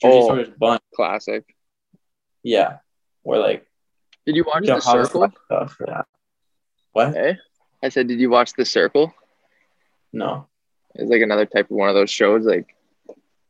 Jersey 0.00 0.18
Oh. 0.18 0.28
Shore 0.28 0.40
is 0.40 0.48
fun. 0.58 0.78
Classic. 0.94 1.44
Yeah, 2.42 2.78
or 3.24 3.38
like 3.38 3.66
Did 4.26 4.36
you 4.36 4.44
watch 4.44 4.62
you 4.66 4.74
The 4.74 4.80
Circle? 4.80 5.32
stuff. 5.46 5.76
Yeah. 5.86 6.02
What? 6.92 7.12
Hey, 7.14 7.38
I 7.82 7.88
said, 7.90 8.08
did 8.08 8.20
you 8.20 8.30
watch 8.30 8.52
The 8.54 8.64
Circle? 8.64 9.12
No. 10.16 10.46
It's 10.94 11.10
like 11.10 11.20
another 11.20 11.44
type 11.44 11.70
of 11.70 11.76
one 11.76 11.90
of 11.90 11.94
those 11.94 12.10
shows, 12.10 12.46
like 12.46 12.74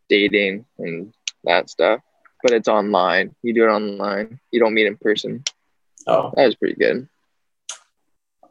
dating 0.08 0.66
and 0.78 1.14
that 1.44 1.70
stuff. 1.70 2.00
But 2.42 2.52
it's 2.52 2.66
online. 2.66 3.36
You 3.42 3.54
do 3.54 3.64
it 3.64 3.68
online. 3.68 4.40
You 4.50 4.58
don't 4.58 4.74
meet 4.74 4.86
in 4.88 4.96
person. 4.96 5.44
Oh, 6.08 6.32
That 6.34 6.46
was 6.46 6.56
pretty 6.56 6.74
good. 6.74 7.08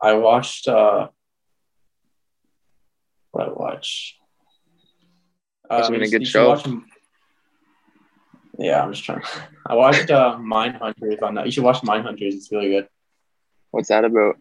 I 0.01 0.13
watched. 0.13 0.69
uh 0.69 1.09
What 3.31 3.49
I 3.49 3.51
watch? 3.51 4.17
Must 5.69 5.89
have 5.89 5.91
been 5.91 6.07
a 6.07 6.09
good 6.09 6.25
show. 6.27 6.49
watch 6.49 6.65
yeah, 8.57 8.81
I'm 8.81 8.93
just 8.93 9.03
trying. 9.03 9.23
I 9.67 9.75
watched 9.75 10.09
uh, 10.09 10.37
Mindhunters 10.39 11.21
on 11.21 11.35
that. 11.35 11.45
You 11.45 11.51
should 11.51 11.65
watch 11.65 11.81
Mindhunters. 11.81 12.33
It's 12.33 12.49
really 12.53 12.69
good. 12.69 12.87
What's 13.71 13.89
that 13.89 14.05
about? 14.05 14.37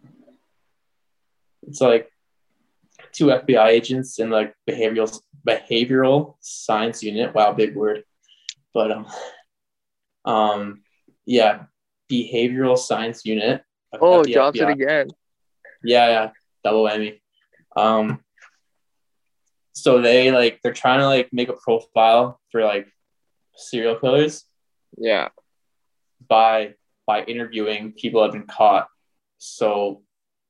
It's 1.67 1.81
like 1.81 2.09
two 3.15 3.27
FBI 3.27 3.67
agents 3.67 4.19
in 4.19 4.29
like 4.29 4.53
behavioral 4.69 5.19
behavioral 5.47 6.35
science 6.41 7.01
unit. 7.03 7.33
Wow, 7.33 7.53
big 7.53 7.75
word. 7.75 8.03
But 8.73 8.91
um, 8.91 9.07
um, 10.25 10.81
yeah, 11.25 11.63
behavioral 12.11 12.77
science 12.77 13.25
unit. 13.25 13.63
Oh, 13.99 14.23
the 14.23 14.33
FBI. 14.33 14.71
again. 14.73 15.07
Yeah, 15.83 16.07
yeah, 16.09 16.29
double 16.63 16.83
whammy. 16.83 17.21
Um, 17.75 18.19
so 19.73 20.01
they 20.01 20.31
like 20.31 20.59
they're 20.63 20.73
trying 20.73 20.99
to 20.99 21.07
like 21.07 21.29
make 21.31 21.49
a 21.49 21.53
profile 21.53 22.39
for 22.51 22.63
like 22.63 22.87
serial 23.55 23.95
killers 23.95 24.43
Yeah. 24.97 25.29
by 26.27 26.75
by 27.05 27.23
interviewing 27.23 27.93
people 27.93 28.21
that 28.21 28.27
have 28.27 28.33
been 28.33 28.47
caught. 28.47 28.87
So 29.37 30.01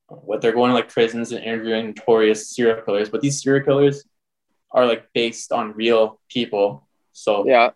what 0.08 0.40
they're 0.40 0.52
going 0.52 0.70
to 0.70 0.74
like 0.74 0.88
prisons 0.88 1.32
and 1.32 1.44
interviewing 1.44 1.86
notorious 1.88 2.48
serial 2.54 2.80
killers, 2.82 3.08
but 3.08 3.20
these 3.20 3.42
serial 3.42 3.64
killers 3.64 4.04
are 4.70 4.86
like 4.86 5.08
based 5.14 5.52
on 5.52 5.72
real 5.72 6.20
people. 6.30 6.86
So 7.12 7.46
Yeah. 7.46 7.70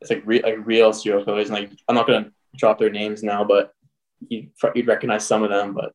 it's 0.00 0.10
like 0.10 0.22
re- 0.24 0.42
like 0.42 0.58
real 0.64 0.92
serial 0.92 1.24
killers. 1.24 1.48
And 1.50 1.58
like 1.58 1.70
I'm 1.88 1.94
not 1.94 2.06
gonna 2.06 2.30
drop 2.56 2.78
their 2.78 2.90
names 2.90 3.22
now, 3.22 3.44
but 3.44 3.72
you'd, 4.28 4.50
you'd 4.74 4.86
recognize 4.86 5.26
some 5.26 5.42
of 5.42 5.50
them. 5.50 5.74
But 5.74 5.92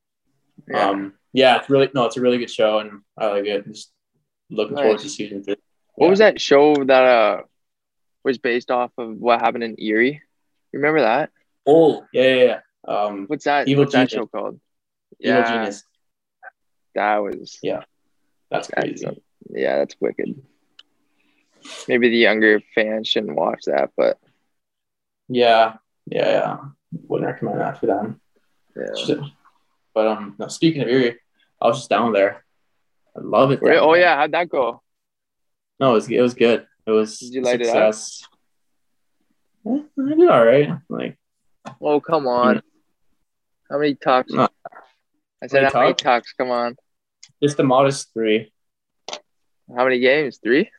Yeah. 0.67 0.89
um, 0.89 1.13
yeah, 1.33 1.57
it's 1.59 1.69
really 1.69 1.89
no, 1.93 2.05
it's 2.05 2.17
a 2.17 2.21
really 2.21 2.37
good 2.37 2.49
show, 2.51 2.79
and 2.79 3.01
I 3.17 3.27
like 3.27 3.45
it. 3.45 3.65
Just 3.67 3.91
looking 4.49 4.75
forward 4.75 4.99
to 4.99 5.09
season 5.09 5.43
three. 5.43 5.55
what 5.95 6.07
Yeah. 6.07 6.09
was 6.09 6.19
that 6.19 6.41
show 6.41 6.75
that 6.75 7.03
uh 7.03 7.41
was 8.23 8.37
based 8.37 8.69
off 8.69 8.91
of 8.97 9.17
what 9.17 9.39
happened 9.39 9.63
in 9.63 9.75
Erie? 9.79 10.21
Remember 10.73 11.01
that? 11.01 11.29
Oh, 11.65 12.05
yeah, 12.13 12.23
yeah, 12.35 12.43
yeah. 12.43 12.59
Um, 12.87 13.25
What's 13.27 13.45
that? 13.45 13.67
Evil 13.67 13.83
what's 13.83 13.93
that 13.93 14.09
show 14.11 14.25
called? 14.25 14.59
Evil 15.21 15.39
Yeah, 15.39 15.51
Genius. 15.57 15.83
that 16.95 17.17
was 17.17 17.59
Yeah. 17.61 17.83
That's 18.49 18.67
That's, 18.67 18.87
crazy. 19.01 19.21
yeah, 19.49 19.77
that's 19.77 19.95
wicked. 20.01 20.41
Maybe 21.87 22.09
the 22.09 22.17
younger 22.17 22.59
fans 22.75 23.07
shouldn't 23.07 23.35
watch 23.35 23.63
that, 23.67 23.91
but 23.95 24.17
Yeah, 25.29 25.75
yeah, 26.05 26.29
yeah. 26.29 26.57
Wouldn't 27.07 27.29
recommend 27.31 27.59
that 27.61 27.79
for 27.79 27.85
them. 27.85 28.19
yeah. 28.75 28.93
Shit. 29.05 29.19
But 29.93 30.07
um, 30.07 30.35
no, 30.39 30.47
speaking 30.47 30.81
of 30.81 30.87
Erie, 30.89 31.17
I 31.61 31.67
was 31.67 31.77
just 31.79 31.89
down 31.89 32.13
there. 32.13 32.43
I 33.15 33.19
love 33.21 33.51
it. 33.51 33.61
Down 33.61 33.77
oh 33.81 33.91
there. 33.93 34.01
yeah, 34.01 34.15
how'd 34.17 34.31
that 34.31 34.49
go? 34.49 34.81
No, 35.79 35.91
it 35.91 35.93
was 35.93 36.09
it 36.09 36.21
was 36.21 36.33
good. 36.33 36.65
It 36.85 36.91
was 36.91 37.19
Did 37.19 37.33
you 37.33 37.41
light 37.41 37.61
it 37.61 37.67
up? 37.67 37.93
success. 37.93 38.27
I 39.67 39.83
did 39.97 40.29
all 40.29 40.45
right. 40.45 40.69
Like 40.89 41.17
Oh 41.81 41.99
come 42.01 42.27
on. 42.27 42.61
How 43.69 43.77
many 43.77 43.95
talks? 43.95 44.31
No. 44.33 44.47
I 45.43 45.47
said 45.47 45.63
Many 45.63 45.73
how 45.73 45.79
many 45.81 45.93
talks? 45.93 46.03
talks? 46.03 46.33
Come 46.33 46.51
on. 46.51 46.75
just 47.41 47.57
the 47.57 47.63
modest 47.63 48.13
three, 48.13 48.51
How 49.75 49.83
many 49.83 49.99
games? 49.99 50.39
Three? 50.43 50.69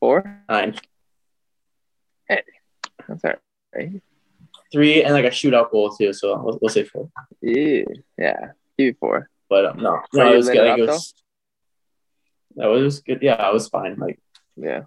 Four? 0.00 0.42
nine, 0.48 0.78
That's 2.28 3.24
all 3.24 3.32
right. 3.74 4.00
three, 4.72 5.02
and 5.02 5.12
like 5.14 5.24
a 5.24 5.30
shootout 5.30 5.70
goal 5.70 5.90
too. 5.90 6.12
So 6.12 6.40
we'll, 6.42 6.58
we'll 6.60 6.68
say 6.68 6.84
four. 6.84 7.10
Yeah. 7.42 7.84
Yeah. 8.18 8.50
Give 8.78 8.96
four. 8.98 9.28
But 9.48 9.64
um, 9.66 9.78
no, 9.82 10.00
no, 10.12 10.32
it 10.32 10.36
was 10.36 10.48
good. 10.48 10.68
Like, 10.68 10.78
it 10.78 10.86
was. 10.86 11.14
No, 12.54 12.74
it 12.76 12.82
was 12.82 13.00
good. 13.00 13.20
Yeah, 13.22 13.34
I 13.34 13.50
was 13.50 13.68
fine. 13.68 13.96
Like 13.96 14.18
Yeah. 14.56 14.82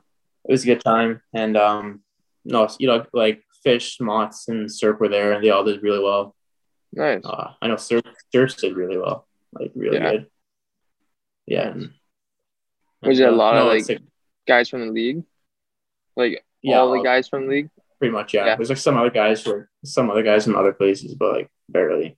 it 0.46 0.52
was 0.52 0.64
a 0.64 0.68
good 0.68 0.82
time, 0.82 1.22
and 1.34 1.58
um, 1.58 2.02
no, 2.46 2.68
you 2.80 2.88
know, 2.88 3.06
like 3.14 3.44
Fish, 3.64 4.00
Mott's, 4.00 4.48
and 4.48 4.68
Serp 4.70 5.00
were 5.00 5.10
there, 5.10 5.32
and 5.34 5.44
they 5.44 5.50
all 5.50 5.64
did 5.64 5.82
really 5.84 6.04
well. 6.04 6.36
Nice. 6.94 7.22
Uh, 7.24 7.54
I 7.62 7.68
know 7.68 7.78
Surf, 7.78 8.04
Surf 8.34 8.58
did 8.58 8.76
really 8.76 8.98
well, 8.98 9.28
like 9.54 9.72
really 9.76 9.98
Yeah. 9.98 10.12
good. 10.12 10.28
Yeah. 11.46 11.68
And, 11.70 11.94
Was 13.02 13.20
it 13.20 13.24
a 13.24 13.30
uh, 13.30 13.36
lot 13.36 13.58
of, 13.58 13.68
like, 13.68 13.88
like 13.88 14.02
Guys 14.48 14.70
from 14.70 14.88
the 14.88 14.92
league? 14.92 15.24
Like 16.16 16.44
yeah, 16.62 16.80
all 16.80 16.92
the 16.92 17.04
guys 17.04 17.28
from 17.28 17.46
the 17.48 17.52
league? 17.52 17.70
pretty 18.00 18.12
much 18.12 18.34
yeah. 18.34 18.46
Yeah. 18.46 18.56
There's 18.56 18.70
like 18.70 18.80
some 18.80 18.98
other 18.98 19.12
guys 19.12 19.44
for 19.44 19.70
some 19.86 20.10
other 20.10 20.24
guys 20.24 20.44
from 20.46 20.56
other 20.56 20.74
places, 20.74 21.14
but 21.14 21.34
like 21.34 21.52
barely. 21.70 22.18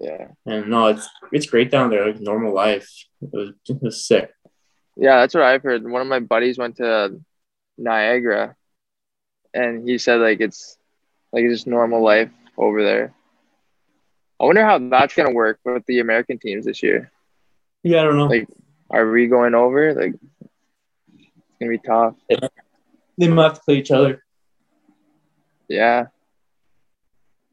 Yeah. 0.00 0.28
And 0.46 0.68
no, 0.68 0.88
it's 0.88 1.08
it's 1.30 1.46
great 1.46 1.70
down 1.70 1.90
there, 1.90 2.06
like 2.06 2.20
normal 2.20 2.52
life. 2.52 2.90
It 3.20 3.30
was, 3.32 3.50
it 3.68 3.82
was 3.82 4.04
sick. 4.04 4.32
Yeah, 4.96 5.20
that's 5.20 5.34
what 5.34 5.44
I've 5.44 5.62
heard. 5.62 5.88
One 5.88 6.02
of 6.02 6.08
my 6.08 6.18
buddies 6.20 6.58
went 6.58 6.76
to 6.76 7.20
Niagara 7.78 8.56
and 9.54 9.88
he 9.88 9.98
said 9.98 10.20
like 10.20 10.40
it's 10.40 10.76
like 11.32 11.44
just 11.44 11.66
normal 11.66 12.02
life 12.02 12.30
over 12.58 12.82
there. 12.82 13.14
I 14.42 14.44
wonder 14.44 14.64
how 14.64 14.78
that's 14.78 15.14
gonna 15.14 15.30
work 15.30 15.60
with 15.64 15.86
the 15.86 16.00
American 16.00 16.38
teams 16.38 16.66
this 16.66 16.82
year. 16.82 17.12
Yeah, 17.84 18.00
I 18.00 18.04
don't 18.04 18.16
know. 18.16 18.26
Like 18.26 18.48
are 18.90 19.08
we 19.08 19.28
going 19.28 19.54
over? 19.54 19.94
Like 19.94 20.14
it's 21.16 21.58
gonna 21.60 21.70
be 21.70 21.78
tough. 21.78 22.14
they 23.16 23.28
might 23.28 23.42
have 23.44 23.54
to 23.54 23.60
play 23.60 23.76
each 23.76 23.92
other. 23.92 24.24
Yeah. 25.68 26.06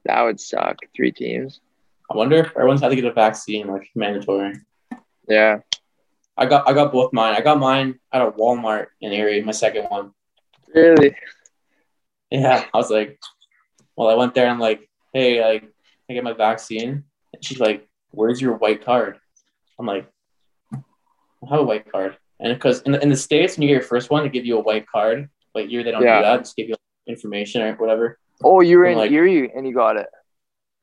That 0.05 0.23
would 0.23 0.39
suck. 0.39 0.77
Three 0.95 1.11
teams. 1.11 1.61
I 2.11 2.17
wonder 2.17 2.37
if 2.37 2.51
everyone's 2.55 2.81
had 2.81 2.89
to 2.89 2.95
get 2.95 3.05
a 3.05 3.13
vaccine, 3.13 3.67
like 3.67 3.91
mandatory. 3.93 4.55
Yeah. 5.27 5.59
I 6.35 6.47
got 6.47 6.67
I 6.67 6.73
got 6.73 6.91
both 6.91 7.13
mine. 7.13 7.35
I 7.35 7.41
got 7.41 7.59
mine 7.59 7.99
at 8.11 8.23
a 8.23 8.31
Walmart 8.31 8.87
in 8.99 9.13
Erie, 9.13 9.43
my 9.43 9.51
second 9.51 9.85
one. 9.85 10.11
Really? 10.73 11.15
Yeah, 12.31 12.65
I 12.73 12.77
was 12.77 12.89
like, 12.89 13.19
well, 13.95 14.07
I 14.07 14.15
went 14.15 14.33
there 14.35 14.47
and 14.47 14.59
like, 14.59 14.87
hey, 15.13 15.43
like, 15.43 15.61
can 15.61 15.71
I 16.09 16.13
get 16.13 16.23
my 16.23 16.33
vaccine? 16.33 17.03
And 17.33 17.43
she's 17.45 17.59
like, 17.59 17.87
where's 18.11 18.41
your 18.41 18.55
white 18.55 18.83
card? 18.83 19.19
I'm 19.77 19.85
like, 19.85 20.07
I 20.73 20.77
have 21.49 21.59
a 21.59 21.63
white 21.63 21.89
card. 21.91 22.17
And 22.39 22.53
because 22.53 22.81
in 22.81 22.93
the, 22.93 23.01
in 23.01 23.09
the 23.09 23.15
States, 23.15 23.55
when 23.57 23.63
you 23.63 23.67
get 23.69 23.73
your 23.81 23.87
first 23.87 24.09
one, 24.09 24.23
they 24.23 24.29
give 24.29 24.45
you 24.45 24.57
a 24.57 24.61
white 24.61 24.87
card. 24.87 25.29
But 25.53 25.67
here, 25.69 25.83
they 25.83 25.91
don't 25.91 26.03
Yeah. 26.03 26.19
do 26.19 26.23
that. 26.25 26.37
Just 26.39 26.55
give 26.55 26.69
you 26.69 26.75
information 27.07 27.61
or 27.61 27.73
whatever. 27.75 28.17
Oh, 28.43 28.61
you 28.61 28.77
were 28.77 28.85
in 28.85 28.97
Like- 28.97 29.11
Erie 29.11 29.51
and 29.53 29.67
you 29.67 29.73
got 29.73 29.97
it. 29.97 30.07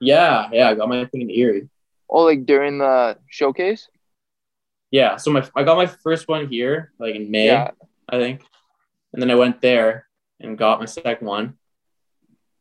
Yeah, 0.01 0.49
yeah, 0.53 0.68
I 0.68 0.74
got 0.74 0.89
my 0.89 1.05
thing 1.07 1.22
in 1.22 1.31
Erie. 1.31 1.68
Oh, 2.09 2.22
like 2.24 2.45
during 2.47 2.79
the 2.79 3.18
showcase? 3.29 3.89
Yeah, 4.91 5.16
so 5.16 5.31
my 5.33 5.49
I 5.57 5.64
got 5.64 5.77
my 5.77 5.87
first 5.87 6.29
one 6.29 6.49
here 6.49 6.93
like 6.99 7.14
in 7.14 7.31
May, 7.31 7.47
Yeah. 7.47 7.70
I 8.09 8.18
think, 8.18 8.43
and 9.12 9.20
then 9.22 9.31
I 9.31 9.35
went 9.35 9.61
there 9.62 10.07
and 10.39 10.57
got 10.59 10.79
my 10.81 10.85
second 10.85 11.27
one 11.27 11.57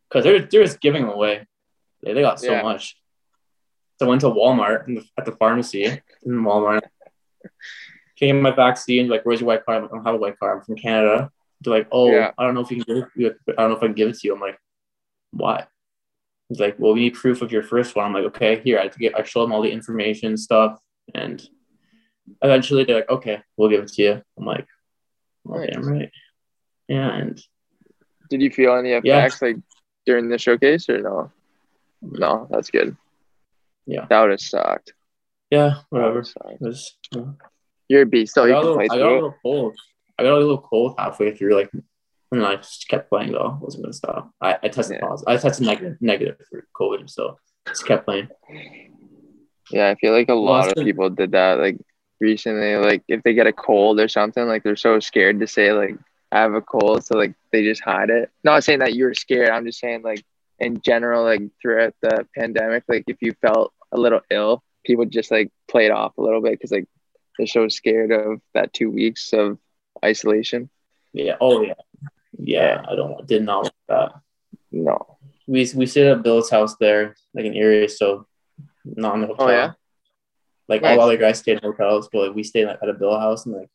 because 0.09 0.23
they're 0.23 0.39
they're 0.39 0.63
just 0.63 0.79
giving 0.79 1.03
them 1.03 1.11
away. 1.11 1.45
They, 2.05 2.13
they 2.13 2.21
got 2.21 2.39
so 2.39 2.51
Yeah. 2.53 2.61
much. 2.61 2.95
So 3.99 4.05
I 4.05 4.09
went 4.09 4.21
to 4.21 4.27
Walmart 4.27 4.87
in 4.87 4.95
the, 4.95 5.03
at 5.17 5.25
the 5.25 5.31
pharmacy 5.33 5.85
in 5.85 6.01
Walmart. 6.25 6.81
Came 8.17 8.37
in 8.37 8.41
my 8.41 8.51
vaccine, 8.51 9.07
like, 9.09 9.25
where's 9.25 9.41
your 9.41 9.47
white 9.47 9.65
card? 9.65 9.77
I'm 9.77 9.83
like, 9.83 9.91
I 9.91 9.95
don't 9.95 10.05
have 10.05 10.15
a 10.15 10.17
white 10.19 10.39
card. 10.39 10.57
I'm 10.59 10.63
from 10.63 10.75
Canada. 10.75 11.29
They're 11.61 11.73
like, 11.73 11.87
oh, 11.91 12.11
Yeah. 12.11 12.31
I 12.37 12.43
don't 12.45 12.53
know 12.53 12.61
if 12.61 12.71
you 12.71 12.83
can 12.83 13.07
give 13.17 13.31
it. 13.31 13.37
I 13.57 13.61
don't 13.61 13.71
know 13.71 13.77
if 13.77 13.83
I 13.83 13.87
can 13.87 13.95
give 13.95 14.09
it 14.09 14.19
to 14.19 14.27
you. 14.27 14.33
I'm 14.35 14.39
like, 14.41 14.59
why? 15.31 15.65
He's 16.49 16.59
like, 16.59 16.75
well, 16.77 16.93
we 16.93 17.01
need 17.01 17.15
proof 17.15 17.41
of 17.41 17.51
your 17.51 17.63
first 17.63 17.95
one. 17.95 18.05
I'm 18.05 18.13
like, 18.13 18.25
okay, 18.25 18.61
here. 18.63 18.79
I 18.79 18.87
get. 18.87 19.17
I 19.17 19.23
showed 19.23 19.43
them 19.45 19.51
all 19.53 19.61
the 19.63 19.71
information 19.71 20.37
stuff, 20.37 20.77
and 21.15 21.41
eventually 22.43 22.83
they're 22.83 22.97
like, 22.97 23.09
okay, 23.09 23.41
we'll 23.57 23.69
give 23.69 23.83
it 23.83 23.91
to 23.93 24.01
you. 24.03 24.21
I'm 24.37 24.45
like, 24.45 24.67
well, 25.43 25.59
Nice. 25.61 25.69
damn 25.71 25.87
right. 25.87 26.11
Yeah, 26.87 27.15
and 27.15 27.41
Did 28.29 28.41
you 28.43 28.51
feel 28.51 28.75
any 28.75 28.91
Yeah. 28.91 28.97
effects 28.99 29.41
like 29.41 29.57
during 30.05 30.29
the 30.29 30.37
showcase 30.37 30.87
or 30.87 31.01
no? 31.01 31.31
No, 32.01 32.47
that's 32.49 32.69
good. 32.71 32.95
Yeah. 33.85 34.05
That 34.09 34.21
would 34.21 34.31
have 34.31 34.39
sucked. 34.41 34.93
yeah, 35.51 35.75
whatever. 35.89 36.23
sucked. 36.23 36.61
was. 36.61 36.95
yeah. 37.11 37.21
You're 37.87 38.01
a 38.01 38.05
beast. 38.05 38.31
Still, 38.31 38.43
I 38.43 38.47
you 38.47 38.53
got, 38.53 38.59
a 38.59 38.61
little, 38.63 38.75
play 38.77 38.85
I 38.89 38.97
got 38.97 39.11
a 39.11 39.13
little 39.13 39.35
cold. 39.43 39.75
I 40.17 40.23
got 40.23 40.33
a 40.33 40.37
little 40.39 40.57
cold 40.61 40.95
halfway 40.97 41.35
through, 41.35 41.55
like, 41.55 41.69
and 42.31 42.43
I 42.45 42.55
just 42.55 42.87
kept 42.87 43.09
playing 43.09 43.33
though. 43.33 43.57
wasn't 43.61 43.83
gonna 43.83 43.93
stop. 43.93 44.31
I, 44.41 44.57
I 44.63 44.69
tested 44.69 44.97
Yeah. 45.01 45.07
positive. 45.07 45.27
I 45.33 45.37
tested 45.37 45.67
negative, 45.67 45.97
negative 46.01 46.37
for 46.49 46.65
COVID, 46.79 47.09
so 47.09 47.37
just 47.67 47.85
kept 47.85 48.05
playing. 48.05 48.29
Yeah, 49.71 49.89
I 49.89 49.95
feel 49.95 50.13
like 50.13 50.29
a 50.29 50.33
lot 50.33 50.75
of 50.75 50.83
people 50.83 51.09
did 51.09 51.31
that. 51.31 51.59
Like 51.59 51.77
recently, 52.19 52.75
like 52.77 53.03
if 53.07 53.21
they 53.23 53.33
get 53.33 53.47
a 53.47 53.53
cold 53.53 53.99
or 53.99 54.07
something, 54.07 54.47
like 54.47 54.63
they're 54.63 54.75
so 54.75 54.99
scared 54.99 55.39
to 55.41 55.47
say 55.47 55.71
like 55.71 55.95
I 56.31 56.39
have 56.41 56.53
a 56.53 56.61
cold, 56.61 57.05
so 57.05 57.17
like 57.17 57.33
they 57.51 57.63
just 57.63 57.81
hide 57.83 58.09
it. 58.09 58.29
Not 58.43 58.63
saying 58.63 58.79
that 58.79 58.93
you 58.93 59.05
were 59.05 59.13
scared. 59.13 59.49
I'm 59.49 59.65
just 59.65 59.79
saying 59.79 60.01
like 60.01 60.23
in 60.59 60.81
general, 60.81 61.23
like 61.23 61.41
throughout 61.61 61.93
the 62.01 62.27
pandemic, 62.35 62.83
like 62.87 63.03
if 63.07 63.17
you 63.21 63.33
felt 63.41 63.73
a 63.91 63.97
little 63.97 64.21
ill, 64.29 64.63
people 64.85 65.05
just 65.05 65.31
like 65.31 65.51
played 65.67 65.91
off 65.91 66.17
a 66.17 66.21
little 66.21 66.41
bit 66.41 66.53
because 66.53 66.71
like 66.71 66.87
they're 67.37 67.47
so 67.47 67.67
scared 67.67 68.11
of 68.11 68.39
that 68.53 68.73
two 68.73 68.89
weeks 68.89 69.33
of 69.33 69.57
isolation. 70.03 70.69
Yeah. 71.13 71.35
Oh 71.41 71.61
yeah. 71.61 71.73
Yeah. 72.37 72.83
I 72.87 72.95
don't. 72.95 73.25
Did 73.27 73.43
not 73.43 73.65
like 73.65 73.73
that. 73.89 74.11
No. 74.71 75.17
We 75.47 75.69
we 75.75 75.85
stayed 75.85 76.07
at 76.07 76.23
Bill's 76.23 76.49
house 76.49 76.75
there, 76.77 77.15
like 77.33 77.45
in 77.45 77.53
Erie, 77.53 77.87
so 77.87 78.25
not 78.83 79.15
in 79.15 79.21
the 79.21 79.27
hotel. 79.27 79.47
Oh, 79.47 79.51
yeah? 79.51 79.71
Like 80.67 80.81
Nice. 80.81 80.97
all 80.97 81.05
other 81.05 81.17
guys 81.17 81.39
stayed 81.39 81.57
in 81.57 81.63
hotels, 81.63 82.09
but 82.11 82.27
like 82.27 82.35
we 82.35 82.43
stayed 82.43 82.65
like, 82.65 82.79
at 82.81 82.89
a 82.89 82.93
Bill 82.93 83.19
house 83.19 83.45
and 83.45 83.55
like, 83.55 83.69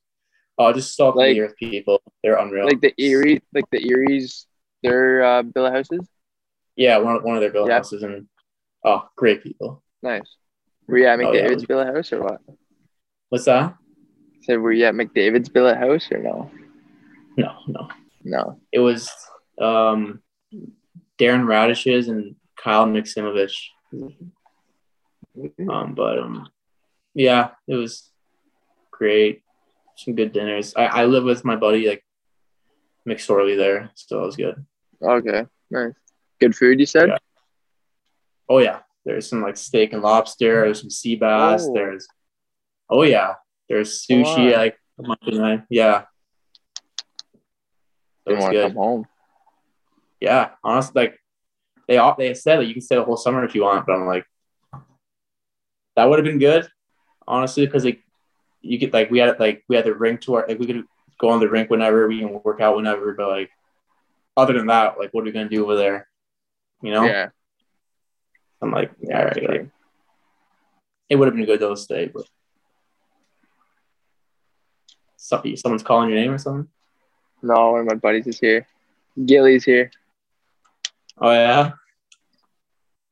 oh, 0.58 0.72
just 0.72 0.92
stalk 0.92 1.14
Like- 1.14 1.34
the 1.34 1.42
earth 1.42 1.56
people. 1.56 2.02
They're 2.22 2.36
unreal. 2.38 2.66
Like 2.66 2.80
the 2.80 2.94
Erie, 2.98 3.42
like 3.54 3.64
the 3.70 3.88
Erie's, 3.88 4.46
their 4.82 5.22
uh, 5.22 5.42
billet 5.42 5.72
houses. 5.72 6.08
Yeah, 6.80 6.96
one 6.96 7.16
of, 7.16 7.22
one 7.22 7.36
of 7.36 7.42
their 7.42 7.52
Bill 7.52 7.68
Yeah. 7.68 7.74
houses 7.74 8.02
and 8.02 8.26
oh, 8.84 9.06
great 9.14 9.42
people. 9.42 9.82
Nice. 10.02 10.36
Were 10.88 10.96
you 10.98 11.06
at 11.06 11.20
Oh, 11.20 11.30
yeah. 11.30 11.42
McDavid's 11.46 11.66
billet 11.66 11.94
house 11.94 12.10
or 12.12 12.22
what? 12.22 12.40
What's 13.28 13.44
that? 13.44 13.74
Said 14.42 14.56
were 14.60 14.72
you 14.72 14.86
at 14.86 14.94
McDavid's 14.94 15.50
billet 15.50 15.76
house 15.76 16.10
or 16.10 16.18
no? 16.18 16.50
No, 17.36 17.52
no. 17.68 17.88
No. 18.24 18.60
It 18.72 18.78
was 18.80 19.10
um, 19.60 20.22
Darren 21.18 21.46
Radishes 21.46 22.08
and 22.08 22.34
Kyle 22.56 22.86
Miximovich. 22.86 23.56
Um, 25.68 25.94
but 25.94 26.18
um, 26.18 26.48
yeah, 27.14 27.50
it 27.68 27.74
was 27.76 28.10
great. 28.90 29.42
Some 29.96 30.14
good 30.14 30.32
dinners. 30.32 30.74
I, 30.76 30.84
I 30.86 31.04
live 31.04 31.24
with 31.24 31.44
my 31.44 31.56
buddy 31.56 31.86
like 31.86 32.02
McSorley 33.06 33.56
there, 33.56 33.90
so 33.94 34.22
it 34.22 34.26
was 34.26 34.36
good. 34.36 34.64
Okay. 35.02 35.46
Nice. 35.70 35.92
Good 36.40 36.56
food, 36.56 36.80
you 36.80 36.86
said? 36.86 37.08
Yeah. 37.08 37.18
Oh 38.48 38.58
yeah, 38.58 38.80
there's 39.04 39.28
some 39.28 39.42
like 39.42 39.56
steak 39.56 39.92
and 39.92 40.02
lobster. 40.02 40.62
There's 40.62 40.80
some 40.80 40.90
sea 40.90 41.16
bass. 41.16 41.66
Oh. 41.68 41.74
There's 41.74 42.08
oh 42.88 43.02
yeah, 43.02 43.34
there's 43.68 44.06
sushi 44.06 44.52
on. 44.52 44.52
like 44.52 44.78
a 44.98 45.02
month 45.06 45.20
and 45.26 45.36
nine. 45.36 45.66
Yeah, 45.68 46.04
it 48.26 48.32
was 48.32 48.42
want 48.42 48.52
to 48.52 48.58
good. 48.58 48.68
come 48.68 48.76
home. 48.76 49.06
Yeah, 50.20 50.50
honestly, 50.64 51.02
like 51.02 51.20
they 51.86 51.98
all 51.98 52.14
they 52.18 52.34
said 52.34 52.58
that 52.58 52.66
you 52.66 52.74
can 52.74 52.82
stay 52.82 52.96
the 52.96 53.04
whole 53.04 53.16
summer 53.16 53.44
if 53.44 53.54
you 53.54 53.62
want, 53.62 53.86
but 53.86 53.94
I'm 53.94 54.06
like, 54.06 54.26
that 55.96 56.04
would 56.04 56.18
have 56.18 56.26
been 56.26 56.38
good, 56.38 56.68
honestly, 57.26 57.66
because 57.66 57.84
like 57.84 58.02
you 58.62 58.78
get 58.78 58.92
like 58.92 59.10
we 59.10 59.18
had 59.18 59.38
like 59.38 59.64
we 59.68 59.76
had 59.76 59.84
the 59.84 59.94
rink 59.94 60.22
to 60.22 60.34
our 60.34 60.46
like 60.48 60.58
we 60.58 60.66
could 60.66 60.84
go 61.18 61.28
on 61.28 61.40
the 61.40 61.48
rink 61.48 61.70
whenever 61.70 62.08
we 62.08 62.18
can 62.18 62.40
work 62.42 62.60
out 62.60 62.76
whenever, 62.76 63.14
but 63.14 63.28
like 63.28 63.50
other 64.36 64.54
than 64.54 64.66
that, 64.66 64.98
like 64.98 65.12
what 65.12 65.22
are 65.22 65.24
we 65.24 65.32
gonna 65.32 65.48
do 65.48 65.64
over 65.64 65.76
there? 65.76 66.08
You 66.82 66.92
know, 66.92 67.04
Yeah. 67.04 67.28
I'm 68.62 68.70
like, 68.70 68.90
Yeah, 69.00 69.18
all 69.18 69.24
right, 69.26 69.48
like 69.48 69.66
it 71.08 71.16
would 71.16 71.26
have 71.26 71.34
been 71.34 71.42
a 71.44 71.46
good 71.46 71.60
though 71.60 71.74
to 71.74 71.80
stay, 71.80 72.06
but 72.06 72.24
something 75.16 75.56
someone's 75.56 75.82
calling 75.82 76.08
your 76.10 76.18
name 76.18 76.32
or 76.32 76.38
something. 76.38 76.68
No, 77.42 77.72
one 77.72 77.80
of 77.80 77.86
my 77.86 77.94
buddies 77.94 78.26
is 78.26 78.38
here. 78.38 78.66
Gilly's 79.24 79.64
here. 79.64 79.90
Oh 81.18 81.30
yeah, 81.32 81.72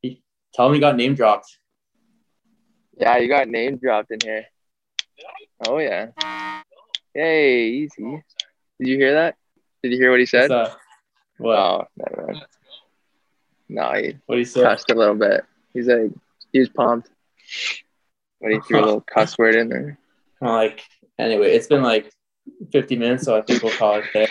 He- 0.00 0.22
tell 0.54 0.66
him 0.68 0.74
he 0.74 0.80
got 0.80 0.96
name 0.96 1.14
dropped. 1.14 1.58
Yeah, 2.98 3.16
you 3.18 3.28
got 3.28 3.48
name 3.48 3.76
dropped 3.76 4.10
in 4.10 4.18
here. 4.22 4.46
Oh 5.66 5.78
yeah. 5.78 6.08
Hey, 7.14 7.68
easy. 7.68 8.22
Did 8.78 8.88
you 8.88 8.96
hear 8.96 9.14
that? 9.14 9.36
Did 9.82 9.92
you 9.92 9.98
hear 9.98 10.10
what 10.10 10.20
he 10.20 10.26
said? 10.26 10.50
That? 10.50 10.76
What? 11.38 11.58
Oh, 11.58 11.84
never 11.96 12.26
mind. 12.32 12.46
No, 13.68 13.92
he 13.94 14.16
What 14.26 14.38
you 14.38 14.44
say? 14.44 14.62
cussed 14.62 14.90
a 14.90 14.94
little 14.94 15.14
bit. 15.14 15.44
He's 15.74 15.86
like, 15.86 16.10
he 16.52 16.58
was 16.60 16.68
pumped. 16.70 17.10
But 18.40 18.52
he 18.52 18.60
threw 18.60 18.80
a 18.80 18.84
little 18.84 19.00
cuss 19.02 19.36
word 19.38 19.54
in 19.54 19.68
there. 19.68 19.98
Well, 20.40 20.54
like 20.54 20.84
anyway, 21.18 21.50
it's 21.50 21.66
been 21.66 21.82
like 21.82 22.12
50 22.70 22.94
minutes, 22.94 23.24
so 23.24 23.36
I 23.36 23.42
think 23.42 23.60
we'll 23.60 23.72
call 23.72 24.00
it 24.00 24.04
there. 24.14 24.28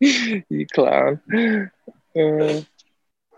you 0.48 0.66
clown. 0.74 1.20
Uh, 2.16 2.60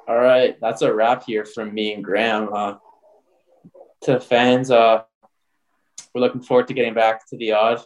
All 0.08 0.16
right, 0.18 0.58
that's 0.58 0.80
a 0.80 0.94
wrap 0.94 1.24
here 1.26 1.44
from 1.44 1.74
me 1.74 1.92
and 1.92 2.02
Graham. 2.02 2.48
Uh, 2.50 2.74
to 4.04 4.20
fans, 4.20 4.70
uh, 4.70 5.02
we're 6.14 6.22
looking 6.22 6.42
forward 6.42 6.68
to 6.68 6.74
getting 6.74 6.94
back 6.94 7.28
to 7.28 7.36
the 7.36 7.52
Aud 7.52 7.84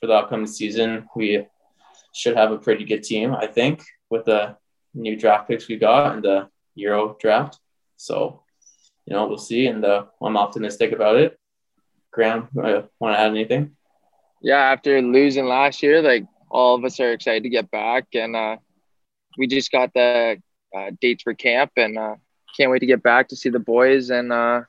for 0.00 0.06
the 0.06 0.12
upcoming 0.14 0.46
season. 0.46 1.08
We 1.16 1.44
should 2.14 2.36
have 2.36 2.52
a 2.52 2.58
pretty 2.58 2.84
good 2.84 3.02
team, 3.02 3.34
I 3.34 3.48
think, 3.48 3.82
with 4.10 4.24
the 4.24 4.56
new 4.94 5.16
draft 5.16 5.48
picks 5.48 5.68
we 5.68 5.76
got 5.76 6.14
and 6.14 6.24
the 6.24 6.48
Euro 6.74 7.16
draft. 7.20 7.58
So, 7.96 8.42
you 9.06 9.14
know, 9.14 9.26
we'll 9.26 9.38
see, 9.38 9.66
and 9.66 9.84
uh, 9.84 10.04
I'm 10.22 10.36
optimistic 10.36 10.92
about 10.92 11.16
it. 11.16 11.38
Graham, 12.12 12.48
uh, 12.56 12.82
want 13.00 13.14
to 13.14 13.20
add 13.20 13.30
anything? 13.30 13.76
yeah, 14.40 14.70
after 14.72 15.02
losing 15.02 15.46
last 15.46 15.82
year, 15.82 16.00
like 16.02 16.24
all 16.50 16.74
of 16.74 16.84
us 16.84 17.00
are 17.00 17.12
excited 17.12 17.42
to 17.42 17.48
get 17.48 17.70
back, 17.70 18.06
and 18.14 18.36
uh, 18.36 18.56
we 19.36 19.46
just 19.46 19.72
got 19.72 19.92
the 19.94 20.40
uh, 20.76 20.90
dates 21.00 21.22
for 21.22 21.34
camp, 21.34 21.72
and 21.76 21.98
uh, 21.98 22.14
can't 22.56 22.70
wait 22.70 22.80
to 22.80 22.86
get 22.86 23.02
back 23.02 23.28
to 23.28 23.36
see 23.36 23.48
the 23.48 23.58
boys 23.58 24.10
and 24.10 24.32
uh, 24.32 24.62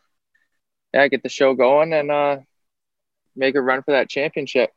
yeah, 0.94 1.08
get 1.08 1.24
the 1.24 1.30
show 1.30 1.54
going 1.54 1.94
and 1.94 2.12
uh, 2.12 2.38
make 3.36 3.56
a 3.56 3.62
run 3.62 3.84
for 3.84 3.92
that 3.92 4.10
championship. 4.10 4.72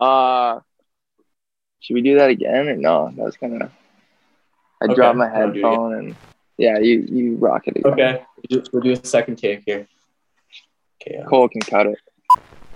Uh, 0.00 0.60
should 1.80 1.94
we 1.94 2.02
do 2.02 2.16
that 2.16 2.30
again 2.30 2.68
or 2.68 2.76
no? 2.76 3.12
That 3.16 3.24
was 3.24 3.36
kind 3.36 3.62
of. 3.62 3.70
I 4.82 4.86
Okay, 4.86 4.94
dropped 4.94 5.18
my 5.18 5.26
I'll 5.28 5.50
do 5.52 5.58
it 5.58 5.58
again. 5.58 5.62
headphone 5.70 5.94
and 5.94 6.16
yeah, 6.58 6.78
you 6.78 7.06
you 7.10 7.36
rock 7.36 7.66
it 7.68 7.76
again. 7.76 7.92
Okay, 7.92 8.22
we'll 8.72 8.82
do, 8.82 8.92
a 8.92 9.04
second 9.04 9.36
take 9.36 9.62
here. 9.64 9.86
Okay. 11.02 11.16
uh, 11.18 11.26
Cole 11.28 11.48
can 11.48 11.60
cut 11.62 11.86
it. 11.86 11.98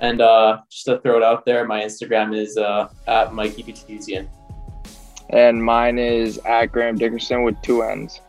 And 0.00 0.20
uh, 0.20 0.60
just 0.70 0.86
to 0.86 0.98
throw 0.98 1.16
it 1.18 1.22
out 1.22 1.44
there, 1.46 1.64
my 1.66 1.82
Instagram 1.82 2.36
is 2.36 2.56
uh, 2.58 2.88
at 3.06 3.32
Mikey 3.32 3.62
Petizian. 3.62 4.28
And 5.30 5.62
mine 5.64 5.98
is 5.98 6.38
at 6.44 6.66
Graham 6.66 6.96
Dickerson 6.96 7.42
with 7.42 7.60
two 7.62 7.82
N's. 7.82 8.20